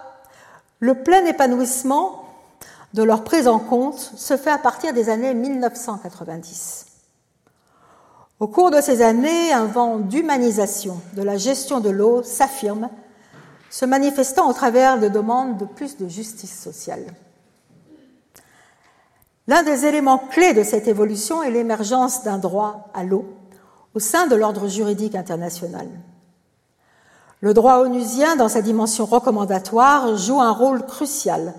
le 0.80 0.96
plein 0.96 1.26
épanouissement 1.26 2.24
de 2.94 3.04
leur 3.04 3.24
prise 3.24 3.48
en 3.48 3.60
compte 3.60 4.00
se 4.00 4.38
fait 4.38 4.52
à 4.52 4.58
partir 4.58 4.94
des 4.94 5.10
années 5.10 5.34
1990. 5.34 6.86
Au 8.40 8.48
cours 8.48 8.70
de 8.70 8.82
ces 8.82 9.02
années, 9.02 9.52
un 9.52 9.66
vent 9.66 9.98
d'humanisation 9.98 11.02
de 11.14 11.24
la 11.24 11.38
gestion 11.38 11.80
de 11.80 11.90
l'eau 11.90 12.22
s'affirme, 12.22 12.90
se 13.70 13.86
manifestant 13.86 14.50
au 14.50 14.54
travers 14.54 15.00
de 15.00 15.08
demandes 15.08 15.58
de 15.58 15.66
plus 15.66 15.98
de 15.98 16.08
justice 16.08 16.58
sociale. 16.58 17.04
L'un 19.48 19.64
des 19.64 19.86
éléments 19.86 20.20
clés 20.20 20.54
de 20.54 20.64
cette 20.64 20.88
évolution 20.88 21.42
est 21.42 21.52
l'émergence 21.52 22.24
d'un 22.24 22.38
droit 22.38 22.90
à 22.94 23.04
l'eau 23.04 23.26
au 23.94 24.00
sein 24.00 24.28
de 24.28 24.36
l'ordre 24.36 24.68
juridique 24.68 25.16
international. 25.16 25.88
Le 27.42 27.54
droit 27.54 27.80
onusien, 27.80 28.36
dans 28.36 28.50
sa 28.50 28.64
dimension 28.64 29.06
recommandatoire, 29.06 30.18
joue 30.18 30.42
un 30.42 30.52
rôle 30.52 30.84
crucial 30.86 31.54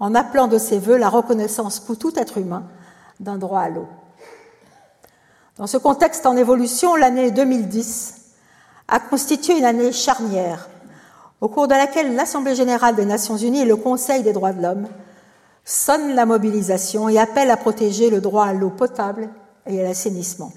en 0.00 0.14
appelant 0.14 0.48
de 0.48 0.56
ses 0.56 0.78
voeux 0.78 0.96
la 0.96 1.10
reconnaissance 1.10 1.80
pour 1.80 1.98
tout 1.98 2.18
être 2.18 2.38
humain 2.38 2.62
d'un 3.20 3.36
droit 3.36 3.60
à 3.60 3.68
l'eau. 3.68 3.86
Dans 5.58 5.66
ce 5.66 5.76
contexte 5.76 6.24
en 6.24 6.36
évolution, 6.36 6.94
l'année 6.94 7.30
2010 7.30 8.14
a 8.86 9.00
constitué 9.00 9.58
une 9.58 9.64
année 9.66 9.92
charnière, 9.92 10.68
au 11.42 11.48
cours 11.48 11.68
de 11.68 11.74
laquelle 11.74 12.14
l'Assemblée 12.14 12.54
générale 12.54 12.96
des 12.96 13.04
Nations 13.04 13.36
unies 13.36 13.62
et 13.62 13.66
le 13.66 13.76
Conseil 13.76 14.22
des 14.22 14.32
droits 14.32 14.52
de 14.52 14.62
l'homme 14.62 14.86
sonnent 15.64 16.14
la 16.14 16.24
mobilisation 16.24 17.10
et 17.10 17.18
appellent 17.18 17.50
à 17.50 17.58
protéger 17.58 18.08
le 18.08 18.22
droit 18.22 18.46
à 18.46 18.54
l'eau 18.54 18.70
potable 18.70 19.28
et 19.66 19.78
à 19.80 19.82
l'assainissement. 19.82 20.52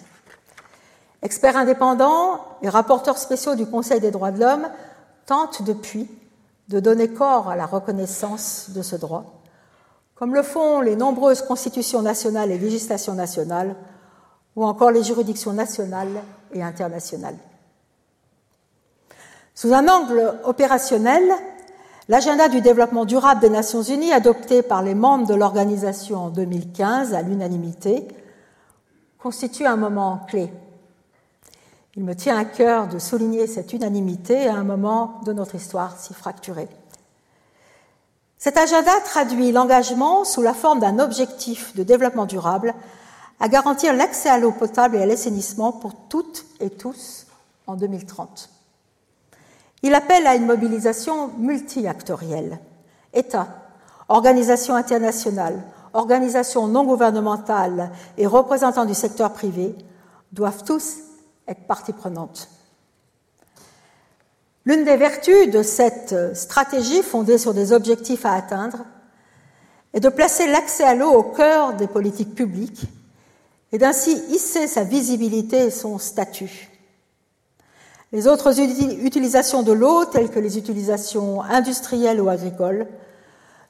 Experts 1.24 1.58
indépendants 1.58 2.40
et 2.64 2.70
rapporteurs 2.70 3.18
spéciaux 3.18 3.56
du 3.56 3.68
Conseil 3.68 4.00
des 4.00 4.12
droits 4.12 4.32
de 4.32 4.40
l'homme 4.40 4.68
tentent 5.26 5.62
depuis 5.62 6.10
de 6.70 6.80
donner 6.80 7.10
corps 7.10 7.50
à 7.50 7.56
la 7.56 7.66
reconnaissance 7.66 8.70
de 8.70 8.82
ce 8.82 8.96
droit, 8.96 9.42
comme 10.16 10.34
le 10.34 10.42
font 10.42 10.82
les 10.82 10.96
nombreuses 10.96 11.44
constitutions 11.44 12.02
nationales 12.02 12.52
et 12.52 12.58
législations 12.58 13.14
nationales, 13.14 13.76
ou 14.56 14.66
encore 14.66 14.92
les 14.92 15.04
juridictions 15.04 15.54
nationales 15.54 16.22
et 16.54 16.64
internationales. 16.64 17.38
Sous 19.54 19.74
un 19.74 19.88
angle 19.88 20.40
opérationnel, 20.44 21.24
l'agenda 22.10 22.50
du 22.50 22.62
développement 22.62 23.06
durable 23.06 23.42
des 23.42 23.50
Nations 23.50 23.84
Unies, 23.84 24.12
adopté 24.12 24.64
par 24.64 24.82
les 24.82 24.96
membres 24.96 25.28
de 25.28 25.36
l'organisation 25.36 26.18
en 26.18 26.30
2015 26.30 27.14
à 27.14 27.22
l'unanimité, 27.22 28.08
constitue 29.20 29.68
un 29.68 29.78
moment 29.78 30.22
clé 30.28 30.52
il 31.96 32.04
me 32.04 32.16
tient 32.16 32.38
à 32.38 32.46
cœur 32.46 32.88
de 32.88 33.00
souligner 33.00 33.48
cette 33.48 33.74
unanimité 33.74 34.48
à 34.48 34.56
un 34.56 34.64
moment 34.64 35.20
de 35.26 35.34
notre 35.34 35.56
histoire 35.56 35.98
si 35.98 36.14
fracturée. 36.14 36.70
Cet 38.38 38.58
agenda 38.58 38.94
traduit 39.04 39.52
l'engagement 39.52 40.24
sous 40.24 40.42
la 40.42 40.54
forme 40.54 40.80
d'un 40.80 41.00
objectif 41.00 41.76
de 41.76 41.84
développement 41.84 42.26
durable 42.26 42.74
à 43.40 43.50
garantir 43.50 43.94
l'accès 43.94 44.30
à 44.30 44.40
l'eau 44.40 44.52
potable 44.52 44.96
et 44.96 45.02
à 45.02 45.06
l'assainissement 45.06 45.72
pour 45.74 45.94
toutes 46.10 46.46
et 46.60 46.70
tous 46.70 47.28
en 47.68 47.76
2030. 47.76 48.50
Il 49.84 49.94
appelle 49.94 50.28
à 50.28 50.36
une 50.36 50.46
mobilisation 50.46 51.30
multi-actorielle. 51.38 52.60
États, 53.14 53.48
organisations 54.10 54.76
internationales, 54.76 55.62
organisations 55.94 56.68
non 56.68 56.86
gouvernementales 56.86 57.92
et 58.18 58.28
représentants 58.28 58.86
du 58.86 58.94
secteur 58.94 59.34
privé 59.34 59.76
doivent 60.32 60.64
tous 60.64 60.98
partie 61.60 61.94
prenante. 61.94 62.50
L'une 64.66 64.84
des 64.84 64.98
vertus 64.98 65.50
de 65.50 65.64
cette 65.64 66.36
stratégie 66.36 67.02
fondée 67.02 67.38
sur 67.38 67.54
des 67.54 67.74
objectifs 67.74 68.26
à 68.26 68.34
atteindre 68.34 68.86
est 69.94 70.00
de 70.00 70.10
placer 70.10 70.48
l'accès 70.48 70.84
à 70.84 70.96
l'eau 70.96 71.12
au 71.12 71.24
cœur 71.24 71.74
des 71.74 71.88
politiques 71.88 72.36
publiques 72.36 72.84
et 73.72 73.78
d'ainsi 73.78 74.12
hisser 74.30 74.68
sa 74.68 74.84
visibilité 74.84 75.66
et 75.66 75.72
son 75.72 75.98
statut. 75.98 76.70
Les 78.12 78.28
autres 78.28 78.60
utilisations 78.60 79.64
de 79.64 79.72
l'eau, 79.72 80.06
telles 80.06 80.30
que 80.30 80.40
les 80.40 80.58
utilisations 80.58 81.42
industrielles 81.42 82.20
ou 82.20 82.30
agricoles, 82.30 82.88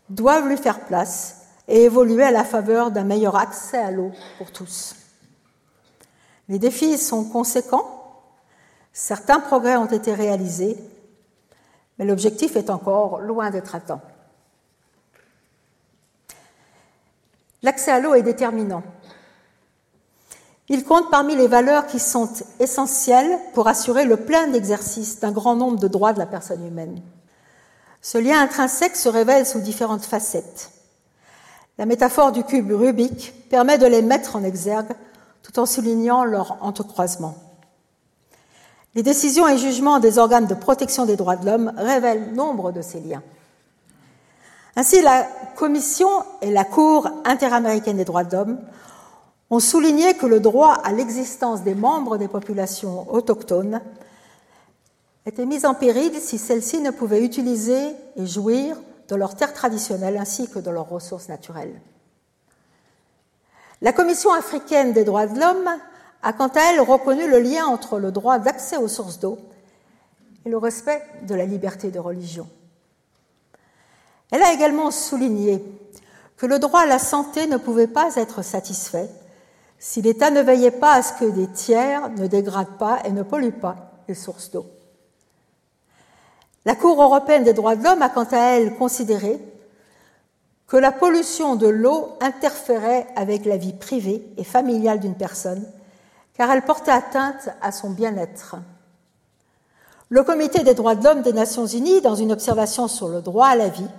doivent 0.09 0.47
lui 0.47 0.57
faire 0.57 0.81
place 0.81 1.37
et 1.67 1.83
évoluer 1.83 2.23
à 2.23 2.31
la 2.31 2.43
faveur 2.43 2.91
d'un 2.91 3.03
meilleur 3.03 3.35
accès 3.35 3.77
à 3.77 3.91
l'eau 3.91 4.11
pour 4.39 4.51
tous. 4.51 4.95
Les 6.51 6.59
défis 6.59 6.97
sont 6.97 7.23
conséquents, 7.23 7.87
certains 8.91 9.39
progrès 9.39 9.77
ont 9.77 9.85
été 9.85 10.13
réalisés, 10.13 10.77
mais 11.97 12.03
l'objectif 12.03 12.57
est 12.57 12.69
encore 12.69 13.21
loin 13.21 13.51
d'être 13.51 13.73
atteint. 13.73 14.01
L'accès 17.63 17.91
à 17.91 18.01
l'eau 18.01 18.15
est 18.15 18.21
déterminant. 18.21 18.83
Il 20.67 20.83
compte 20.83 21.09
parmi 21.09 21.37
les 21.37 21.47
valeurs 21.47 21.87
qui 21.87 21.99
sont 21.99 22.29
essentielles 22.59 23.39
pour 23.53 23.69
assurer 23.69 24.03
le 24.03 24.17
plein 24.17 24.51
exercice 24.51 25.21
d'un 25.21 25.31
grand 25.31 25.55
nombre 25.55 25.79
de 25.79 25.87
droits 25.87 26.11
de 26.11 26.19
la 26.19 26.25
personne 26.25 26.67
humaine. 26.67 27.01
Ce 28.01 28.17
lien 28.17 28.41
intrinsèque 28.41 28.97
se 28.97 29.07
révèle 29.07 29.45
sous 29.45 29.61
différentes 29.61 30.03
facettes. 30.03 30.71
La 31.77 31.85
métaphore 31.85 32.33
du 32.33 32.43
cube 32.43 32.73
Rubik 32.73 33.47
permet 33.49 33.77
de 33.77 33.85
les 33.85 34.01
mettre 34.01 34.35
en 34.35 34.43
exergue 34.43 34.91
tout 35.43 35.59
en 35.59 35.65
soulignant 35.65 36.23
leur 36.23 36.57
entrecroisement. 36.61 37.35
Les 38.93 39.03
décisions 39.03 39.47
et 39.47 39.57
jugements 39.57 39.99
des 39.99 40.17
organes 40.17 40.47
de 40.47 40.53
protection 40.53 41.05
des 41.05 41.15
droits 41.15 41.37
de 41.37 41.45
l'homme 41.45 41.71
révèlent 41.77 42.33
nombre 42.33 42.71
de 42.71 42.81
ces 42.81 42.99
liens. 42.99 43.23
Ainsi, 44.75 45.01
la 45.01 45.27
Commission 45.55 46.09
et 46.41 46.51
la 46.51 46.65
Cour 46.65 47.09
interaméricaine 47.25 47.97
des 47.97 48.05
droits 48.05 48.23
de 48.23 48.35
l'homme 48.35 48.59
ont 49.49 49.59
souligné 49.59 50.13
que 50.13 50.25
le 50.25 50.39
droit 50.39 50.73
à 50.73 50.91
l'existence 50.91 51.61
des 51.61 51.75
membres 51.75 52.17
des 52.17 52.27
populations 52.27 53.11
autochtones 53.13 53.81
était 55.25 55.45
mis 55.45 55.65
en 55.65 55.73
péril 55.73 56.13
si 56.19 56.37
celles-ci 56.37 56.79
ne 56.79 56.91
pouvaient 56.91 57.23
utiliser 57.23 57.91
et 58.15 58.25
jouir 58.25 58.77
de 59.07 59.15
leurs 59.15 59.35
terres 59.35 59.53
traditionnelles 59.53 60.17
ainsi 60.17 60.49
que 60.49 60.59
de 60.59 60.71
leurs 60.71 60.89
ressources 60.89 61.27
naturelles. 61.27 61.79
La 63.81 63.93
Commission 63.93 64.31
africaine 64.31 64.93
des 64.93 65.03
droits 65.03 65.25
de 65.25 65.39
l'homme 65.39 65.69
a 66.21 66.33
quant 66.33 66.49
à 66.49 66.61
elle 66.71 66.81
reconnu 66.81 67.27
le 67.27 67.39
lien 67.39 67.65
entre 67.65 67.97
le 67.97 68.11
droit 68.11 68.37
d'accès 68.37 68.77
aux 68.77 68.87
sources 68.87 69.19
d'eau 69.19 69.39
et 70.45 70.49
le 70.49 70.57
respect 70.57 71.01
de 71.23 71.33
la 71.33 71.45
liberté 71.45 71.89
de 71.89 71.97
religion. 71.97 72.47
Elle 74.31 74.43
a 74.43 74.53
également 74.53 74.91
souligné 74.91 75.63
que 76.37 76.45
le 76.45 76.59
droit 76.59 76.81
à 76.81 76.85
la 76.85 76.99
santé 76.99 77.47
ne 77.47 77.57
pouvait 77.57 77.87
pas 77.87 78.15
être 78.15 78.43
satisfait 78.43 79.09
si 79.79 80.03
l'État 80.03 80.29
ne 80.29 80.41
veillait 80.41 80.69
pas 80.69 80.93
à 80.93 81.01
ce 81.01 81.13
que 81.13 81.25
des 81.25 81.47
tiers 81.47 82.09
ne 82.09 82.27
dégradent 82.27 82.77
pas 82.77 82.99
et 83.03 83.11
ne 83.11 83.23
polluent 83.23 83.51
pas 83.51 83.93
les 84.07 84.13
sources 84.13 84.51
d'eau. 84.51 84.67
La 86.65 86.75
Cour 86.75 87.01
européenne 87.01 87.43
des 87.43 87.53
droits 87.53 87.75
de 87.75 87.83
l'homme 87.83 88.03
a 88.03 88.09
quant 88.09 88.27
à 88.31 88.37
elle 88.37 88.75
considéré 88.75 89.39
que 90.71 90.77
la 90.77 90.93
pollution 90.93 91.57
de 91.57 91.67
l'eau 91.67 92.13
interférait 92.21 93.05
avec 93.17 93.43
la 93.43 93.57
vie 93.57 93.73
privée 93.73 94.25
et 94.37 94.45
familiale 94.45 95.01
d'une 95.01 95.15
personne, 95.17 95.69
car 96.33 96.49
elle 96.49 96.61
portait 96.61 96.91
atteinte 96.91 97.49
à 97.61 97.73
son 97.73 97.89
bien-être. 97.89 98.55
Le 100.07 100.23
Comité 100.23 100.63
des 100.63 100.73
droits 100.73 100.95
de 100.95 101.03
l'homme 101.03 101.23
des 101.23 101.33
Nations 101.33 101.65
Unies, 101.65 101.99
dans 101.99 102.15
une 102.15 102.31
observation 102.31 102.87
sur 102.87 103.09
le 103.09 103.21
droit 103.21 103.47
à 103.47 103.57
la 103.57 103.67
vie, 103.67 103.89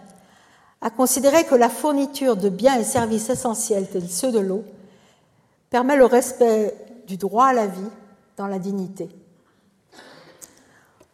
a 0.80 0.88
considéré 0.88 1.44
que 1.44 1.54
la 1.54 1.68
fourniture 1.68 2.36
de 2.36 2.48
biens 2.48 2.78
et 2.78 2.84
services 2.84 3.28
essentiels 3.28 3.90
tels 3.90 4.08
ceux 4.08 4.32
de 4.32 4.40
l'eau 4.40 4.64
permet 5.68 5.96
le 5.96 6.06
respect 6.06 6.74
du 7.06 7.18
droit 7.18 7.48
à 7.48 7.52
la 7.52 7.66
vie 7.66 7.90
dans 8.38 8.46
la 8.46 8.58
dignité. 8.58 9.10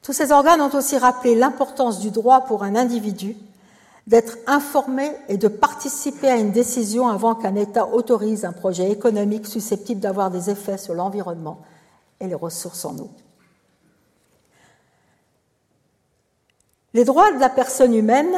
Tous 0.03 0.13
ces 0.13 0.31
organes 0.31 0.61
ont 0.61 0.73
aussi 0.77 0.97
rappelé 0.99 1.35
l'importance 1.35 1.99
du 1.99 2.13
droit 2.13 2.43
pour 2.43 2.63
un 2.63 2.77
individu 2.77 3.37
d'être 4.09 4.39
informé 4.47 5.13
et 5.29 5.37
de 5.37 5.49
participer 5.49 6.29
à 6.29 6.37
une 6.37 6.51
décision 6.51 7.09
avant 7.09 7.35
qu'un 7.35 7.55
État 7.55 7.87
autorise 7.87 8.47
un 8.47 8.53
projet 8.53 8.91
économique 8.91 9.47
susceptible 9.47 10.01
d'avoir 10.01 10.31
des 10.31 10.49
effets 10.49 10.79
sur 10.79 10.95
l'environnement 10.95 11.59
et 12.19 12.27
les 12.27 12.35
ressources 12.35 12.87
en 12.87 12.97
eau. 12.97 13.11
Les 16.95 17.05
droits 17.05 17.33
de 17.33 17.39
la 17.39 17.51
personne 17.51 17.95
humaine 17.95 18.33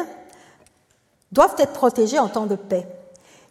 doivent 1.31 1.55
être 1.59 1.73
protégés 1.73 2.19
en 2.19 2.29
temps 2.29 2.47
de 2.47 2.57
paix. 2.57 2.89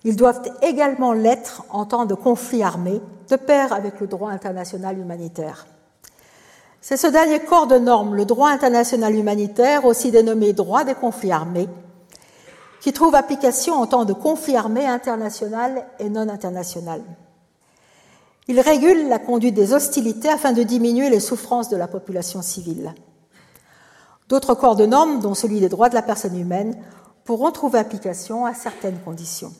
Ils 0.03 0.17
doivent 0.17 0.41
également 0.61 1.13
l'être 1.13 1.63
en 1.70 1.86
temps 1.86 2.05
de 2.05 2.15
conflit 2.15 2.63
armé, 2.63 3.01
de 3.30 3.36
pair 3.38 3.72
avec 3.72 4.01
le 4.01 4.07
droit 4.07 4.32
international 4.32 4.97
humanitaire. 4.97 5.67
C'est 6.82 6.97
ce 6.97 7.07
dernier 7.07 7.39
corps 7.39 7.67
de 7.67 7.78
normes, 7.78 8.15
le 8.15 8.26
droit 8.26 8.49
international 8.49 9.15
humanitaire, 9.15 9.86
aussi 9.86 10.11
dénommé 10.11 10.51
droit 10.51 10.84
des 10.84 10.95
conflits 10.95 11.32
armés, 11.32 11.70
qui 12.82 12.93
trouve 12.93 13.15
application 13.15 13.75
en 13.75 13.88
temps 13.88 14.05
de 14.05 14.13
conflit 14.13 14.55
armé 14.55 14.86
international 14.86 15.86
et 15.99 16.09
non 16.09 16.30
international. 16.30 17.01
Il 18.47 18.59
régule 18.59 19.09
la 19.09 19.19
conduite 19.19 19.53
des 19.53 19.73
hostilités 19.73 20.30
afin 20.30 20.53
de 20.53 20.63
diminuer 20.63 21.09
les 21.09 21.19
souffrances 21.19 21.69
de 21.69 21.77
la 21.77 21.88
population 21.88 22.41
civile. 22.41 22.95
D'autres 24.27 24.55
corps 24.55 24.75
de 24.75 24.86
normes, 24.86 25.19
dont 25.19 25.34
celui 25.34 25.59
des 25.59 25.69
droits 25.69 25.89
de 25.89 25.95
la 25.95 26.01
personne 26.01 26.38
humaine, 26.38 26.75
pourront 27.25 27.51
trouver 27.51 27.80
application 27.80 28.45
à 28.45 28.53
certaines 28.53 28.99
conditions. 28.99 29.53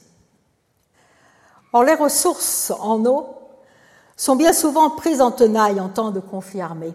Or, 1.72 1.84
les 1.84 1.94
ressources 1.94 2.72
en 2.80 3.06
eau 3.06 3.28
sont 4.16 4.36
bien 4.36 4.54
souvent 4.54 4.90
prises 4.90 5.22
en 5.22 5.32
tenaille 5.32 5.80
en 5.80 5.90
temps 5.90 6.12
de 6.12 6.20
conflit 6.20 6.62
armé. 6.62 6.94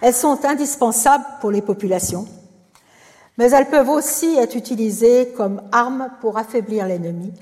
Elles 0.00 0.14
sont 0.14 0.44
indispensables 0.44 1.24
pour 1.40 1.50
les 1.50 1.62
populations, 1.62 2.26
mais 3.38 3.50
elles 3.50 3.68
peuvent 3.68 3.88
aussi 3.88 4.36
être 4.36 4.56
utilisées 4.56 5.32
comme 5.36 5.62
armes 5.72 6.10
pour 6.20 6.38
affaiblir 6.38 6.86
l'ennemi 6.86 7.32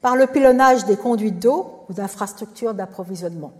par 0.00 0.16
le 0.16 0.26
pilonnage 0.26 0.84
des 0.86 0.96
conduites 0.96 1.38
d'eau 1.38 1.84
ou 1.88 1.92
d'infrastructures 1.92 2.74
d'approvisionnement. 2.74 3.52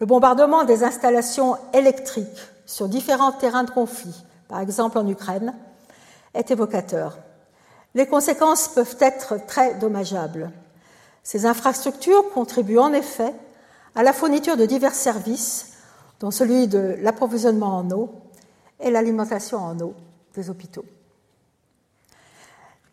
Le 0.00 0.06
bombardement 0.06 0.64
des 0.64 0.84
installations 0.84 1.56
électriques 1.72 2.48
sur 2.66 2.88
différents 2.88 3.32
terrains 3.32 3.64
de 3.64 3.70
conflit, 3.70 4.24
par 4.46 4.60
exemple 4.60 4.98
en 4.98 5.08
Ukraine, 5.08 5.54
est 6.34 6.50
évocateur. 6.50 7.18
Les 7.94 8.06
conséquences 8.06 8.68
peuvent 8.68 8.96
être 9.00 9.44
très 9.46 9.74
dommageables. 9.74 10.52
Ces 11.24 11.46
infrastructures 11.46 12.30
contribuent 12.32 12.78
en 12.78 12.92
effet 12.92 13.34
à 13.96 14.02
la 14.04 14.12
fourniture 14.12 14.56
de 14.56 14.66
divers 14.66 14.94
services, 14.94 15.72
dont 16.20 16.30
celui 16.30 16.68
de 16.68 16.96
l'approvisionnement 17.00 17.78
en 17.78 17.90
eau 17.90 18.10
et 18.78 18.90
l'alimentation 18.90 19.58
en 19.58 19.80
eau 19.80 19.94
hôpitaux. 20.50 20.84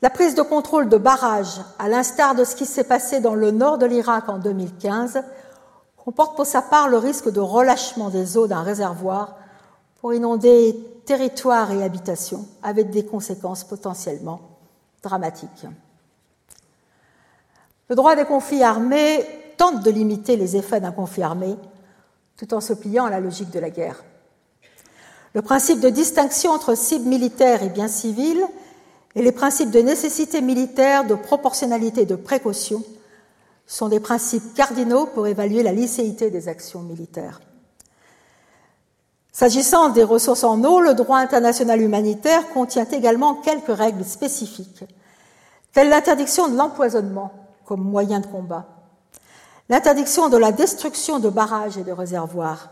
La 0.02 0.10
prise 0.10 0.36
de 0.36 0.42
contrôle 0.42 0.90
de 0.90 0.98
barrages, 0.98 1.62
à 1.80 1.90
l'instar 1.90 2.36
de 2.36 2.44
ce 2.44 2.56
qui 2.56 2.66
s'est 2.66 2.84
passé 2.84 3.22
dans 3.22 3.36
le 3.36 3.52
nord 3.52 3.78
de 3.78 3.86
l'Irak 3.86 4.30
en 4.30 4.38
2015, 4.38 5.24
comporte 5.98 6.36
pour 6.36 6.46
sa 6.46 6.62
part 6.62 6.90
le 6.90 6.98
risque 6.98 7.32
de 7.32 7.40
relâchement 7.40 8.10
des 8.10 8.38
eaux 8.38 8.48
d'un 8.48 8.62
réservoir 8.62 9.38
pour 10.00 10.14
inonder 10.14 10.76
territoires 11.06 11.72
et 11.72 11.84
habitations, 11.84 12.46
avec 12.62 12.90
des 12.90 13.06
conséquences 13.06 13.64
potentiellement 13.64 14.42
dramatiques. 15.02 15.66
Le 17.90 17.96
droit 17.96 18.16
des 18.16 18.26
conflits 18.26 18.64
armés 18.64 19.26
tente 19.58 19.84
de 19.84 19.92
limiter 19.92 20.36
les 20.36 20.56
effets 20.58 20.80
d'un 20.80 20.92
conflit 20.92 21.24
armé 21.24 21.56
tout 22.38 22.54
en 22.54 22.62
se 22.62 22.74
pliant 22.74 23.06
à 23.06 23.10
la 23.10 23.20
logique 23.20 23.52
de 23.52 23.60
la 23.60 23.70
guerre. 23.70 24.04
Le 25.36 25.42
principe 25.42 25.82
de 25.82 25.90
distinction 25.90 26.52
entre 26.52 26.76
cibles 26.76 27.10
militaires 27.10 27.62
et 27.62 27.68
biens 27.68 27.90
civils 27.90 28.48
et 29.16 29.22
les 29.22 29.34
principes 29.34 29.70
de 29.70 29.82
nécessité 29.82 30.40
militaire, 30.40 31.06
de 31.06 31.14
proportionnalité 31.14 32.04
et 32.04 32.06
de 32.06 32.16
précaution 32.16 32.82
sont 33.68 33.90
des 33.90 34.00
principes 34.00 34.54
cardinaux 34.54 35.08
pour 35.08 35.28
évaluer 35.28 35.62
la 35.62 35.74
licéité 35.74 36.32
des 36.32 36.48
actions 36.48 36.84
militaires. 36.84 37.42
S'agissant 39.34 39.90
des 39.90 40.06
ressources 40.06 40.46
en 40.46 40.64
eau, 40.64 40.80
le 40.80 40.94
droit 40.94 41.18
international 41.18 41.82
humanitaire 41.82 42.48
contient 42.54 42.88
également 42.90 43.36
quelques 43.36 43.76
règles 43.76 44.06
spécifiques, 44.06 44.86
telles 45.74 45.90
l'interdiction 45.90 46.48
de 46.48 46.56
l'empoisonnement 46.56 47.34
comme 47.66 47.82
moyen 47.82 48.22
de 48.22 48.28
combat, 48.28 48.68
l'interdiction 49.68 50.30
de 50.30 50.38
la 50.38 50.54
destruction 50.54 51.20
de 51.20 51.28
barrages 51.28 51.78
et 51.78 51.84
de 51.84 51.92
réservoirs, 51.92 52.70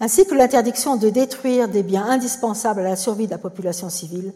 ainsi 0.00 0.26
que 0.26 0.34
l'interdiction 0.34 0.96
de 0.96 1.08
détruire 1.08 1.68
des 1.68 1.82
biens 1.82 2.06
indispensables 2.06 2.80
à 2.80 2.84
la 2.84 2.96
survie 2.96 3.26
de 3.26 3.30
la 3.30 3.38
population 3.38 3.88
civile, 3.88 4.32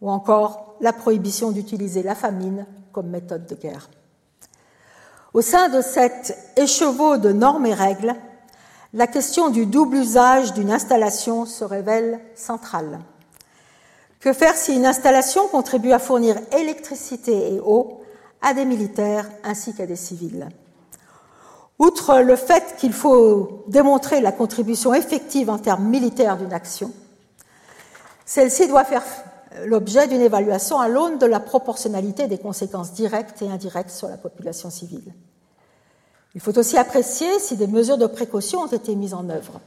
ou 0.00 0.10
encore 0.10 0.76
la 0.80 0.92
prohibition 0.92 1.52
d'utiliser 1.52 2.02
la 2.02 2.14
famine 2.14 2.66
comme 2.92 3.08
méthode 3.08 3.46
de 3.46 3.54
guerre. 3.54 3.88
Au 5.34 5.40
sein 5.40 5.68
de 5.68 5.80
cet 5.80 6.36
écheveau 6.56 7.16
de 7.16 7.32
normes 7.32 7.66
et 7.66 7.74
règles, 7.74 8.14
la 8.92 9.06
question 9.06 9.48
du 9.48 9.64
double 9.64 9.96
usage 9.96 10.52
d'une 10.52 10.70
installation 10.70 11.46
se 11.46 11.64
révèle 11.64 12.20
centrale. 12.34 13.00
Que 14.20 14.32
faire 14.32 14.54
si 14.54 14.76
une 14.76 14.86
installation 14.86 15.48
contribue 15.48 15.92
à 15.92 15.98
fournir 15.98 16.36
électricité 16.52 17.54
et 17.54 17.60
eau 17.60 18.02
à 18.42 18.54
des 18.54 18.66
militaires 18.66 19.28
ainsi 19.42 19.74
qu'à 19.74 19.86
des 19.86 19.96
civils? 19.96 20.48
Outre 21.82 22.20
le 22.20 22.36
fait 22.36 22.76
qu'il 22.78 22.92
faut 22.92 23.64
démontrer 23.66 24.20
la 24.20 24.30
contribution 24.30 24.94
effective 24.94 25.50
en 25.50 25.58
termes 25.58 25.84
militaires 25.84 26.36
d'une 26.36 26.52
action, 26.52 26.92
celle-ci 28.24 28.68
doit 28.68 28.84
faire 28.84 29.02
l'objet 29.64 30.06
d'une 30.06 30.20
évaluation 30.20 30.78
à 30.78 30.86
l'aune 30.86 31.18
de 31.18 31.26
la 31.26 31.40
proportionnalité 31.40 32.28
des 32.28 32.38
conséquences 32.38 32.92
directes 32.92 33.42
et 33.42 33.50
indirectes 33.50 33.90
sur 33.90 34.06
la 34.06 34.16
population 34.16 34.70
civile. 34.70 35.12
Il 36.36 36.40
faut 36.40 36.56
aussi 36.56 36.78
apprécier 36.78 37.40
si 37.40 37.56
des 37.56 37.66
mesures 37.66 37.98
de 37.98 38.06
précaution 38.06 38.60
ont 38.60 38.66
été 38.68 38.94
mises 38.94 39.12
en 39.12 39.28
œuvre. 39.28 39.60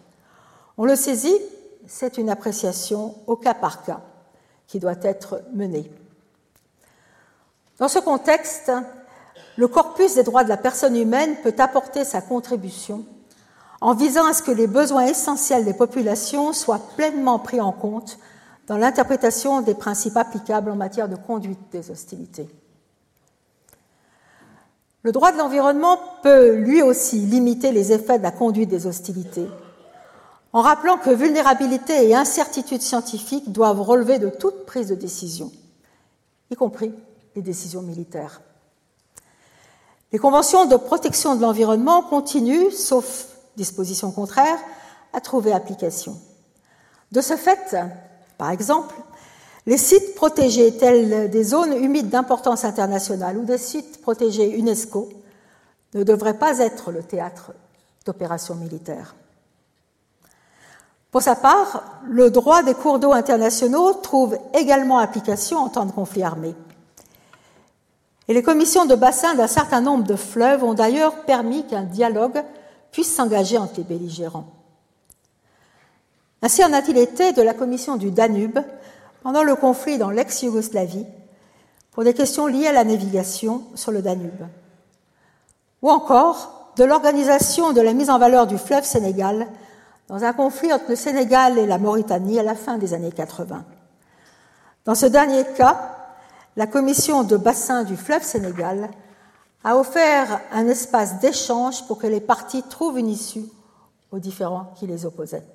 On 0.77 0.85
le 0.85 0.95
saisit, 0.95 1.37
c'est 1.85 2.17
une 2.17 2.29
appréciation 2.29 3.15
au 3.27 3.35
cas 3.35 3.55
par 3.55 3.83
cas 3.83 3.99
qui 4.67 4.79
doit 4.79 4.95
être 5.01 5.41
menée. 5.53 5.91
Dans 7.77 7.89
ce 7.89 7.99
contexte, 7.99 8.71
le 9.57 9.67
corpus 9.67 10.15
des 10.15 10.23
droits 10.23 10.43
de 10.43 10.49
la 10.49 10.57
personne 10.57 10.95
humaine 10.95 11.35
peut 11.43 11.55
apporter 11.59 12.03
sa 12.03 12.21
contribution 12.21 13.05
en 13.81 13.93
visant 13.93 14.25
à 14.25 14.33
ce 14.33 14.43
que 14.43 14.51
les 14.51 14.67
besoins 14.67 15.05
essentiels 15.05 15.65
des 15.65 15.73
populations 15.73 16.53
soient 16.53 16.81
pleinement 16.95 17.39
pris 17.39 17.61
en 17.61 17.71
compte 17.71 18.17
dans 18.67 18.77
l'interprétation 18.77 19.61
des 19.61 19.75
principes 19.75 20.17
applicables 20.17 20.71
en 20.71 20.75
matière 20.75 21.07
de 21.07 21.15
conduite 21.15 21.59
des 21.71 21.91
hostilités. 21.91 22.49
Le 25.03 25.11
droit 25.11 25.31
de 25.31 25.37
l'environnement 25.37 25.99
peut 26.23 26.55
lui 26.55 26.81
aussi 26.81 27.19
limiter 27.19 27.71
les 27.71 27.91
effets 27.91 28.17
de 28.17 28.23
la 28.23 28.31
conduite 28.31 28.69
des 28.69 28.87
hostilités, 28.87 29.47
en 30.51 30.61
rappelant 30.61 30.97
que 30.97 31.11
vulnérabilité 31.11 32.09
et 32.09 32.15
incertitude 32.15 32.81
scientifique 32.81 33.51
doivent 33.51 33.81
relever 33.81 34.17
de 34.17 34.29
toute 34.29 34.65
prise 34.65 34.87
de 34.87 34.95
décision, 34.95 35.51
y 36.49 36.55
compris 36.55 36.91
les 37.35 37.43
décisions 37.43 37.83
militaires. 37.83 38.41
Les 40.15 40.19
conventions 40.19 40.65
de 40.65 40.77
protection 40.77 41.35
de 41.35 41.41
l'environnement 41.41 42.01
continuent, 42.01 42.71
sauf 42.71 43.25
disposition 43.57 44.13
contraire, 44.13 44.57
à 45.11 45.19
trouver 45.19 45.51
application. 45.51 46.17
De 47.11 47.19
ce 47.19 47.35
fait, 47.35 47.75
par 48.37 48.49
exemple, 48.51 48.95
les 49.65 49.77
sites 49.77 50.15
protégés 50.15 50.77
tels 50.77 51.29
des 51.29 51.43
zones 51.43 51.73
humides 51.73 52.07
d'importance 52.07 52.63
internationale 52.63 53.37
ou 53.37 53.43
des 53.43 53.57
sites 53.57 54.01
protégés 54.01 54.57
UNESCO 54.57 55.09
ne 55.95 56.03
devraient 56.03 56.39
pas 56.39 56.59
être 56.59 56.93
le 56.93 57.03
théâtre 57.03 57.51
d'opérations 58.05 58.55
militaires. 58.55 59.15
Pour 61.11 61.23
sa 61.23 61.35
part, 61.35 61.99
le 62.07 62.31
droit 62.31 62.63
des 62.63 62.73
cours 62.73 62.99
d'eau 62.99 63.11
internationaux 63.11 63.91
trouve 63.95 64.37
également 64.53 64.97
application 64.97 65.57
en 65.57 65.67
temps 65.67 65.85
de 65.85 65.91
conflit 65.91 66.23
armé. 66.23 66.55
Et 68.27 68.33
les 68.33 68.43
commissions 68.43 68.85
de 68.85 68.95
bassin 68.95 69.35
d'un 69.35 69.47
certain 69.47 69.81
nombre 69.81 70.03
de 70.03 70.15
fleuves 70.15 70.63
ont 70.63 70.73
d'ailleurs 70.73 71.23
permis 71.25 71.65
qu'un 71.65 71.83
dialogue 71.83 72.43
puisse 72.91 73.13
s'engager 73.13 73.57
entre 73.57 73.77
les 73.77 73.83
belligérants. 73.83 74.47
Ainsi 76.41 76.63
en 76.63 76.73
a-t-il 76.73 76.97
été 76.97 77.33
de 77.33 77.41
la 77.41 77.53
commission 77.53 77.97
du 77.97 78.11
Danube 78.11 78.59
pendant 79.23 79.43
le 79.43 79.55
conflit 79.55 79.97
dans 79.97 80.11
l'ex-Yougoslavie 80.11 81.05
pour 81.91 82.03
des 82.03 82.13
questions 82.13 82.47
liées 82.47 82.67
à 82.67 82.73
la 82.73 82.83
navigation 82.83 83.63
sur 83.75 83.91
le 83.91 84.01
Danube. 84.01 84.43
Ou 85.81 85.89
encore 85.89 86.71
de 86.75 86.83
l'organisation 86.83 87.73
de 87.73 87.81
la 87.81 87.93
mise 87.93 88.09
en 88.09 88.19
valeur 88.19 88.47
du 88.47 88.57
fleuve 88.57 88.83
Sénégal 88.83 89.47
dans 90.07 90.23
un 90.23 90.33
conflit 90.33 90.71
entre 90.71 90.89
le 90.89 90.95
Sénégal 90.95 91.57
et 91.57 91.65
la 91.65 91.77
Mauritanie 91.77 92.39
à 92.39 92.43
la 92.43 92.55
fin 92.55 92.77
des 92.77 92.93
années 92.93 93.11
80. 93.11 93.63
Dans 94.85 94.95
ce 94.95 95.07
dernier 95.07 95.43
cas, 95.57 95.95
la 96.55 96.67
commission 96.67 97.23
de 97.23 97.37
bassin 97.37 97.83
du 97.83 97.97
fleuve 97.97 98.23
Sénégal 98.23 98.89
a 99.63 99.77
offert 99.77 100.41
un 100.51 100.67
espace 100.67 101.19
d'échange 101.19 101.85
pour 101.87 101.97
que 101.97 102.07
les 102.07 102.21
parties 102.21 102.63
trouvent 102.63 102.99
une 102.99 103.09
issue 103.09 103.45
aux 104.11 104.19
différends 104.19 104.73
qui 104.77 104.87
les 104.87 105.05
opposaient. 105.05 105.45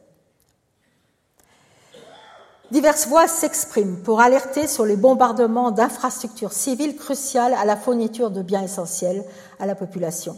Diverses 2.70 3.09
voix 3.09 3.26
s'expriment 3.26 4.03
pour 4.03 4.20
alerter 4.20 4.68
sur 4.68 4.84
les 4.84 4.96
bombardements 4.96 5.70
d'infrastructures 5.70 6.53
civiles 6.53 6.96
cruciales 6.96 7.55
à 7.55 7.64
la 7.64 7.76
fourniture 7.76 8.30
de 8.30 8.42
biens 8.42 8.62
essentiels 8.62 9.24
à 9.59 9.66
la 9.66 9.74
population. 9.74 10.36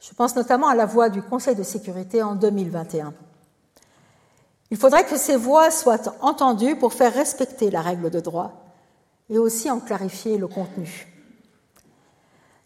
Je 0.00 0.12
pense 0.14 0.36
notamment 0.36 0.68
à 0.68 0.74
la 0.74 0.86
voix 0.86 1.08
du 1.08 1.22
Conseil 1.22 1.56
de 1.56 1.62
sécurité 1.62 2.22
en 2.22 2.34
2021. 2.34 3.14
Il 4.70 4.76
faudrait 4.76 5.04
que 5.04 5.16
ces 5.16 5.36
voix 5.36 5.70
soient 5.70 6.14
entendues 6.20 6.76
pour 6.76 6.92
faire 6.92 7.12
respecter 7.12 7.70
la 7.70 7.82
règle 7.82 8.10
de 8.10 8.20
droit 8.20 8.61
et 9.32 9.38
aussi 9.38 9.70
en 9.70 9.80
clarifier 9.80 10.36
le 10.36 10.46
contenu. 10.46 11.08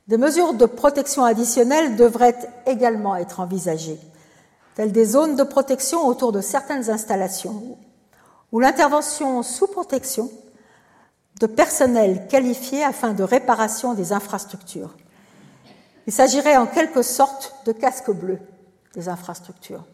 Des 0.08 0.18
mesures 0.18 0.52
de 0.52 0.66
protection 0.66 1.24
additionnelles 1.24 1.94
devraient 1.94 2.36
également 2.66 3.14
être 3.14 3.38
envisagées, 3.38 4.00
telles 4.74 4.90
des 4.90 5.04
zones 5.04 5.36
de 5.36 5.44
protection 5.44 6.04
autour 6.06 6.32
de 6.32 6.40
certaines 6.40 6.90
installations 6.90 7.78
ou 8.50 8.58
l'intervention 8.58 9.44
sous 9.44 9.68
protection 9.68 10.28
de 11.38 11.46
personnel 11.46 12.26
qualifié 12.26 12.82
afin 12.82 13.12
de 13.12 13.22
réparation 13.22 13.94
des 13.94 14.12
infrastructures. 14.12 14.94
Il 16.08 16.12
s'agirait 16.12 16.56
en 16.56 16.66
quelque 16.66 17.02
sorte 17.02 17.54
de 17.64 17.70
casque 17.70 18.10
bleu 18.10 18.40
des 18.94 19.08
infrastructures. 19.08 19.84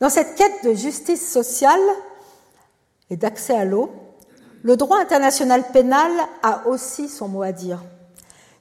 Dans 0.00 0.08
cette 0.08 0.34
quête 0.34 0.64
de 0.64 0.74
justice 0.74 1.32
sociale 1.32 1.80
et 3.10 3.16
d'accès 3.16 3.54
à 3.54 3.64
l'eau, 3.64 3.90
le 4.62 4.76
droit 4.76 4.98
international 4.98 5.64
pénal 5.72 6.10
a 6.42 6.66
aussi 6.66 7.08
son 7.08 7.28
mot 7.28 7.42
à 7.42 7.52
dire. 7.52 7.82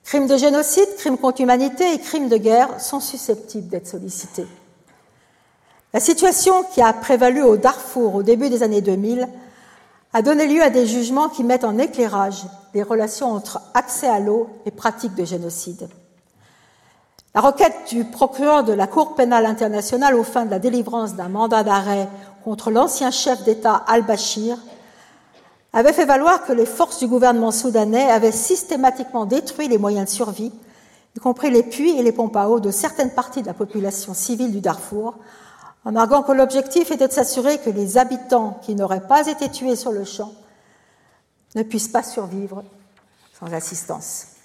Crimes 0.04 0.28
de 0.28 0.38
génocide, 0.38 0.88
crimes 0.98 1.18
contre 1.18 1.42
l'humanité 1.42 1.94
et 1.94 2.00
crimes 2.00 2.30
de 2.30 2.38
guerre 2.38 2.80
sont 2.80 3.00
susceptibles 3.00 3.68
d'être 3.68 3.88
sollicités. 3.88 4.48
La 5.94 6.00
situation 6.00 6.64
qui 6.74 6.82
a 6.82 6.94
prévalu 6.94 7.42
au 7.42 7.58
Darfour 7.58 8.16
au 8.16 8.24
début 8.24 8.50
des 8.50 8.64
années 8.64 8.82
2000 8.82 9.28
a 10.14 10.22
donné 10.22 10.48
lieu 10.48 10.62
à 10.62 10.70
des 10.70 10.86
jugements 10.86 11.30
qui 11.30 11.44
mettent 11.44 11.64
en 11.64 11.78
éclairage 11.78 12.46
les 12.74 12.84
relations 12.84 13.32
entre 13.32 13.62
accès 13.74 14.08
à 14.08 14.20
l'eau 14.20 14.50
et 14.66 14.72
pratique 14.72 15.16
de 15.16 15.26
génocide. 15.26 15.90
La 17.38 17.44
requête 17.44 17.90
du 17.90 18.04
procureur 18.04 18.64
de 18.64 18.74
la 18.74 18.88
Cour 18.88 19.14
pénale 19.14 19.46
internationale 19.46 20.16
aux 20.16 20.24
fins 20.24 20.46
de 20.46 20.50
la 20.50 20.58
délivrance 20.58 21.14
d'un 21.14 21.30
mandat 21.30 21.64
d'arrêt 21.64 22.10
contre 22.44 22.72
l'ancien 22.72 23.12
chef 23.12 23.44
d'État 23.44 23.76
al-Bashir 23.76 24.58
avait 25.72 25.94
fait 25.94 26.06
valoir 26.06 26.46
que 26.46 26.52
les 26.52 26.66
forces 26.66 26.98
du 26.98 27.06
gouvernement 27.06 27.52
soudanais 27.52 28.10
avaient 28.10 28.32
systématiquement 28.32 29.28
détruit 29.28 29.68
les 29.68 29.78
moyens 29.78 30.10
de 30.10 30.16
survie, 30.16 30.52
y 31.16 31.20
compris 31.20 31.52
les 31.52 31.62
puits 31.62 31.96
et 32.00 32.02
les 32.02 32.12
pompes 32.12 32.36
à 32.36 32.50
eau 32.50 32.60
de 32.60 32.72
certaines 32.72 33.12
parties 33.12 33.44
de 33.44 33.48
la 33.48 33.54
population 33.54 34.16
civile 34.16 34.52
du 34.52 34.60
Darfour, 34.60 35.14
en 35.86 35.96
arguant 35.96 36.24
que 36.24 36.32
l'objectif 36.32 36.90
était 36.90 37.08
de 37.08 37.14
s'assurer 37.14 37.60
que 37.60 37.70
les 37.70 38.00
habitants 38.00 38.60
qui 38.64 38.74
n'auraient 38.74 39.08
pas 39.08 39.28
été 39.28 39.48
tués 39.50 39.76
sur 39.76 39.92
le 39.92 40.06
champ 40.06 40.34
ne 41.54 41.62
puissent 41.62 41.90
pas 41.90 42.02
survivre 42.02 42.64
sans 43.40 43.54
assistance. 43.54 44.37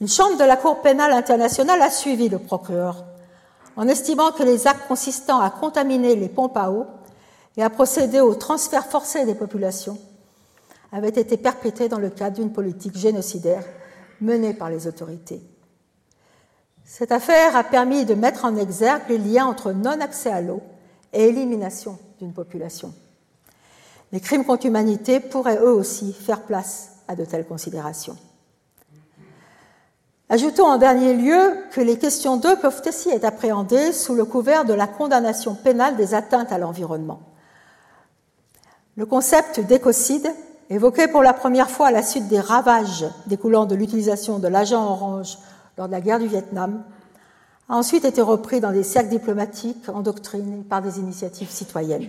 Une 0.00 0.08
chambre 0.08 0.36
de 0.36 0.44
la 0.44 0.56
Cour 0.56 0.82
pénale 0.82 1.12
internationale 1.12 1.80
a 1.80 1.90
suivi 1.90 2.28
le 2.28 2.38
procureur 2.38 3.04
en 3.76 3.88
estimant 3.88 4.32
que 4.32 4.42
les 4.42 4.66
actes 4.66 4.88
consistant 4.88 5.40
à 5.40 5.50
contaminer 5.50 6.16
les 6.16 6.28
pompes 6.28 6.56
à 6.56 6.70
eau 6.70 6.86
et 7.56 7.62
à 7.62 7.70
procéder 7.70 8.20
au 8.20 8.34
transfert 8.34 8.86
forcé 8.86 9.24
des 9.24 9.34
populations 9.34 9.98
avaient 10.92 11.08
été 11.08 11.36
perpétrés 11.36 11.88
dans 11.88 11.98
le 11.98 12.10
cadre 12.10 12.36
d'une 12.36 12.52
politique 12.52 12.96
génocidaire 12.96 13.64
menée 14.20 14.54
par 14.54 14.70
les 14.70 14.86
autorités. 14.86 15.42
Cette 16.84 17.12
affaire 17.12 17.56
a 17.56 17.64
permis 17.64 18.04
de 18.04 18.14
mettre 18.14 18.44
en 18.44 18.56
exergue 18.56 19.02
les 19.08 19.18
liens 19.18 19.46
entre 19.46 19.72
non-accès 19.72 20.30
à 20.30 20.40
l'eau 20.40 20.62
et 21.12 21.24
élimination 21.24 21.98
d'une 22.20 22.32
population. 22.32 22.94
Les 24.12 24.20
crimes 24.20 24.44
contre 24.44 24.66
l'humanité 24.66 25.20
pourraient 25.20 25.58
eux 25.58 25.74
aussi 25.74 26.12
faire 26.12 26.42
place 26.42 26.92
à 27.08 27.16
de 27.16 27.24
telles 27.24 27.46
considérations. 27.46 28.16
Ajoutons 30.28 30.66
en 30.66 30.76
dernier 30.76 31.14
lieu 31.14 31.56
que 31.70 31.80
les 31.80 31.98
questions 31.98 32.36
d'eau 32.36 32.56
peuvent 32.56 32.82
aussi 32.84 33.10
être 33.10 33.24
appréhendées 33.24 33.92
sous 33.92 34.14
le 34.14 34.24
couvert 34.24 34.64
de 34.64 34.72
la 34.72 34.88
condamnation 34.88 35.54
pénale 35.54 35.96
des 35.96 36.14
atteintes 36.14 36.50
à 36.50 36.58
l'environnement. 36.58 37.20
Le 38.96 39.06
concept 39.06 39.60
d'écocide, 39.60 40.28
évoqué 40.68 41.06
pour 41.06 41.22
la 41.22 41.32
première 41.32 41.70
fois 41.70 41.88
à 41.88 41.90
la 41.92 42.02
suite 42.02 42.26
des 42.26 42.40
ravages 42.40 43.06
découlant 43.26 43.66
de 43.66 43.76
l'utilisation 43.76 44.40
de 44.40 44.48
l'agent 44.48 44.84
orange 44.84 45.38
lors 45.78 45.86
de 45.86 45.92
la 45.92 46.00
guerre 46.00 46.18
du 46.18 46.26
Vietnam, 46.26 46.82
a 47.68 47.76
ensuite 47.76 48.04
été 48.04 48.20
repris 48.20 48.60
dans 48.60 48.72
des 48.72 48.82
cercles 48.82 49.10
diplomatiques 49.10 49.88
en 49.88 50.00
doctrine 50.00 50.64
par 50.64 50.82
des 50.82 50.98
initiatives 50.98 51.50
citoyennes. 51.50 52.08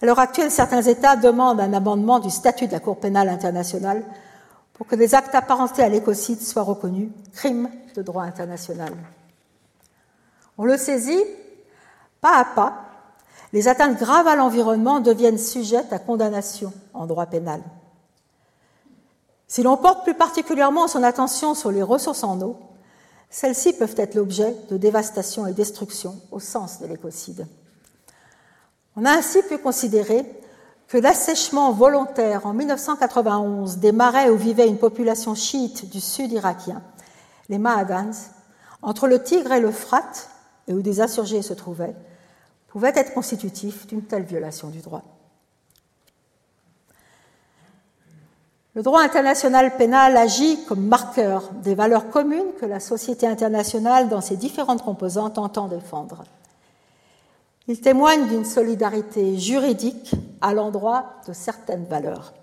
À 0.00 0.06
l'heure 0.06 0.18
actuelle, 0.18 0.50
certains 0.50 0.82
États 0.82 1.16
demandent 1.16 1.60
un 1.60 1.74
amendement 1.74 2.20
du 2.20 2.30
statut 2.30 2.68
de 2.68 2.72
la 2.72 2.80
Cour 2.80 3.00
pénale 3.00 3.28
internationale 3.28 4.02
pour 4.74 4.86
que 4.86 4.96
des 4.96 5.14
actes 5.14 5.34
apparentés 5.34 5.82
à 5.82 5.88
l'écocide 5.88 6.40
soient 6.40 6.62
reconnus 6.62 7.10
crimes 7.32 7.70
de 7.94 8.02
droit 8.02 8.24
international. 8.24 8.92
On 10.58 10.64
le 10.64 10.76
saisit, 10.76 11.24
pas 12.20 12.36
à 12.38 12.44
pas, 12.44 12.84
les 13.52 13.68
atteintes 13.68 13.98
graves 13.98 14.26
à 14.26 14.36
l'environnement 14.36 15.00
deviennent 15.00 15.38
sujettes 15.38 15.92
à 15.92 15.98
condamnation 15.98 16.72
en 16.92 17.06
droit 17.06 17.26
pénal. 17.26 17.62
Si 19.46 19.62
l'on 19.62 19.76
porte 19.76 20.02
plus 20.02 20.14
particulièrement 20.14 20.88
son 20.88 21.04
attention 21.04 21.54
sur 21.54 21.70
les 21.70 21.82
ressources 21.82 22.24
en 22.24 22.40
eau, 22.40 22.56
celles-ci 23.30 23.74
peuvent 23.74 23.94
être 23.96 24.16
l'objet 24.16 24.56
de 24.70 24.76
dévastation 24.76 25.46
et 25.46 25.52
destruction 25.52 26.20
au 26.32 26.40
sens 26.40 26.80
de 26.80 26.86
l'écocide. 26.86 27.46
On 28.96 29.04
a 29.04 29.12
ainsi 29.12 29.42
pu 29.42 29.58
considérer 29.58 30.24
que 30.88 30.98
l'assèchement 30.98 31.72
volontaire 31.72 32.46
en 32.46 32.52
1991 32.52 33.78
des 33.78 33.92
marais 33.92 34.30
où 34.30 34.36
vivait 34.36 34.68
une 34.68 34.78
population 34.78 35.34
chiite 35.34 35.90
du 35.90 36.00
sud 36.00 36.32
irakien, 36.32 36.82
les 37.48 37.58
Mahadans, 37.58 38.12
entre 38.82 39.06
le 39.06 39.22
Tigre 39.22 39.52
et 39.52 39.60
le 39.60 39.70
Frat, 39.70 40.12
et 40.68 40.74
où 40.74 40.82
des 40.82 41.00
insurgés 41.00 41.42
se 41.42 41.54
trouvaient, 41.54 41.94
pouvait 42.68 42.92
être 42.94 43.14
constitutif 43.14 43.86
d'une 43.86 44.02
telle 44.02 44.24
violation 44.24 44.68
du 44.68 44.80
droit. 44.80 45.02
Le 48.74 48.82
droit 48.82 49.02
international 49.02 49.76
pénal 49.76 50.16
agit 50.16 50.64
comme 50.64 50.84
marqueur 50.86 51.48
des 51.62 51.76
valeurs 51.76 52.10
communes 52.10 52.52
que 52.60 52.66
la 52.66 52.80
société 52.80 53.26
internationale, 53.26 54.08
dans 54.08 54.20
ses 54.20 54.36
différentes 54.36 54.82
composantes, 54.82 55.38
entend 55.38 55.68
défendre. 55.68 56.24
Il 57.66 57.80
témoigne 57.80 58.28
d'une 58.28 58.44
solidarité 58.44 59.38
juridique 59.38 60.14
à 60.40 60.52
l'endroit 60.52 61.14
de 61.26 61.32
certaines 61.32 61.86
valeurs. 61.86 62.34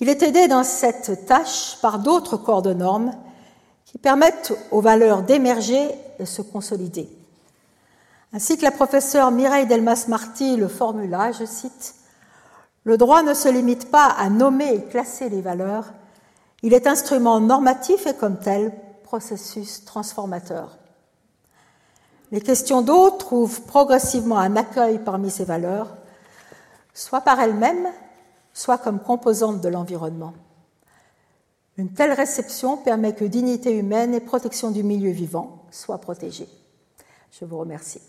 Il 0.00 0.08
est 0.08 0.22
aidé 0.22 0.48
dans 0.48 0.64
cette 0.64 1.26
tâche 1.26 1.78
par 1.82 1.98
d'autres 1.98 2.36
corps 2.36 2.62
de 2.62 2.72
normes 2.72 3.12
qui 3.84 3.98
permettent 3.98 4.54
aux 4.70 4.80
valeurs 4.80 5.22
d'émerger 5.22 5.90
et 6.18 6.24
se 6.24 6.40
consolider. 6.40 7.08
Ainsi 8.32 8.56
que 8.56 8.64
la 8.64 8.70
professeure 8.70 9.30
Mireille 9.30 9.66
Delmas-Marty 9.66 10.56
le 10.56 10.68
formula, 10.68 11.32
je 11.32 11.44
cite, 11.44 11.94
le 12.84 12.96
droit 12.96 13.22
ne 13.22 13.34
se 13.34 13.48
limite 13.48 13.90
pas 13.90 14.06
à 14.06 14.30
nommer 14.30 14.74
et 14.74 14.84
classer 14.84 15.28
les 15.28 15.42
valeurs, 15.42 15.92
il 16.62 16.72
est 16.72 16.86
instrument 16.86 17.40
normatif 17.40 18.06
et 18.06 18.14
comme 18.14 18.38
tel 18.38 18.72
processus 19.04 19.84
transformateur. 19.84 20.78
Les 22.32 22.40
questions 22.40 22.80
d'eau 22.80 23.10
trouvent 23.10 23.60
progressivement 23.62 24.38
un 24.38 24.56
accueil 24.56 24.98
parmi 24.98 25.30
ces 25.30 25.44
valeurs, 25.44 25.94
soit 26.94 27.20
par 27.20 27.38
elles-mêmes, 27.38 27.88
soit 28.54 28.78
comme 28.78 29.00
composantes 29.00 29.60
de 29.60 29.68
l'environnement. 29.68 30.32
Une 31.76 31.92
telle 31.92 32.12
réception 32.12 32.78
permet 32.78 33.14
que 33.14 33.26
dignité 33.26 33.76
humaine 33.76 34.14
et 34.14 34.20
protection 34.20 34.70
du 34.70 34.82
milieu 34.82 35.10
vivant 35.10 35.66
soient 35.70 35.98
protégées. 35.98 36.48
Je 37.38 37.44
vous 37.44 37.58
remercie. 37.58 38.00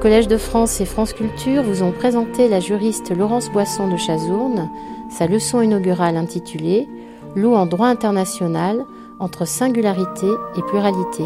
Collège 0.00 0.28
de 0.28 0.36
France 0.36 0.80
et 0.80 0.84
France 0.84 1.12
Culture 1.12 1.64
vous 1.64 1.82
ont 1.82 1.90
présenté 1.90 2.46
la 2.46 2.60
juriste 2.60 3.10
Laurence 3.10 3.50
Boisson 3.50 3.88
de 3.88 3.96
Chazourne, 3.96 4.70
sa 5.10 5.26
leçon 5.26 5.60
inaugurale 5.60 6.16
intitulée 6.16 6.88
L'eau 7.34 7.54
en 7.54 7.66
droit 7.66 7.88
international 7.88 8.86
entre 9.18 9.44
singularité 9.44 10.28
et 10.56 10.62
pluralité. 10.62 11.24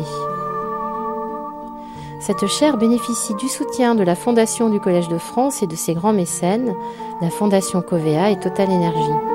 Cette 2.21 2.47
chaire 2.47 2.79
bénéficie 2.79 3.35
du 3.35 3.49
soutien 3.49 3.95
de 3.95 4.05
la 4.05 4.15
Fondation 4.15 4.71
du 4.71 4.81
Collège 4.81 5.09
de 5.09 5.19
France 5.19 5.63
et 5.63 5.67
de 5.67 5.77
ses 5.77 5.93
grands 5.93 6.15
mécènes, 6.15 6.75
la 7.21 7.29
Fondation 7.29 7.83
Covea 7.83 8.31
et 8.31 8.41
Total 8.41 8.71
Énergie. 8.71 9.32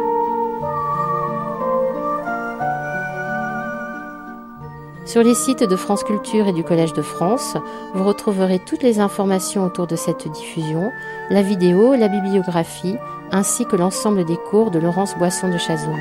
Sur 5.18 5.24
les 5.24 5.34
sites 5.34 5.64
de 5.64 5.76
France 5.76 6.04
Culture 6.04 6.48
et 6.48 6.54
du 6.54 6.64
Collège 6.64 6.94
de 6.94 7.02
France, 7.02 7.58
vous 7.96 8.04
retrouverez 8.04 8.60
toutes 8.60 8.84
les 8.84 9.00
informations 9.00 9.66
autour 9.66 9.88
de 9.88 9.96
cette 9.96 10.28
diffusion, 10.28 10.92
la 11.32 11.42
vidéo, 11.42 11.96
la 11.96 12.08
bibliographie, 12.08 12.98
ainsi 13.32 13.66
que 13.66 13.76
l'ensemble 13.76 14.26
des 14.26 14.38
cours 14.38 14.70
de 14.70 14.78
Laurence 14.78 15.18
Boisson 15.18 15.50
de 15.52 15.58
Chazourne. 15.58 15.98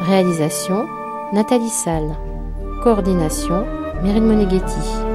Réalisation 0.00 0.88
Nathalie 1.32 1.68
Salle. 1.68 2.16
Coordination 2.82 3.64
Meryl 4.02 4.24
Moneghetti. 4.24 5.09